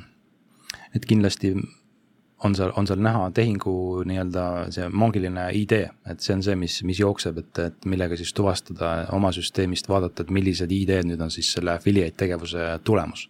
et 0.94 1.06
kindlasti 1.06 1.54
on 2.44 2.54
seal, 2.54 2.72
on 2.76 2.86
seal 2.86 3.00
näha 3.02 3.30
tehingu 3.34 4.02
nii-öelda 4.08 4.44
see 4.74 4.86
maagiline 4.92 5.46
idee, 5.56 5.88
et 6.10 6.20
see 6.20 6.34
on 6.36 6.42
see, 6.44 6.56
mis, 6.60 6.76
mis 6.84 7.00
jookseb, 7.00 7.40
et, 7.40 7.60
et 7.70 7.88
millega 7.88 8.18
siis 8.20 8.34
tuvastada 8.36 8.92
oma 9.16 9.32
süsteemist, 9.32 9.88
vaadata, 9.88 10.24
et 10.24 10.32
millised 10.34 10.72
ID-d 10.72 11.08
nüüd 11.08 11.24
on 11.24 11.32
siis 11.32 11.54
selle 11.56 11.74
affiliate 11.74 12.18
tegevuse 12.24 12.68
tulemus. 12.84 13.28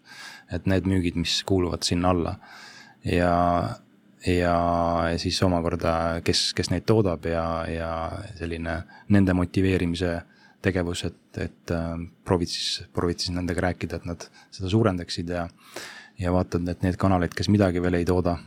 et 0.52 0.66
need 0.68 0.85
müügid, 0.87 1.16
mis 1.16 1.38
kuuluvad 1.48 1.83
sinna 1.83 2.11
alla 2.12 2.35
ja, 3.04 3.37
ja 4.26 4.57
siis 5.16 5.42
omakorda, 5.42 6.20
kes, 6.24 6.52
kes 6.54 6.70
neid 6.70 6.85
toodab 6.87 7.24
ja, 7.26 7.64
ja 7.68 7.90
selline 8.38 8.83
nende 9.09 9.35
motiveerimise 9.35 10.18
tegevus, 10.62 11.04
et, 11.09 11.16
et 11.42 11.74
äh, 11.74 11.92
proovid 12.26 12.50
siis, 12.52 12.84
proovid 12.94 13.22
siis 13.22 13.34
nendega 13.34 13.68
rääkida, 13.68 14.00
et 14.00 14.08
nad 14.08 14.26
seda 14.54 14.72
suurendaksid 14.72 15.30
ja, 15.34 15.46
ja 16.20 16.35
vaatad, 16.35 16.66
et 16.70 16.85
need 16.87 16.98
kanalid, 17.00 17.35
kes 17.37 17.50
midagi 17.52 17.82
veel 17.85 18.00
ei 18.00 18.08
tooda, 18.08 18.38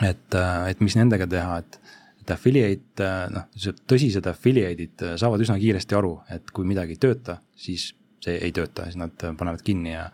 et, 0.00 0.28
äh, 0.34 0.70
et 0.72 0.82
mis 0.84 0.96
nendega 0.98 1.28
teha, 1.30 1.60
et, 1.64 1.78
et 2.22 2.32
affiliate, 2.34 3.12
noh, 3.34 3.46
tõsised 3.88 4.26
affiliate'id 4.32 5.06
saavad 5.20 5.44
üsna 5.44 5.58
kiiresti 5.62 5.98
aru, 5.98 6.18
et 6.34 6.50
kui 6.54 6.68
midagi 6.68 6.96
ei 6.96 7.02
tööta, 7.06 7.40
siis 7.56 7.92
see 8.26 8.38
ei 8.42 8.54
tööta, 8.54 8.86
siis 8.86 8.98
nad 9.00 9.14
panevad 9.38 9.62
kinni 9.66 9.92
ja, 9.94 10.06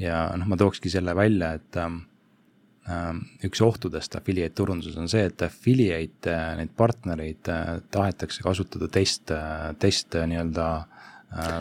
ja 0.00 0.24
noh, 0.38 0.48
ma 0.50 0.58
tookski 0.60 0.92
selle 0.92 1.14
välja, 1.16 1.54
et 1.58 1.78
ähm, 1.80 2.02
ähm 2.90 3.22
üks 3.46 3.62
ohtudest 3.64 4.16
affiliate 4.18 4.56
turunduses 4.58 4.96
on 5.00 5.08
see, 5.10 5.24
et 5.30 5.46
affiliate, 5.46 6.30
äh, 6.30 6.54
neid 6.60 6.74
partnereid 6.76 7.50
äh, 7.52 7.78
tahetakse 7.94 8.44
kasutada 8.44 8.90
test, 8.92 9.32
äh, 9.34 9.70
test 9.80 10.14
nii-öelda 10.14 10.68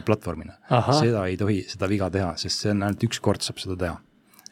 platvormina. 0.05 0.57
seda 0.99 1.27
ei 1.27 1.37
tohi, 1.39 1.61
seda 1.67 1.89
viga 1.91 2.09
teha, 2.13 2.33
sest 2.37 2.65
see 2.65 2.73
on 2.73 2.83
ainult 2.87 3.05
üks 3.09 3.21
kord 3.23 3.45
saab 3.45 3.61
seda 3.63 3.79
teha 3.85 3.99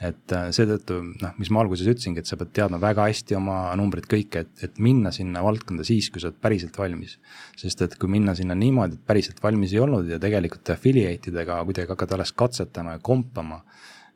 et 0.01 0.34
äh, 0.34 0.47
seetõttu 0.55 0.97
noh, 1.22 1.34
mis 1.38 1.51
ma 1.53 1.61
alguses 1.61 1.89
ütlesingi, 1.91 2.24
et 2.24 2.30
sa 2.30 2.38
pead 2.39 2.51
teadma 2.57 2.80
väga 2.82 3.05
hästi 3.09 3.38
oma 3.38 3.57
numbrid 3.78 4.07
kõik, 4.09 4.38
et, 4.39 4.51
et 4.65 4.82
minna 4.82 5.11
sinna 5.13 5.43
valdkonda 5.45 5.86
siis, 5.86 6.09
kui 6.09 6.24
sa 6.24 6.32
oled 6.32 6.39
päriselt 6.41 6.78
valmis. 6.82 7.17
sest 7.59 7.84
et 7.86 7.97
kui 8.01 8.09
minna 8.09 8.34
sinna 8.38 8.57
niimoodi, 8.57 8.97
et 8.97 9.07
päriselt 9.07 9.41
valmis 9.43 9.76
ei 9.76 9.84
olnud 9.84 10.09
ja 10.09 10.17
tegelikult 10.22 10.74
affiliate 10.74 11.30
idega 11.30 11.59
kuidagi 11.67 11.93
hakkad 11.93 12.17
alles 12.17 12.34
katsetama 12.34 12.97
ja 12.97 13.03
kompama 13.03 13.61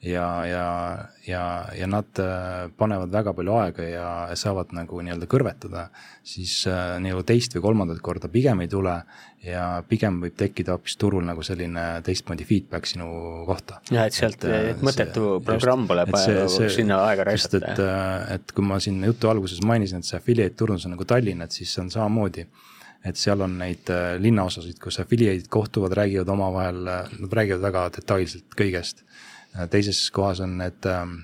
ja, 0.05 0.45
ja, 0.45 0.97
ja, 1.27 1.65
ja 1.77 1.87
nad 1.87 2.19
äh, 2.19 2.69
panevad 2.77 3.11
väga 3.11 3.33
palju 3.33 3.53
aega 3.59 3.85
ja 3.87 4.09
saavad 4.37 4.73
nagu 4.75 4.99
nii-öelda 5.01 5.27
kõrvetada, 5.29 5.87
siis 6.25 6.53
äh, 6.69 6.97
nagu 7.03 7.23
teist 7.25 7.55
või 7.57 7.63
kolmandat 7.65 8.01
korda 8.05 8.29
pigem 8.31 8.61
ei 8.63 8.69
tule 8.71 8.95
ja 9.45 9.65
pigem 9.89 10.19
võib 10.21 10.35
tekkida 10.37 10.75
hoopis 10.75 10.97
turul 11.01 11.25
nagu 11.25 11.43
selline 11.45 11.85
teistmoodi 12.05 12.45
feedback 12.47 12.89
sinu 12.89 13.07
kohta. 13.49 13.81
jah, 13.89 14.05
et 14.05 14.17
sealt, 14.17 14.45
et 14.45 14.75
äh, 14.75 14.85
mõttetu 14.85 15.39
programm 15.45 15.87
pole 15.89 16.05
vaja 16.11 16.45
sinna 16.49 17.01
aega 17.09 17.27
raisata. 17.31 17.63
et, 17.63 17.83
et 18.37 18.55
kui 18.55 18.65
ma 18.65 18.79
siin 18.83 19.01
jutu 19.09 19.31
alguses 19.31 19.63
mainisin, 19.65 20.03
et 20.03 20.09
see 20.09 20.19
affiliate 20.19 20.57
turundus 20.59 20.85
on 20.85 20.95
nagu 20.97 21.09
Tallinn, 21.09 21.45
et 21.45 21.55
siis 21.55 21.73
see 21.73 21.85
on 21.85 21.93
samamoodi 21.93 22.45
et 23.05 23.17
seal 23.21 23.37
on 23.45 23.59
neid 23.59 23.89
linnaosasid, 24.17 24.79
kus 24.81 24.97
affiliate'id 25.03 25.45
kohtuvad, 25.53 25.93
räägivad 25.93 26.29
omavahel, 26.33 26.79
nad 27.21 27.35
räägivad 27.37 27.61
väga 27.61 27.83
detailselt 27.99 28.57
kõigest 28.57 29.03
teises 29.71 29.99
kohas 30.11 30.41
on 30.43 30.57
need 30.59 30.87
ähm, 30.89 31.17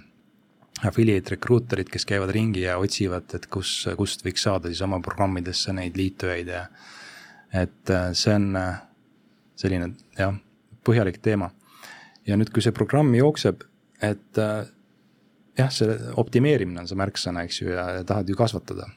affiliate 0.88 1.36
recruiter'id, 1.36 1.90
kes 1.92 2.06
käivad 2.10 2.32
ringi 2.34 2.64
ja 2.66 2.78
otsivad, 2.82 3.30
et 3.38 3.48
kus, 3.52 3.74
kust 3.98 4.26
võiks 4.26 4.46
saada 4.48 4.72
siis 4.72 4.82
oma 4.86 5.02
programmidesse 5.04 5.74
neid 5.78 5.98
liitujaid 6.00 6.52
ja 6.52 6.66
et 7.54 7.92
äh, 7.92 8.12
see 8.18 8.36
on 8.36 8.56
äh, 8.58 8.78
selline 9.60 9.92
jah, 10.18 10.38
põhjalik 10.88 11.20
teema. 11.22 11.52
ja 12.28 12.38
nüüd, 12.38 12.52
kui 12.54 12.64
see 12.64 12.74
programm 12.76 13.12
jookseb, 13.18 13.66
et 14.02 14.40
äh, 14.40 14.70
jah, 15.60 15.74
see 15.74 15.98
optimeerimine 16.22 16.84
on 16.84 16.90
see 16.90 17.00
märksõna, 17.00 17.46
eks 17.48 17.62
ju, 17.62 17.74
ja, 17.76 17.88
ja 18.00 18.06
tahad 18.08 18.30
ju 18.30 18.38
kasvatada. 18.40 18.88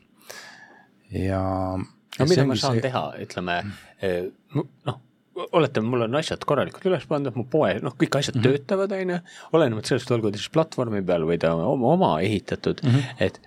ja. 1.10 1.42
no 1.74 2.28
mida 2.30 2.46
ma 2.48 2.56
saan 2.56 2.78
see... 2.78 2.86
teha, 2.86 3.08
ütleme 3.24 3.58
noh 4.88 5.02
oletame, 5.34 5.90
mul 5.90 6.06
on 6.06 6.18
asjad 6.18 6.44
korralikult 6.46 6.86
üles 6.90 7.04
pandud, 7.10 7.34
mu 7.38 7.46
poe, 7.50 7.74
noh, 7.82 7.96
kõik 7.98 8.18
asjad 8.20 8.38
mm 8.38 8.44
-hmm. 8.44 8.60
töötavad, 8.60 8.94
on 8.94 9.12
ju, 9.14 9.18
olenemata 9.58 9.92
sellest, 9.92 10.12
olgu 10.14 10.30
ta 10.30 10.40
siis 10.40 10.52
platvormi 10.54 11.02
peal 11.06 11.26
või 11.28 11.38
ta 11.42 11.54
oma, 11.54 11.92
oma 11.96 12.12
ehitatud 12.22 12.82
mm, 12.84 12.90
-hmm. 12.90 13.26
et 13.26 13.40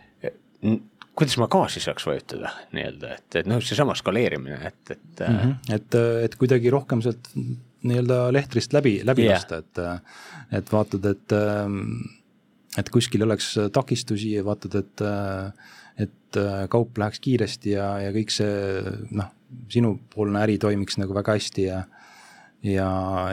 kuidas 1.18 1.38
ma 1.42 1.48
gaasi 1.52 1.82
saaks 1.82 2.06
vajutada 2.08 2.52
nii-öelda, 2.76 3.14
et, 3.16 3.40
et 3.42 3.50
noh, 3.50 3.62
seesama 3.64 3.96
skaleerimine, 3.96 4.60
et, 4.72 4.92
et 4.92 5.24
mm. 5.28 5.38
-hmm. 5.38 5.76
et, 5.76 6.00
et 6.26 6.36
kuidagi 6.36 6.70
rohkem 6.74 7.02
sealt 7.02 7.32
nii-öelda 7.36 8.34
lehtrist 8.34 8.74
läbi, 8.74 9.00
läbi 9.06 9.24
yeah. 9.26 9.38
lasta, 9.38 9.58
et, 9.58 9.82
et 10.60 10.74
vaatad, 10.74 11.06
et, 11.06 11.38
et 12.78 12.90
kuskil 12.90 13.24
oleks 13.24 13.54
takistusi 13.74 14.34
ja 14.34 14.46
vaatad, 14.46 14.76
et, 14.76 15.06
et 15.98 16.42
kaup 16.70 16.98
läheks 16.98 17.20
kiiresti 17.20 17.72
ja, 17.78 17.90
ja 18.02 18.12
kõik 18.12 18.34
see 18.34 18.54
noh 19.12 19.37
sinupoolne 19.72 20.42
äri 20.44 20.58
toimiks 20.62 21.00
nagu 21.02 21.16
väga 21.18 21.38
hästi 21.38 21.68
ja 21.70 21.84
ja 22.66 22.88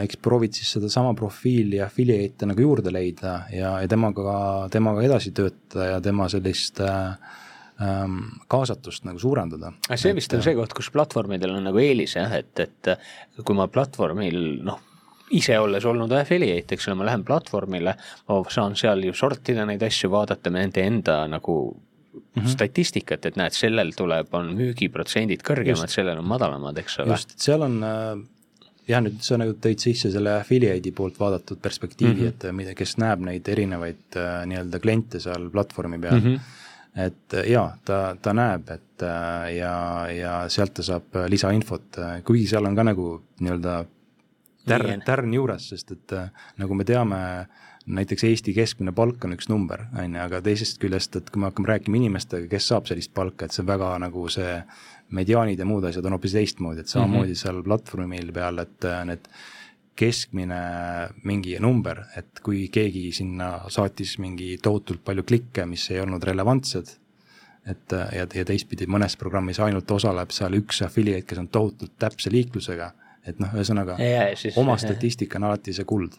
eks 0.05 0.19
proovid 0.21 0.53
siis 0.53 0.75
sedasama 0.75 1.15
profiili 1.17 1.79
affiliate'e 1.81 2.47
nagu 2.49 2.61
juurde 2.61 2.91
leida 2.93 3.39
ja, 3.51 3.71
ja 3.81 3.89
temaga, 3.89 4.35
temaga 4.71 5.01
edasi 5.03 5.33
töötada 5.35 5.87
ja 5.95 6.01
tema 6.03 6.27
sellist 6.31 6.79
äh, 6.85 7.15
ähm, 7.81 8.19
kaasatust 8.47 9.07
nagu 9.09 9.19
suurendada. 9.19 9.73
see 9.95 10.13
vist 10.15 10.33
on 10.33 10.43
see 10.45 10.55
koht, 10.57 10.75
kus 10.77 10.91
platvormidel 10.93 11.57
on 11.57 11.65
nagu 11.69 11.81
eelis 11.81 12.15
jah, 12.19 12.37
et, 12.37 12.53
et 12.59 12.91
kui 13.41 13.57
ma 13.57 13.67
platvormil 13.71 14.37
noh, 14.67 14.79
ise 15.35 15.57
olles 15.59 15.85
olnud 15.89 16.13
affiliate, 16.15 16.75
eks 16.75 16.87
ole, 16.89 16.99
ma 17.01 17.09
lähen 17.09 17.25
platvormile, 17.25 17.95
ma 18.29 18.39
saan 18.53 18.77
seal 18.77 19.03
ju 19.07 19.17
sortida 19.17 19.65
neid 19.65 19.83
asju, 19.83 20.11
vaadata 20.13 20.53
nende 20.53 20.85
enda 20.85 21.23
nagu 21.31 21.57
mm 22.15 22.41
-hmm. 22.41 22.51
statistikat, 22.51 23.25
et 23.25 23.35
näed, 23.39 23.55
sellel 23.55 23.91
tuleb, 23.97 24.33
on 24.33 24.53
müügiprotsendid 24.57 25.43
kõrgemad, 25.45 25.91
sellel 25.91 26.21
on 26.21 26.27
madalamad, 26.27 26.77
eks 26.77 26.99
ole. 26.99 27.15
just, 27.15 27.35
seal 27.41 27.61
on 27.65 27.79
äh, 27.83 28.19
jah, 28.87 29.01
nüüd 29.05 29.21
sa 29.25 29.39
nagu 29.41 29.55
tõid 29.61 29.81
sisse 29.83 30.11
selle 30.13 30.37
affiliate'i 30.39 30.91
poolt 30.95 31.19
vaadatud 31.19 31.61
perspektiivi 31.61 32.13
mm, 32.13 32.27
-hmm. 32.27 32.49
et 32.49 32.55
mida, 32.55 32.75
kes 32.77 32.97
näeb 33.01 33.25
neid 33.25 33.47
erinevaid 33.47 34.19
äh, 34.21 34.45
nii-öelda 34.51 34.79
kliente 34.79 35.19
seal 35.19 35.49
platvormi 35.49 35.99
peal 35.99 36.19
mm. 36.19 36.29
-hmm 36.29 36.61
et 36.95 37.33
äh, 37.33 37.49
jaa, 37.51 37.77
ta, 37.85 38.15
ta 38.21 38.33
näeb, 38.33 38.69
et 38.71 39.03
ja, 39.51 40.07
ja 40.15 40.35
sealt 40.49 40.73
ta 40.73 40.83
saab 40.83 41.17
lisainfot, 41.27 41.97
kuigi 42.23 42.47
seal 42.47 42.65
on 42.65 42.75
ka 42.75 42.83
nagu 42.87 43.07
nii-öelda 43.39 43.73
tärn, 44.65 45.01
tärn 45.05 45.33
juures, 45.33 45.69
sest 45.69 45.91
et 45.91 46.13
nagu 46.57 46.73
me 46.73 46.85
teame 46.87 47.19
äh, 47.39 47.64
näiteks 47.85 48.23
Eesti 48.23 48.53
keskmine 48.53 48.91
palk 48.95 49.25
on 49.25 49.35
üks 49.35 49.49
number, 49.49 49.85
on 49.93 50.15
ju, 50.15 50.21
aga 50.21 50.41
teisest 50.45 50.79
küljest, 50.81 51.15
et 51.19 51.29
kui 51.29 51.41
me 51.41 51.49
hakkame 51.49 51.69
rääkima 51.69 51.99
inimestega, 51.99 52.49
kes 52.49 52.69
saab 52.71 52.89
sellist 52.89 53.13
palka, 53.13 53.45
et 53.45 53.55
see 53.55 53.65
väga 53.67 53.91
nagu 54.01 54.25
see 54.33 54.55
mediaanid 55.15 55.61
ja 55.61 55.67
muud 55.69 55.85
asjad 55.85 56.05
on 56.09 56.17
hoopis 56.17 56.33
teistmoodi, 56.33 56.81
et 56.81 56.89
samamoodi 56.91 57.29
mm 57.29 57.33
-hmm. 57.33 57.41
seal 57.43 57.63
platvormil 57.63 58.33
peal, 58.33 58.59
et 58.59 58.85
äh, 58.85 59.05
need 59.05 59.29
keskmine 59.95 60.59
mingi 61.23 61.59
number, 61.59 62.01
et 62.17 62.39
kui 62.43 62.67
keegi 62.67 63.11
sinna 63.11 63.69
saatis 63.69 64.17
mingi 64.19 64.57
tohutult 64.57 65.03
palju 65.05 65.23
klikke, 65.23 65.65
mis 65.65 65.91
ei 65.91 65.99
olnud 65.99 66.23
relevantsed, 66.23 66.97
et 67.65 67.93
äh, 67.93 68.15
ja, 68.15 68.27
ja 68.33 68.45
teistpidi 68.45 68.87
mõnes 68.87 69.17
programmis 69.17 69.59
ainult 69.59 69.91
osaleb 69.91 70.31
seal 70.31 70.53
üks 70.53 70.81
affiliate, 70.81 71.27
kes 71.27 71.37
on 71.37 71.47
tohutult 71.47 71.93
täpse 71.99 72.31
liiklusega, 72.31 72.91
et 73.25 73.39
noh, 73.39 73.53
ühesõnaga 73.53 73.97
oma 74.55 74.77
statistika 74.77 75.37
on 75.37 75.43
alati 75.43 75.73
see 75.73 75.85
kuld 75.85 76.17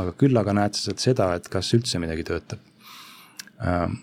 aga 0.00 0.14
küll 0.18 0.36
aga 0.36 0.54
näed 0.56 0.76
sa 0.76 0.88
sealt 0.88 1.02
seda, 1.02 1.30
et 1.38 1.48
kas 1.52 1.70
üldse 1.76 2.00
midagi 2.02 2.26
töötab. 2.26 2.62
Ähm, 3.64 3.98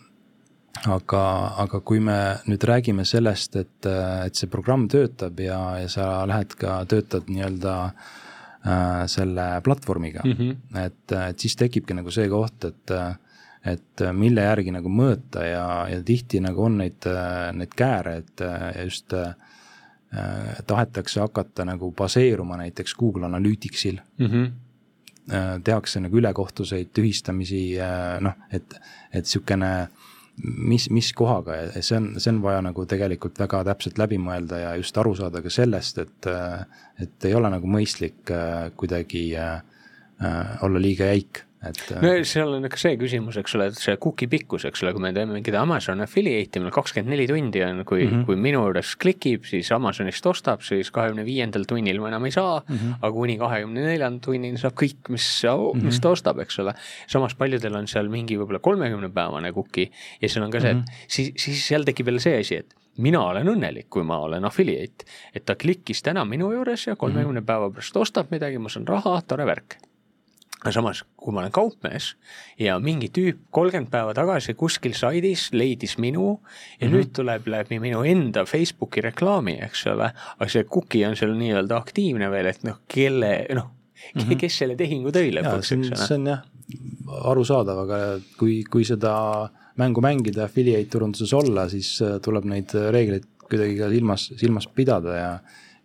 aga, 0.87 1.23
aga 1.65 1.81
kui 1.85 2.01
me 2.03 2.17
nüüd 2.49 2.63
räägime 2.67 3.05
sellest, 3.07 3.57
et, 3.59 3.87
et 3.87 4.37
see 4.37 4.49
programm 4.51 4.87
töötab 4.91 5.39
ja, 5.43 5.59
ja 5.81 5.89
sa 5.91 6.07
lähed 6.29 6.55
ka, 6.59 6.79
töötad 6.89 7.27
nii-öelda 7.31 7.75
äh, 7.87 9.03
selle 9.11 9.47
platvormiga 9.65 10.23
mm, 10.25 10.37
-hmm. 10.37 10.85
et, 10.85 11.17
et 11.29 11.43
siis 11.43 11.57
tekibki 11.59 11.97
nagu 11.97 12.11
see 12.11 12.29
koht, 12.31 12.71
et 12.71 12.97
et 13.61 14.01
mille 14.17 14.41
järgi 14.41 14.71
nagu 14.73 14.89
mõõta 14.89 15.43
ja, 15.45 15.65
ja 15.85 15.99
tihti 16.01 16.39
nagu 16.41 16.63
on 16.65 16.79
neid, 16.79 17.05
neid 17.53 17.75
kääre, 17.77 18.15
et 18.23 18.41
just 18.87 19.13
äh, 19.13 19.35
tahetakse 20.65 21.21
hakata 21.21 21.65
nagu 21.69 21.91
baseeruma 21.91 22.57
näiteks 22.57 22.95
Google 22.97 23.25
Analyticsil 23.29 23.99
mm. 24.17 24.25
-hmm 24.25 24.49
Äh, 24.49 24.60
tehakse 25.63 26.01
nagu 26.03 26.17
ülekohtuseid 26.19 26.91
tühistamisi, 26.95 27.63
äh, 27.79 28.17
noh, 28.23 28.37
et, 28.51 28.75
et 29.13 29.27
sihukene 29.29 29.71
mis, 30.41 30.87
mis 30.93 31.11
kohaga 31.17 31.57
ja 31.59 31.83
see 31.83 31.99
on, 31.99 32.09
see 32.17 32.31
on 32.33 32.41
vaja 32.43 32.63
nagu 32.65 32.85
tegelikult 32.89 33.39
väga 33.41 33.63
täpselt 33.71 33.99
läbi 34.01 34.19
mõelda 34.21 34.61
ja 34.61 34.73
just 34.79 34.97
aru 34.97 35.13
saada 35.19 35.43
ka 35.43 35.51
sellest, 35.53 36.01
et, 36.03 36.29
äh, 36.31 36.65
et 37.03 37.29
ei 37.29 37.37
ole 37.37 37.51
nagu 37.53 37.69
mõistlik 37.69 38.33
kuidagi 38.79 39.25
äh, 39.37 39.61
olla 40.65 40.81
liiga 40.81 41.11
jäik 41.11 41.45
et. 41.67 41.81
no 42.01 42.11
seal 42.27 42.53
on 42.55 42.65
ikka 42.67 42.79
see 42.81 42.97
küsimus, 42.99 43.37
eks 43.41 43.55
ole, 43.57 43.67
et 43.71 43.79
see 43.79 43.95
cookie 44.01 44.29
pikkus, 44.31 44.65
eks 44.69 44.83
ole, 44.85 44.93
kui 44.95 45.03
me 45.03 45.11
teeme 45.15 45.35
mingit 45.35 45.55
Amazon 45.57 46.01
affiliate'i, 46.05 46.61
meil 46.63 46.73
kakskümmend 46.75 47.13
neli 47.13 47.27
tundi 47.29 47.63
on, 47.65 47.83
kui 47.85 48.03
mm, 48.05 48.11
-hmm. 48.11 48.25
kui 48.29 48.39
minu 48.47 48.63
juures 48.65 48.95
klikib, 49.01 49.45
siis 49.49 49.71
Amazonist 49.75 50.25
ostab, 50.31 50.65
siis 50.65 50.91
kahekümne 50.91 51.25
viiendal 51.27 51.67
tunnil 51.69 52.01
ma 52.01 52.09
enam 52.11 52.25
ei 52.25 52.35
saa 52.35 52.59
mm. 52.59 52.75
-hmm. 52.75 52.97
aga 53.01 53.11
kuni 53.11 53.37
kahekümne 53.37 53.85
neljanda 53.87 54.25
tunnini 54.25 54.57
saab 54.57 54.75
kõik, 54.81 55.09
mis, 55.09 55.27
mis 55.81 55.99
ta 55.99 56.09
ostab, 56.09 56.39
eks 56.39 56.59
ole. 56.59 56.73
samas 57.07 57.35
paljudel 57.35 57.75
on 57.75 57.87
seal 57.87 58.09
mingi 58.09 58.37
võib-olla 58.37 58.59
kolmekümne 58.59 59.09
päevane 59.09 59.53
cookie 59.53 59.91
ja 60.21 60.29
seal 60.29 60.45
on 60.45 60.51
ka 60.51 60.59
see, 60.59 60.71
et 60.71 60.77
mm 60.77 60.83
-hmm. 60.83 61.05
siis, 61.07 61.33
siis 61.37 61.67
seal 61.67 61.83
tekib 61.83 62.07
jälle 62.07 62.19
see 62.19 62.39
asi, 62.39 62.55
et 62.55 62.73
mina 62.97 63.21
olen 63.21 63.47
õnnelik, 63.47 63.87
kui 63.89 64.03
ma 64.03 64.17
olen 64.19 64.45
affiliate, 64.45 65.05
et 65.35 65.45
ta 65.45 65.55
klikkis 65.55 66.01
täna 66.01 66.25
minu 66.25 66.51
juures 66.51 66.87
ja 66.87 66.95
kolmekümne 66.95 67.39
mm 67.39 67.43
-hmm. 67.43 67.45
päeva 67.45 67.69
pärast 67.69 67.97
ostab 67.97 68.31
midagi, 68.31 68.57
ma 68.57 68.69
saan 68.69 68.87
raha, 68.87 69.21
tore 69.21 69.45
värk 69.45 69.90
aga 70.61 70.71
samas, 70.75 71.01
kui 71.17 71.33
ma 71.33 71.41
olen 71.41 71.53
kaupmees 71.53 72.11
ja 72.61 72.75
mingi 72.81 73.09
tüüp 73.13 73.47
kolmkümmend 73.53 73.89
päeva 73.93 74.13
tagasi 74.17 74.53
kuskil 74.57 74.93
saidis 74.97 75.47
leidis 75.57 75.97
minu 75.97 76.35
ja 76.35 76.37
mm 76.37 76.93
-hmm. 76.93 76.95
nüüd 76.95 77.13
tuleb 77.17 77.47
läbi 77.47 77.79
minu 77.79 78.03
enda 78.05 78.45
Facebooki 78.45 79.01
reklaami, 79.01 79.57
eks 79.65 79.87
ole, 79.87 80.11
aga 80.37 80.49
see 80.49 80.63
cookie 80.63 81.07
on 81.07 81.15
seal 81.15 81.33
nii-öelda 81.37 81.77
aktiivne 81.77 82.29
veel, 82.31 82.45
et 82.45 82.63
noh, 82.63 82.77
kelle, 82.87 83.47
noh 83.55 83.71
mm, 84.13 84.21
-hmm. 84.21 84.37
kes 84.37 84.57
selle 84.57 84.75
tehingu 84.75 85.09
tõi 85.09 85.33
lõpuks, 85.33 85.73
eks 85.77 85.91
ole. 85.95 86.07
see 86.07 86.19
on 86.19 86.27
jah, 86.27 86.45
arusaadav, 87.31 87.83
aga 87.85 87.97
kui, 88.37 88.63
kui 88.63 88.85
seda 88.85 89.49
mängu 89.81 90.01
mängida, 90.01 90.45
affiliate 90.45 90.89
turunduses 90.91 91.33
olla, 91.33 91.69
siis 91.69 92.01
äh, 92.01 92.19
tuleb 92.21 92.45
neid 92.45 92.73
reegleid 92.73 93.25
kuidagi 93.49 93.77
ka 93.79 93.89
silmas, 93.89 94.31
silmas 94.39 94.67
pidada 94.67 95.15
ja, 95.17 95.31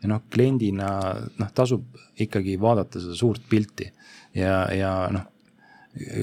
ja 0.02 0.10
noh, 0.10 0.22
kliendina 0.30 0.90
noh, 1.38 1.52
tasub 1.54 1.96
ikkagi 2.20 2.60
vaadata 2.60 3.00
seda 3.02 3.16
suurt 3.18 3.42
pilti 3.48 3.88
ja, 4.36 4.60
ja 4.74 4.92
noh 5.12 5.32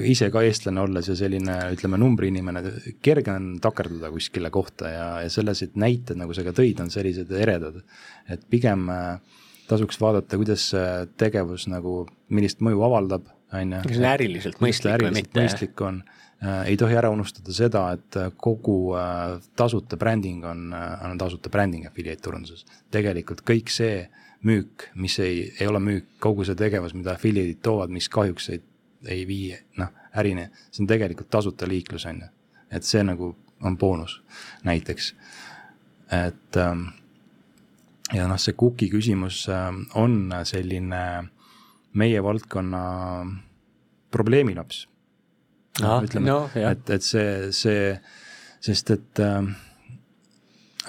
ise 0.06 0.28
ka 0.30 0.42
eestlane 0.46 0.82
olles 0.84 1.08
ja 1.10 1.16
selline, 1.18 1.56
ütleme, 1.74 1.98
numbriinimene, 1.98 2.62
kerge 3.02 3.32
on 3.32 3.48
takerduda 3.62 4.10
kuskile 4.14 4.50
kohta 4.54 4.90
ja, 4.90 5.06
ja 5.24 5.30
sellised 5.32 5.74
näited, 5.80 6.18
nagu 6.20 6.34
sa 6.36 6.44
ka 6.46 6.54
tõid, 6.54 6.78
on 6.84 6.92
sellised 6.94 7.32
eredad. 7.34 7.80
et 8.30 8.44
pigem 8.50 8.86
äh, 8.92 9.40
tasuks 9.68 9.98
vaadata, 10.00 10.38
kuidas 10.40 10.68
see 10.72 10.90
tegevus 11.20 11.66
nagu, 11.72 12.04
millist 12.34 12.62
mõju 12.64 12.84
avaldab, 12.86 13.30
on 13.54 13.78
ju. 13.78 13.86
kas 13.88 13.96
see 13.96 14.04
on 14.04 14.10
äriliselt 14.12 14.60
mõistlik 14.62 15.06
või 15.06 15.14
mitte? 15.18 15.40
mõistlik 15.40 15.84
on 15.86 16.02
äh,, 16.04 16.60
ei 16.70 16.78
tohi 16.80 16.98
ära 17.00 17.10
unustada 17.14 17.56
seda, 17.56 17.86
et 17.98 18.20
kogu 18.38 18.78
äh, 18.98 19.40
tasuta 19.58 19.98
bränding 20.00 20.46
on, 20.48 20.68
äh, 20.76 20.92
on 21.08 21.18
tasuta 21.20 21.52
bränding 21.52 21.88
affiliate 21.90 22.22
turunduses. 22.22 22.66
tegelikult 22.94 23.42
kõik 23.46 23.74
see 23.74 24.04
müük, 24.44 24.90
mis 24.94 25.18
ei, 25.18 25.48
ei 25.60 25.66
ole 25.66 25.80
müük, 25.80 26.06
kogu 26.20 26.44
see 26.44 26.56
tegevus, 26.58 26.94
mida 26.94 27.14
affiliate'id 27.14 27.62
toovad, 27.64 27.92
mis 27.92 28.08
kahjuks 28.12 28.50
ei 28.52 28.62
ei 29.08 29.26
vii, 29.28 29.56
noh, 29.76 29.92
ärini, 30.16 30.48
see 30.70 30.84
on 30.84 30.88
tegelikult 30.88 31.30
tasuta 31.30 31.68
liiklus, 31.68 32.06
on 32.08 32.22
ju. 32.24 32.28
et 32.70 32.86
see 32.86 33.02
nagu 33.04 33.34
on 33.62 33.78
boonus 33.78 34.22
näiteks. 34.64 35.14
et 36.12 36.56
ähm, 36.56 36.86
ja 38.12 38.28
noh, 38.28 38.40
see 38.40 38.54
cookie 38.58 38.90
küsimus 38.92 39.46
ähm, 39.48 39.84
on 39.94 40.32
selline 40.44 41.30
meie 41.92 42.22
valdkonna 42.22 42.82
probleemilaps 44.10 44.88
no,. 45.80 46.00
ütleme 46.02 46.28
no,, 46.28 46.40
et, 46.54 46.90
et 46.90 47.02
see, 47.02 47.52
see, 47.52 47.94
sest 48.60 48.90
et 48.90 49.20
ähm, 49.20 49.54
äh, 49.54 49.73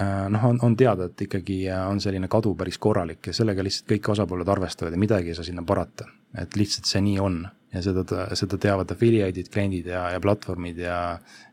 noh, 0.00 0.44
on, 0.44 0.58
on 0.62 0.76
teada, 0.76 1.06
et 1.08 1.22
ikkagi 1.26 1.62
on 1.72 2.00
selline 2.04 2.28
kadu 2.28 2.54
päris 2.58 2.76
korralik 2.78 3.30
ja 3.30 3.36
sellega 3.36 3.64
lihtsalt 3.64 3.88
kõik 3.94 4.10
osapooled 4.12 4.48
arvestavad 4.52 4.92
ja 4.92 5.00
midagi 5.00 5.32
ei 5.32 5.38
saa 5.38 5.46
sinna 5.46 5.64
parata. 5.66 6.04
et 6.36 6.56
lihtsalt 6.56 6.84
see 6.84 7.00
nii 7.00 7.18
on 7.22 7.38
ja 7.72 7.82
seda, 7.84 8.04
seda 8.38 8.58
teavad 8.60 8.90
affiliate'id, 8.92 9.50
kliendid 9.52 9.88
ja, 9.90 10.06
ja 10.14 10.20
platvormid 10.22 10.78
ja 10.80 10.98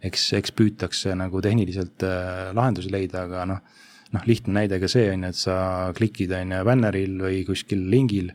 eks, 0.03 0.31
eks 0.39 0.53
püütakse 0.57 1.15
nagu 1.19 1.41
tehniliselt 1.43 2.05
äh, 2.07 2.49
lahendusi 2.55 2.91
leida, 2.93 3.25
aga 3.27 3.45
noh, 3.49 3.61
noh, 4.13 4.25
lihtne 4.29 4.59
näide 4.59 4.79
ka 4.81 4.89
see 4.91 5.09
on 5.13 5.27
ju, 5.27 5.33
et 5.33 5.39
sa 5.39 5.57
klikid 5.97 6.33
on 6.37 6.55
ju 6.57 6.63
banner'il 6.67 7.17
või 7.23 7.43
kuskil 7.47 7.87
lingil 7.91 8.33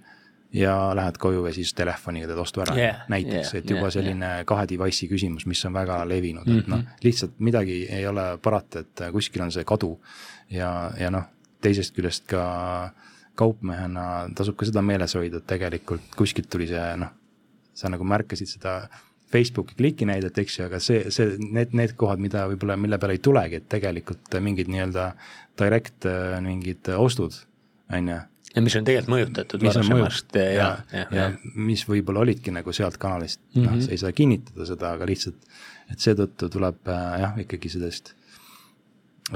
ja 0.53 0.74
lähed 0.96 1.18
koju 1.20 1.46
ja 1.46 1.53
siis 1.53 1.74
telefoniga 1.76 2.28
teed 2.30 2.38
ostu 2.40 2.62
ära 2.64 2.76
yeah,, 2.76 3.03
näiteks 3.12 3.53
yeah,, 3.53 3.57
et 3.59 3.70
juba 3.70 3.82
yeah, 3.82 3.92
selline 3.92 4.30
yeah. 4.30 4.44
kahe 4.49 4.64
device'i 4.70 5.09
küsimus, 5.11 5.44
mis 5.46 5.64
on 5.68 5.74
väga 5.76 5.99
levinud 6.09 6.46
mm, 6.46 6.53
-hmm. 6.53 6.61
et 6.61 6.68
noh, 6.72 6.78
mhm. 6.78 7.03
lihtsalt 7.05 7.34
midagi 7.38 7.82
ei 7.92 8.07
ole 8.07 8.24
parata, 8.42 8.80
et 8.80 9.03
kuskil 9.12 9.44
on 9.44 9.53
see 9.53 9.64
kadu 9.68 9.99
ja, 10.51 10.90
ja 11.01 11.11
noh, 11.11 11.28
teisest 11.61 11.94
küljest 11.96 12.26
ka 12.30 12.92
kaupmehena 13.38 14.30
tasub 14.34 14.57
ka 14.57 14.66
seda 14.66 14.82
meeles 14.82 15.14
hoida, 15.14 15.42
et 15.42 15.46
tegelikult 15.46 16.16
kuskilt 16.16 16.49
tuli 16.51 16.66
see 16.70 16.86
noh, 16.96 17.12
sa 17.74 17.92
nagu 17.92 18.05
märkasid 18.05 18.49
seda 18.57 18.80
Facebooki 19.28 19.76
kliki 19.76 20.07
näidet, 20.09 20.38
eks 20.40 20.59
ju, 20.59 20.64
aga 20.64 20.80
see, 20.80 21.11
see, 21.12 21.36
need, 21.53 21.74
need 21.76 21.92
kohad, 22.01 22.20
mida 22.22 22.46
võib-olla, 22.49 22.78
mille 22.80 22.99
peale 22.99 23.18
ei 23.18 23.22
tulegi, 23.22 23.61
et 23.61 23.68
tegelikult 23.68 24.38
mingid 24.40 24.70
nii-öelda 24.72 25.11
direct 25.61 26.09
mingid 26.44 26.88
ostud, 26.96 27.36
on 27.92 28.09
ju. 28.14 28.18
Ja 28.59 28.64
mis 28.64 28.76
on 28.78 28.86
tegelikult 28.88 29.14
mõjutatud 29.14 29.64
varasemast 29.68 30.38
ja, 30.38 30.44
ja, 30.44 30.68
ja, 30.92 31.00
ja, 31.00 31.09
ja 31.16 31.56
mis 31.68 31.84
võib-olla 31.88 32.26
olidki 32.26 32.54
nagu 32.54 32.74
sealt 32.74 32.98
kanalist 33.00 33.40
mm, 33.40 33.54
-hmm. 33.54 33.66
noh, 33.66 33.76
mhm. 33.76 33.86
sa 33.86 33.94
ei 33.94 34.02
saa 34.02 34.14
kinnitada 34.16 34.68
seda, 34.68 34.92
aga 34.98 35.09
lihtsalt, 35.09 35.38
et 35.92 36.02
seetõttu 36.04 36.50
tuleb 36.52 36.90
äh, 36.90 37.06
jah, 37.24 37.38
ikkagi 37.44 37.72
sellest 37.76 38.14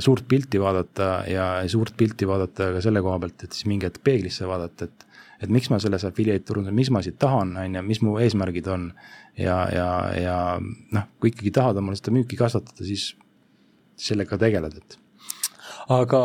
suurt 0.00 0.26
pilti 0.28 0.60
vaadata 0.60 1.08
ja 1.28 1.46
suurt 1.68 1.96
pilti 1.96 2.28
vaadata 2.28 2.72
ka 2.76 2.84
selle 2.84 3.02
koha 3.04 3.18
pealt, 3.22 3.44
et 3.44 3.52
siis 3.52 3.68
mingi 3.68 3.88
hetk 3.88 4.02
peeglisse 4.04 4.48
vaadata, 4.48 4.88
et 4.88 5.08
et 5.42 5.50
miks 5.50 5.66
ma 5.72 5.78
selles 5.82 6.04
affiliate 6.06 6.46
turunduses, 6.46 6.76
mis 6.76 6.90
ma 6.94 7.00
siit 7.02 7.16
tahan, 7.18 7.56
on 7.58 7.76
ju, 7.76 7.82
mis 7.82 8.00
mu 8.04 8.14
eesmärgid 8.22 8.68
on. 8.70 8.92
ja, 9.38 9.56
ja, 9.74 9.88
ja 10.14 10.36
noh, 10.60 11.06
kui 11.18 11.32
ikkagi 11.32 11.50
tahad 11.56 11.78
omale 11.80 11.96
seda 11.96 12.12
müüki 12.14 12.36
kasvatada, 12.36 12.84
siis 12.84 13.14
sellega 13.96 14.36
tegeled, 14.38 14.76
et 14.76 14.98
aga 15.90 16.20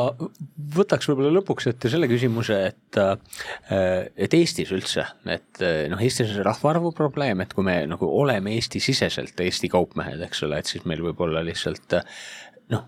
võtaks 0.77 1.09
võib-olla 1.09 1.31
lõpuks 1.39 1.69
ette 1.71 1.91
selle 1.91 2.09
küsimuse, 2.11 2.59
et, 2.71 2.99
äh, 3.01 4.09
et 4.15 4.33
Eestis 4.37 4.73
üldse, 4.75 5.07
et 5.25 5.63
noh, 5.91 6.01
Eestis 6.03 6.29
on 6.29 6.39
see 6.39 6.47
rahvaarvu 6.47 6.93
probleem, 6.97 7.41
et 7.41 7.55
kui 7.55 7.65
me 7.67 7.79
nagu 7.89 8.11
oleme 8.21 8.53
Eesti-siseselt 8.57 9.39
Eesti 9.45 9.71
kaupmehed, 9.73 10.21
eks 10.27 10.43
ole, 10.47 10.61
et 10.61 10.69
siis 10.69 10.85
meil 10.89 11.01
võib 11.05 11.25
olla 11.27 11.45
lihtsalt 11.45 11.99
noh, 12.73 12.85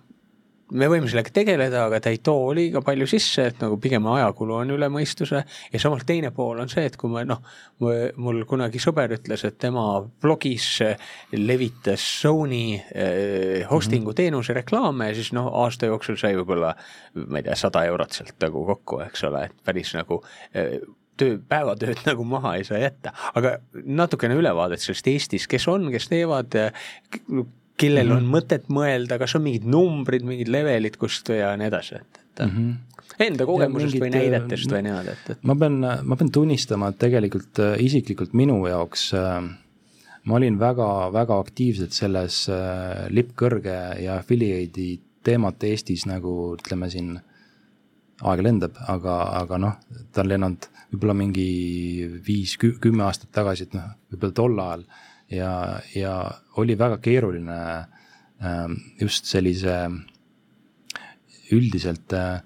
me 0.71 0.89
võime 0.91 1.09
sellega 1.09 1.31
tegeleda, 1.33 1.85
aga 1.87 1.99
ta 2.03 2.11
ei 2.13 2.19
too 2.23 2.51
liiga 2.55 2.81
palju 2.85 3.07
sisse, 3.09 3.47
et 3.51 3.63
nagu 3.63 3.79
pigem 3.81 4.05
ajakulu 4.11 4.59
on 4.59 4.73
üle 4.75 4.89
mõistuse. 4.93 5.43
ja 5.73 5.81
samas 5.81 6.05
teine 6.05 6.31
pool 6.35 6.59
on 6.61 6.69
see, 6.69 6.85
et 6.89 6.97
kui 6.99 7.11
ma 7.11 7.23
noh, 7.27 7.41
mul 7.79 8.43
kunagi 8.49 8.81
sõber 8.81 9.15
ütles, 9.17 9.45
et 9.47 9.57
tema 9.61 9.85
blogis 10.21 10.67
levitas 11.33 12.05
Sony 12.21 12.77
eh, 12.77 13.65
hosting'u 13.69 14.13
teenuse 14.17 14.53
reklaame 14.57 15.09
ja 15.09 15.17
siis 15.17 15.33
noh, 15.37 15.49
aasta 15.63 15.89
jooksul 15.89 16.19
sai 16.19 16.37
võib-olla, 16.37 16.75
ma 17.25 17.41
ei 17.41 17.47
tea, 17.47 17.57
sada 17.59 17.85
eurot 17.89 18.19
sealt 18.19 18.37
nagu 18.43 18.65
kokku, 18.73 19.03
eks 19.07 19.27
ole, 19.29 19.47
et 19.49 19.61
päris 19.65 19.93
nagu 19.97 20.21
eh, 20.53 20.79
töö, 21.19 21.37
päevatööd 21.49 22.03
nagu 22.09 22.25
maha 22.27 22.55
ei 22.59 22.67
saa 22.67 22.81
jätta, 22.81 23.13
aga 23.37 23.57
natukene 23.73 24.37
ülevaadet 24.39 24.83
sellest 24.83 25.07
Eestis, 25.11 25.47
kes 25.51 25.67
on, 25.71 25.89
kes 25.93 26.09
teevad, 26.11 26.55
kellel 27.79 28.09
mm 28.09 28.11
-hmm. 28.11 28.27
on 28.27 28.35
mõtet 28.35 28.67
mõelda, 28.73 29.17
kas 29.21 29.35
on 29.39 29.45
mingid 29.45 29.65
numbrid, 29.69 30.27
mingid 30.27 30.51
levelid, 30.51 30.99
kust 30.99 31.31
ja 31.33 31.55
nii 31.57 31.71
edasi, 31.71 32.01
et, 32.03 32.21
et 32.23 32.45
mm. 32.45 32.53
-hmm 32.55 32.77
enda 33.19 33.45
kogemusest 33.45 33.95
mingid, 33.95 34.03
või 34.03 34.11
näidetest 34.13 34.71
või 34.71 34.83
niimoodi, 34.85 35.13
et, 35.15 35.31
et. 35.33 35.39
ma 35.43 35.55
pean, 35.59 35.79
ma 35.81 36.15
pean 36.15 36.29
tunnistama, 36.31 36.91
et 36.91 36.99
tegelikult 37.01 37.59
äh, 37.59 37.73
isiklikult 37.83 38.35
minu 38.37 38.61
jaoks 38.69 39.09
äh, 39.17 39.41
ma 40.23 40.37
olin 40.37 40.59
väga-väga 40.59 41.39
aktiivselt 41.43 41.95
selles 41.95 42.43
äh, 42.53 43.07
lipp 43.09 43.33
kõrge 43.39 43.75
ja 44.03 44.19
affiliate'i 44.19 44.99
teemat 45.25 45.63
Eestis 45.67 46.05
nagu 46.07 46.53
ütleme 46.55 46.89
siin, 46.91 47.17
aeg 48.19 48.43
lendab, 48.43 48.77
aga, 48.91 49.15
aga 49.41 49.59
noh, 49.61 49.75
ta 50.13 50.23
on 50.23 50.31
lennanud 50.31 50.69
võib-olla 50.91 51.15
mingi 51.15 51.49
viis, 52.25 52.55
kümme 52.59 53.05
aastat 53.07 53.31
tagasi, 53.35 53.67
et 53.67 53.77
noh, 53.77 53.91
võib-olla 54.11 54.35
tol 54.41 54.63
ajal 54.63 54.85
ja, 55.31 55.79
ja 55.95 56.31
oli 56.57 56.77
väga 56.77 56.97
keeruline 56.97 57.59
ähm, 58.43 58.79
just 59.01 59.25
sellise 59.25 59.89
üldiselt 61.51 62.13
äh, 62.13 62.41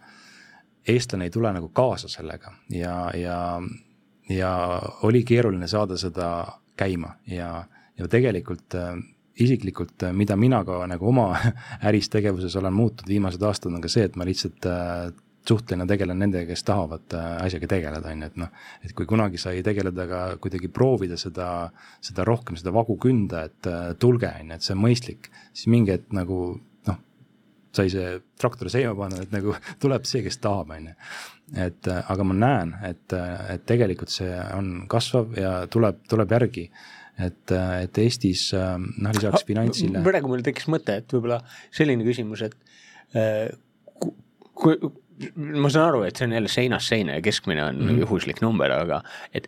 eestlane 0.88 1.28
ei 1.28 1.32
tule 1.32 1.54
nagu 1.54 1.70
kaasa 1.70 2.10
sellega. 2.12 2.54
Ja, 2.70 3.12
ja, 3.16 3.38
ja 4.30 4.54
oli 5.04 5.24
keeruline 5.24 5.68
saada 5.68 5.98
seda 5.98 6.30
käima. 6.80 7.16
Ja, 7.28 7.66
ja 7.98 8.08
tegelikult 8.08 8.76
äh, 8.76 8.96
isiklikult, 9.40 10.04
äh, 10.04 10.14
mida 10.14 10.36
mina 10.36 10.64
ka 10.66 10.84
nagu 10.88 11.10
oma 11.10 11.30
äris 11.88 12.10
tegevuses 12.10 12.56
olen 12.60 12.74
muutnud 12.74 13.08
viimased 13.08 13.44
aastad, 13.44 13.74
on 13.74 13.84
ka 13.84 13.92
see, 13.92 14.08
et 14.08 14.16
ma 14.16 14.28
lihtsalt 14.28 14.68
suhtlen 15.48 15.84
ja 15.84 15.88
tegelen 15.88 16.20
nendega, 16.20 16.48
kes 16.52 16.64
tahavad 16.68 17.16
äh, 17.18 17.30
asjaga 17.46 17.70
tegeleda, 17.76 18.12
on 18.12 18.24
ju, 18.24 18.30
et 18.32 18.38
noh, 18.40 18.52
et 18.86 18.94
kui 18.96 19.08
kunagi 19.10 19.42
sai 19.42 19.64
tegeleda 19.66 20.06
ka 20.10 20.22
kuidagi 20.44 20.70
proovida 20.74 21.18
seda, 21.20 21.48
seda 22.04 22.26
rohkem, 22.28 22.58
seda 22.60 22.74
vagu 22.76 22.96
künda, 23.02 23.46
et 23.50 23.70
äh, 23.70 23.92
tulge, 24.00 24.32
on 24.40 24.54
ju, 24.54 24.60
et 24.60 24.68
see 24.68 24.76
on 24.76 24.84
mõistlik, 24.86 25.30
siis 25.52 25.70
mingi 25.74 25.96
hetk 25.96 26.16
nagu 26.16 26.40
noh, 26.88 27.00
sai 27.76 27.92
see 27.92 28.16
traktor 28.40 28.72
seima 28.72 28.96
panna, 28.98 29.24
et 29.26 29.36
nagu 29.36 29.56
tuleb 29.84 30.08
see, 30.10 30.24
kes 30.26 30.40
tahab, 30.44 30.72
on 30.78 30.92
ju. 30.92 30.98
et 31.68 31.92
äh, 31.92 32.02
aga 32.16 32.28
ma 32.28 32.40
näen, 32.40 32.76
et, 32.88 33.20
et 33.52 33.68
tegelikult 33.70 34.14
see 34.14 34.32
on 34.56 34.76
kasvav 34.92 35.36
ja 35.40 35.56
tuleb, 35.72 36.06
tuleb 36.10 36.38
järgi 36.38 36.70
et, 37.20 37.52
et 37.52 38.00
Eestis 38.02 38.48
noh, 38.56 39.12
lisaks 39.12 39.44
finantsile. 39.46 40.02
praegu 40.08 40.32
mul 40.32 40.42
tekkis 40.46 40.72
mõte, 40.72 40.96
et 41.04 41.14
võib-olla 41.14 41.44
selline 41.76 42.08
küsimus, 42.08 42.48
et 42.48 43.60
kui, 44.58 44.80
ma 45.36 45.70
saan 45.70 45.92
aru, 45.92 46.04
et 46.08 46.18
see 46.18 46.28
on 46.28 46.38
jälle 46.38 46.52
seinast 46.52 46.90
seina 46.90 47.20
ja 47.20 47.22
keskmine 47.22 47.64
on 47.64 47.76
mm 47.76 47.90
-hmm. 47.90 48.00
juhuslik 48.06 48.42
number, 48.42 48.72
aga 48.72 49.04
et 49.34 49.48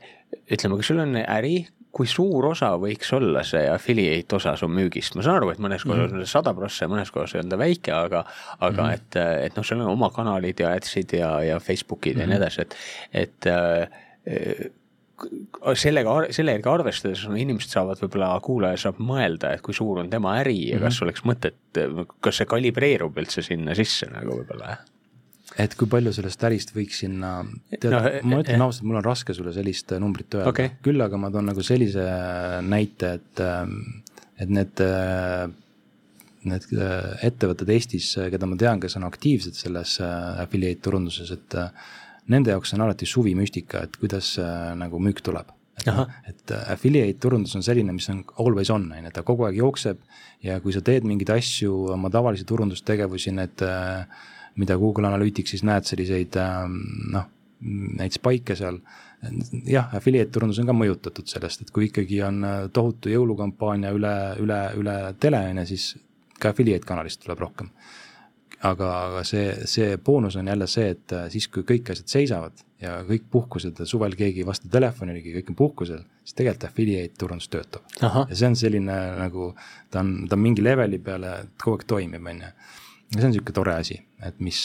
ütleme, 0.51 0.76
kui 0.76 0.84
sul 0.84 0.99
on 0.99 1.16
äri, 1.16 1.68
kui 1.95 2.07
suur 2.11 2.45
osa 2.49 2.74
võiks 2.80 3.11
olla 3.16 3.43
see 3.47 3.63
affiliate 3.72 4.36
osa 4.36 4.55
su 4.59 4.68
müügist, 4.68 5.16
ma 5.16 5.24
saan 5.24 5.39
aru, 5.39 5.51
et 5.53 5.59
mõnes 5.63 5.84
kohas 5.84 5.97
mm 5.97 6.05
-hmm. 6.05 6.20
on 6.20 6.26
see 6.26 6.32
sada 6.32 6.53
prossa 6.53 6.86
ja 6.86 6.89
mõnes 6.91 7.11
kohas 7.11 7.36
on 7.39 7.49
ta 7.49 7.57
väike, 7.57 7.91
aga, 7.91 8.26
aga 8.59 8.84
mm 8.84 8.89
-hmm. 8.89 8.93
et, 8.93 9.45
et 9.45 9.55
noh, 9.55 9.66
sul 9.66 9.82
on 9.82 9.91
oma 9.93 10.09
kanalid 10.09 10.59
ja 10.59 10.74
ads'id 10.76 11.18
ja, 11.18 11.43
ja 11.43 11.59
Facebookid 11.59 12.16
mm 12.16 12.20
-hmm. 12.20 12.22
ja 12.22 12.28
nii 12.28 12.36
mhm. 12.36 12.43
edasi, 12.43 12.61
et, 12.61 12.76
et 13.13 13.47
äh, 13.47 13.88
sellega, 15.74 16.16
selle 16.30 16.51
järgi 16.51 16.70
arvestades 16.70 17.28
no 17.28 17.36
inimesed 17.36 17.72
saavad 17.72 18.01
võib-olla, 18.03 18.39
kuulaja 18.41 18.78
saab 18.78 18.99
mõelda, 18.99 19.53
et 19.53 19.61
kui 19.61 19.74
suur 19.74 19.99
on 19.99 20.09
tema 20.09 20.36
äri 20.41 20.70
ja 20.70 20.80
kas 20.80 20.93
mm 20.93 20.97
-hmm. 20.97 21.03
oleks 21.03 21.24
mõtet, 21.24 22.11
kas 22.20 22.38
see 22.38 22.45
kalibreerub 22.45 23.18
üldse 23.18 23.41
sinna 23.41 23.76
sisse 23.76 24.11
nagu 24.11 24.36
võib-olla, 24.41 24.68
jah 24.68 24.95
et 25.62 25.76
kui 25.80 25.88
palju 25.89 26.12
sellest 26.16 26.43
ärist 26.47 26.74
võiks 26.76 27.01
sinna, 27.03 27.38
tead 27.72 27.93
no,, 27.93 28.01
ma 28.28 28.39
ütlen 28.43 28.60
eh, 28.60 28.66
ausalt, 28.66 28.88
mul 28.88 28.99
on 28.99 29.06
raske 29.06 29.36
sulle 29.36 29.53
sellist 29.56 29.93
äh, 29.95 30.01
numbrit 30.03 30.36
öelda 30.36 30.51
okay., 30.51 30.74
küll 30.84 31.03
aga 31.03 31.20
ma 31.20 31.32
toon 31.34 31.47
nagu 31.51 31.64
sellise 31.66 32.03
näite, 32.66 33.14
et, 33.20 33.43
ähm, 33.43 33.78
et 34.41 34.51
need, 34.51 34.84
äh, 34.84 35.45
need 36.51 36.68
äh, 36.76 37.28
ettevõtted 37.30 37.72
Eestis, 37.76 38.12
keda 38.34 38.49
ma 38.51 38.60
tean, 38.60 38.84
kes 38.84 38.99
on 38.99 39.08
aktiivsed 39.08 39.56
selles 39.60 39.97
affiliate 40.03 40.84
turunduses, 40.84 41.32
et 41.36 41.60
nende 42.32 42.51
jaoks 42.51 42.76
on 42.76 42.84
alati 42.88 43.08
suvi 43.08 43.36
müstika, 43.38 43.86
et 43.86 43.95
kuidas 44.01 44.36
nagu 44.76 44.99
müük 44.99 45.24
tuleb. 45.24 45.53
et, 45.86 46.32
et 46.32 46.51
affiliate 46.72 47.20
turundus 47.22 47.56
on 47.58 47.64
selline, 47.64 47.91
mis 47.93 48.08
on 48.10 48.24
always 48.39 48.70
on, 48.72 48.88
on 48.95 49.08
ju, 49.08 49.12
ta 49.14 49.24
kogu 49.28 49.43
aeg 49.43 49.58
jookseb 49.60 49.99
ja 50.43 50.56
kui 50.64 50.72
sa 50.74 50.80
teed 50.84 51.03
mingeid 51.08 51.34
asju, 51.36 51.74
oma 51.93 52.10
tavalisi 52.10 52.47
turundustegevusi, 52.47 53.34
need, 53.36 53.64
mida 54.56 54.78
Google 54.80 55.08
Analyticsis 55.10 55.64
näed, 55.68 55.88
selliseid 55.88 56.38
noh, 57.12 57.28
neid 57.66 58.16
spike'e 58.16 58.56
seal 58.60 58.80
jah, 59.66 59.89
affiliate 59.95 60.32
turundus 60.34 60.60
on 60.62 60.70
ka 60.70 60.76
mõjutatud 60.76 61.30
sellest, 61.30 61.66
et 61.66 61.74
kui 61.74 61.89
ikkagi 61.89 62.22
on 62.26 62.41
äh, 62.45 62.58
tohutu 62.74 63.12
jõulukampaania 63.14 63.93
üle, 63.95 64.16
üle, 64.43 64.60
üle 64.80 64.97
tele, 65.22 65.41
on 65.51 65.62
ju, 65.64 65.70
siis 65.74 65.93
ka 66.41 66.51
affiliate 66.51 66.88
kanalist 66.88 67.24
tuleb 67.24 67.41
rohkem. 67.45 67.72
aga, 68.66 68.88
aga 69.08 69.22
see, 69.28 69.49
see 69.70 69.97
boonus 70.01 70.38
on 70.39 70.47
jälle 70.47 70.68
see, 70.72 70.88
et 70.95 71.14
äh, 71.14 71.28
siis, 71.34 71.47
kui 71.51 71.66
kõik 71.68 71.91
asjad 71.93 72.10
seisavad 72.10 72.64
ja 72.82 72.99
kõik 73.08 73.28
puhkused, 73.32 73.82
suvel 73.88 74.16
keegi 74.18 74.41
ei 74.41 74.47
vasta 74.47 74.70
telefonilegi, 74.72 75.34
kõik 75.38 75.51
on 75.51 75.60
puhkusel, 75.60 76.01
siis 76.24 76.38
tegelikult 76.38 76.70
affiliate 76.70 77.20
turundus 77.20 77.49
töötab. 77.51 77.86
ja 78.01 78.26
see 78.32 78.49
on 78.49 78.58
selline 78.60 78.97
nagu, 79.20 79.53
ta 79.91 80.01
on, 80.01 80.18
ta 80.30 80.38
on 80.38 80.43
mingi 80.43 80.64
leveli 80.64 80.99
peale, 80.99 81.38
kogu 81.62 81.80
aeg 81.80 81.88
toimib, 81.95 82.34
on 82.34 82.43
ju 82.47 82.51
ja 83.14 83.20
see 83.20 83.28
on 83.28 83.34
niisugune 83.34 83.56
tore 83.56 83.76
asi, 83.78 83.95
et 84.26 84.39
mis, 84.43 84.60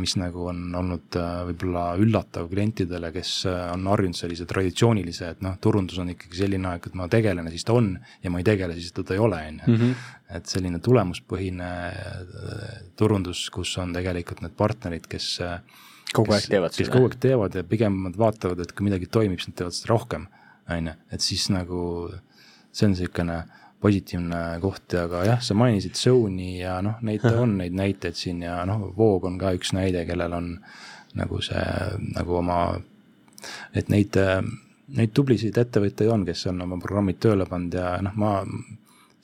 mis 0.00 0.14
nagu 0.18 0.48
on 0.50 0.62
olnud 0.80 1.16
äh, 1.20 1.36
võib-olla 1.50 1.84
üllatav 2.02 2.48
klientidele, 2.50 3.12
kes 3.14 3.32
äh, 3.50 3.60
on 3.72 3.86
harjunud 3.92 4.18
sellise 4.18 4.46
traditsioonilise, 4.50 5.30
et 5.36 5.44
noh, 5.44 5.54
turundus 5.62 6.00
on 6.02 6.10
ikkagi 6.12 6.40
selline 6.42 6.72
aeg, 6.72 6.88
et 6.90 6.98
ma 6.98 7.06
tegelen 7.12 7.46
ja 7.46 7.54
siis 7.54 7.66
ta 7.68 7.76
on 7.78 7.92
ja 8.24 8.34
ma 8.34 8.42
ei 8.42 8.48
tegele, 8.50 8.76
siis 8.78 8.92
teda 8.96 9.14
ei 9.14 9.22
ole, 9.22 9.40
on 9.52 9.62
ju. 9.62 9.76
Mhm. 9.76 10.04
et 10.34 10.50
selline 10.50 10.80
tulemuspõhine 10.82 11.70
äh, 11.86 12.76
turundus, 12.98 13.46
kus 13.54 13.76
on 13.78 13.94
tegelikult 13.94 14.42
need 14.42 14.56
partnerid, 14.58 15.06
kes 15.10 15.36
kogu 16.14 16.34
aeg 16.34 16.48
teevad 16.50 16.74
seda. 16.74 16.82
kes 16.82 16.94
kogu 16.96 17.10
aeg 17.10 17.18
teevad 17.22 17.58
ja 17.60 17.66
pigem 17.68 18.02
nad 18.08 18.18
vaatavad, 18.18 18.64
et 18.64 18.74
kui 18.74 18.90
midagi 18.90 19.06
toimib, 19.06 19.38
siis 19.38 19.52
nad 19.52 19.62
teevad 19.62 19.78
seda 19.78 19.94
rohkem, 19.94 20.26
on 20.74 20.90
ju, 20.90 20.96
et 21.14 21.22
siis 21.22 21.46
nagu 21.54 21.80
see 22.74 22.88
on 22.88 22.96
niisugune 22.96 23.44
positiivne 23.84 24.40
koht, 24.62 24.94
aga 24.96 25.22
jah, 25.28 25.40
sa 25.44 25.56
mainisid 25.58 25.98
Zone'i 25.98 26.58
ja 26.62 26.78
noh, 26.84 26.98
neid 27.04 27.24
on 27.42 27.58
neid 27.60 27.76
näiteid 27.76 28.16
siin 28.18 28.42
ja 28.46 28.62
noh, 28.68 28.88
Voog 28.96 29.28
on 29.28 29.38
ka 29.40 29.52
üks 29.56 29.74
näide, 29.76 30.06
kellel 30.08 30.32
on 30.36 30.50
nagu 31.18 31.40
see 31.44 31.64
nagu 32.14 32.40
oma, 32.40 32.58
et 33.76 33.90
neid, 33.92 34.16
neid 34.96 35.14
tublisid 35.14 35.58
ettevõtteid 35.60 36.10
on, 36.10 36.24
kes 36.26 36.46
on 36.50 36.64
oma 36.64 36.80
programmid 36.82 37.20
tööle 37.22 37.46
pannud 37.50 37.76
ja 37.76 37.96
noh, 38.04 38.16
ma 38.18 38.36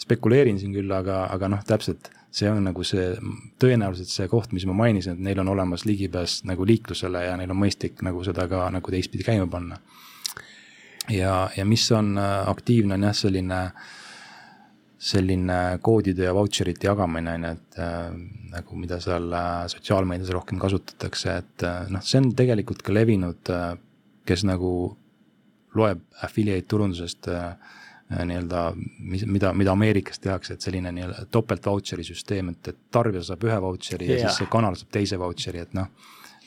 spekuleerin 0.01 0.61
siin 0.61 0.75
küll, 0.77 0.93
aga, 0.93 1.25
aga 1.33 1.51
noh, 1.57 1.65
täpselt 1.67 2.13
see 2.31 2.47
on 2.47 2.61
nagu 2.63 2.85
see, 2.87 3.09
tõenäoliselt 3.59 4.13
see 4.13 4.29
koht, 4.31 4.53
mis 4.55 4.63
ma 4.69 4.77
mainisin, 4.85 5.17
et 5.17 5.25
neil 5.25 5.41
on 5.43 5.51
olemas 5.51 5.83
ligipääs 5.89 6.45
nagu 6.47 6.67
liiklusele 6.69 7.25
ja 7.25 7.33
neil 7.41 7.51
on 7.51 7.59
mõistlik 7.59 8.05
nagu 8.07 8.23
seda 8.27 8.47
ka 8.51 8.69
nagu 8.71 8.93
teistpidi 8.93 9.27
käima 9.27 9.49
panna. 9.51 9.81
ja, 11.11 11.49
ja 11.57 11.65
mis 11.67 11.89
on 11.97 12.15
aktiivne, 12.21 12.95
on 12.95 13.09
jah, 13.09 13.17
selline 13.19 13.59
äh, 13.65 13.97
selline 15.01 15.79
koodide 15.81 16.27
ja 16.27 16.33
vautšerite 16.37 16.91
jagamine, 16.91 17.35
on 17.39 17.45
ju, 17.47 17.53
et 17.57 17.79
äh, 17.81 18.09
nagu 18.53 18.77
mida 18.77 19.01
seal 19.01 19.33
äh, 19.33 19.65
sotsiaalmeedias 19.73 20.33
rohkem 20.37 20.61
kasutatakse, 20.61 21.37
et 21.41 21.65
äh, 21.65 21.87
noh, 21.93 22.05
see 22.05 22.21
on 22.21 22.29
tegelikult 22.37 22.85
ka 22.85 22.93
levinud 22.93 23.53
äh,, 23.55 23.71
kes 24.29 24.45
nagu 24.45 24.73
loeb 25.75 26.03
affiliate 26.27 26.69
turundusest 26.69 27.31
äh, 27.33 27.49
äh, 28.13 28.23
nii-öelda, 28.29 28.67
mis, 28.77 29.25
mida, 29.25 29.55
mida 29.57 29.73
Ameerikas 29.73 30.21
tehakse, 30.21 30.59
et 30.59 30.69
selline 30.69 30.93
nii-öelda 30.93 31.25
topelt 31.33 31.67
vautšeri 31.71 32.05
süsteem, 32.05 32.53
et, 32.53 32.73
et 32.75 32.81
tarbija 32.93 33.25
saab 33.31 33.49
ühe 33.49 33.61
vautšeri 33.65 34.11
yeah. 34.11 34.21
ja 34.21 34.29
siis 34.29 34.43
see 34.43 34.53
kanal 34.53 34.77
saab 34.77 34.93
teise 35.01 35.21
vautšeri, 35.21 35.65
et 35.65 35.77
noh, 35.81 35.89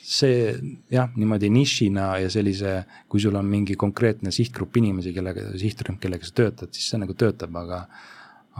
see 0.04 0.52
jah, 0.92 1.10
niimoodi 1.16 1.50
nišina 1.50 2.10
ja 2.22 2.30
sellise, 2.30 2.82
kui 3.10 3.22
sul 3.24 3.34
on 3.40 3.50
mingi 3.50 3.74
konkreetne 3.80 4.30
sihtgrupp 4.34 4.76
inimesi, 4.78 5.14
kellega, 5.16 5.48
sihtrühm, 5.58 5.98
kellega 5.98 6.28
sa 6.28 6.42
töötad, 6.44 6.74
siis 6.76 6.92
see 6.92 7.00
nagu 7.02 7.16
töötab, 7.18 7.56
aga 7.64 7.86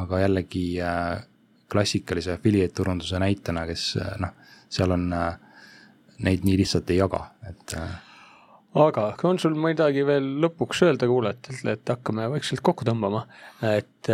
aga 0.03 0.25
jällegi 0.25 0.65
äh, 0.83 1.23
klassikalise 1.71 2.35
affiliate 2.35 2.75
turunduse 2.77 3.19
näitena, 3.23 3.67
kes 3.69 3.93
äh, 4.01 4.17
noh, 4.23 4.35
seal 4.73 4.95
on, 4.95 5.07
äh, 5.15 5.37
neid 6.25 6.47
nii 6.47 6.59
lihtsalt 6.61 6.91
ei 6.95 7.01
jaga, 7.01 7.25
et 7.49 7.77
aga 8.75 9.05
on 9.29 9.39
sul 9.39 9.55
midagi 9.59 10.03
veel 10.07 10.27
lõpuks 10.43 10.83
öelda 10.87 11.07
kuulajatele, 11.11 11.77
et 11.77 11.91
hakkame 11.95 12.27
vaikselt 12.33 12.63
kokku 12.67 12.87
tõmbama, 12.87 13.25
et 13.67 14.11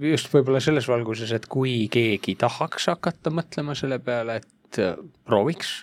just 0.00 0.30
võib-olla 0.32 0.60
selles 0.64 0.88
valguses, 0.88 1.32
et 1.36 1.44
kui 1.52 1.82
keegi 1.92 2.36
tahaks 2.40 2.88
hakata 2.92 3.32
mõtlema 3.32 3.76
selle 3.76 3.98
peale, 4.04 4.38
et 4.40 4.80
prooviks, 5.28 5.74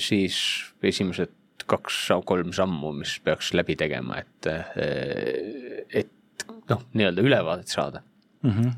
siis 0.00 0.38
esimesed 0.88 1.36
kaks-kolm 1.68 2.54
sammu, 2.56 2.94
mis 3.02 3.18
peaks 3.24 3.52
läbi 3.56 3.76
tegema, 3.80 4.22
et, 4.24 4.48
et 6.00 6.12
noh, 6.48 6.82
nii-öelda 6.94 7.22
ülevaadet 7.22 7.68
saada 7.68 8.02
mm. 8.42 8.50
-hmm. 8.50 8.72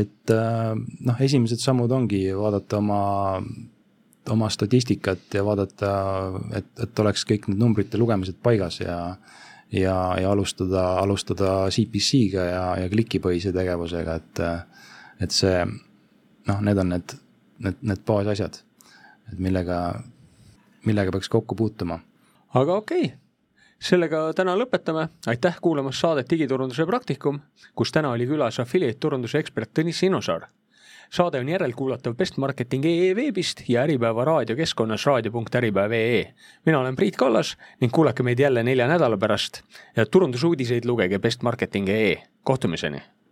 et 0.00 0.30
äh, 0.30 0.74
noh, 1.00 1.20
esimesed 1.20 1.62
sammud 1.62 1.90
ongi 1.90 2.22
vaadata 2.36 2.78
oma, 2.78 3.42
oma 4.30 4.50
statistikat 4.50 5.34
ja 5.34 5.44
vaadata, 5.44 5.90
et, 6.58 6.70
et 6.82 6.98
oleks 6.98 7.26
kõik 7.28 7.48
need 7.48 7.58
numbrite 7.58 7.98
lugemised 7.98 8.40
paigas 8.42 8.80
ja 8.80 9.16
ja, 9.72 10.16
ja 10.20 10.30
alustada, 10.30 10.98
alustada 11.02 11.66
CPC-ga 11.74 12.44
ja, 12.44 12.64
ja 12.80 12.88
klikipõhise 12.88 13.52
tegevusega, 13.52 14.14
et, 14.14 14.42
et 15.20 15.30
see 15.34 15.64
noh, 16.46 16.60
need 16.62 16.78
on 16.78 16.92
need, 16.94 17.16
need, 17.58 17.80
need 17.82 18.04
baasasjad, 18.06 18.60
et 19.32 19.38
millega, 19.42 19.80
millega 20.86 21.10
peaks 21.10 21.28
kokku 21.28 21.58
puutuma. 21.58 21.98
aga 22.54 22.76
okei 22.76 23.04
okay 23.04 23.25
sellega 23.80 24.32
täna 24.36 24.56
lõpetame, 24.56 25.08
aitäh 25.26 25.56
kuulamast 25.62 26.00
saadet 26.00 26.30
Digiturunduse 26.30 26.86
praktikum, 26.86 27.40
kus 27.74 27.92
täna 27.92 28.10
oli 28.14 28.26
külas 28.26 28.60
affiliate 28.60 29.00
turunduse 29.00 29.38
ekspert 29.38 29.70
Tõnis 29.78 30.00
Sinusaar. 30.00 30.48
saade 31.10 31.38
on 31.38 31.48
järelkuulatav 31.48 32.14
bestmarketing.ee 32.18 33.16
veebist 33.16 33.62
ja 33.68 33.82
Äripäeva 33.82 34.24
raadiokeskkonnas 34.24 35.06
raadio.äripäev.ee. 35.06 36.34
mina 36.66 36.80
olen 36.80 36.96
Priit 36.96 37.16
Kallas 37.16 37.56
ning 37.80 37.92
kuulake 37.92 38.22
meid 38.22 38.38
jälle 38.38 38.62
nelja 38.62 38.88
nädala 38.88 39.16
pärast 39.16 39.62
ja 39.96 40.06
turundusuudiseid 40.06 40.84
lugege 40.84 41.18
bestmarketing.ee, 41.18 42.22
kohtumiseni 42.42 43.02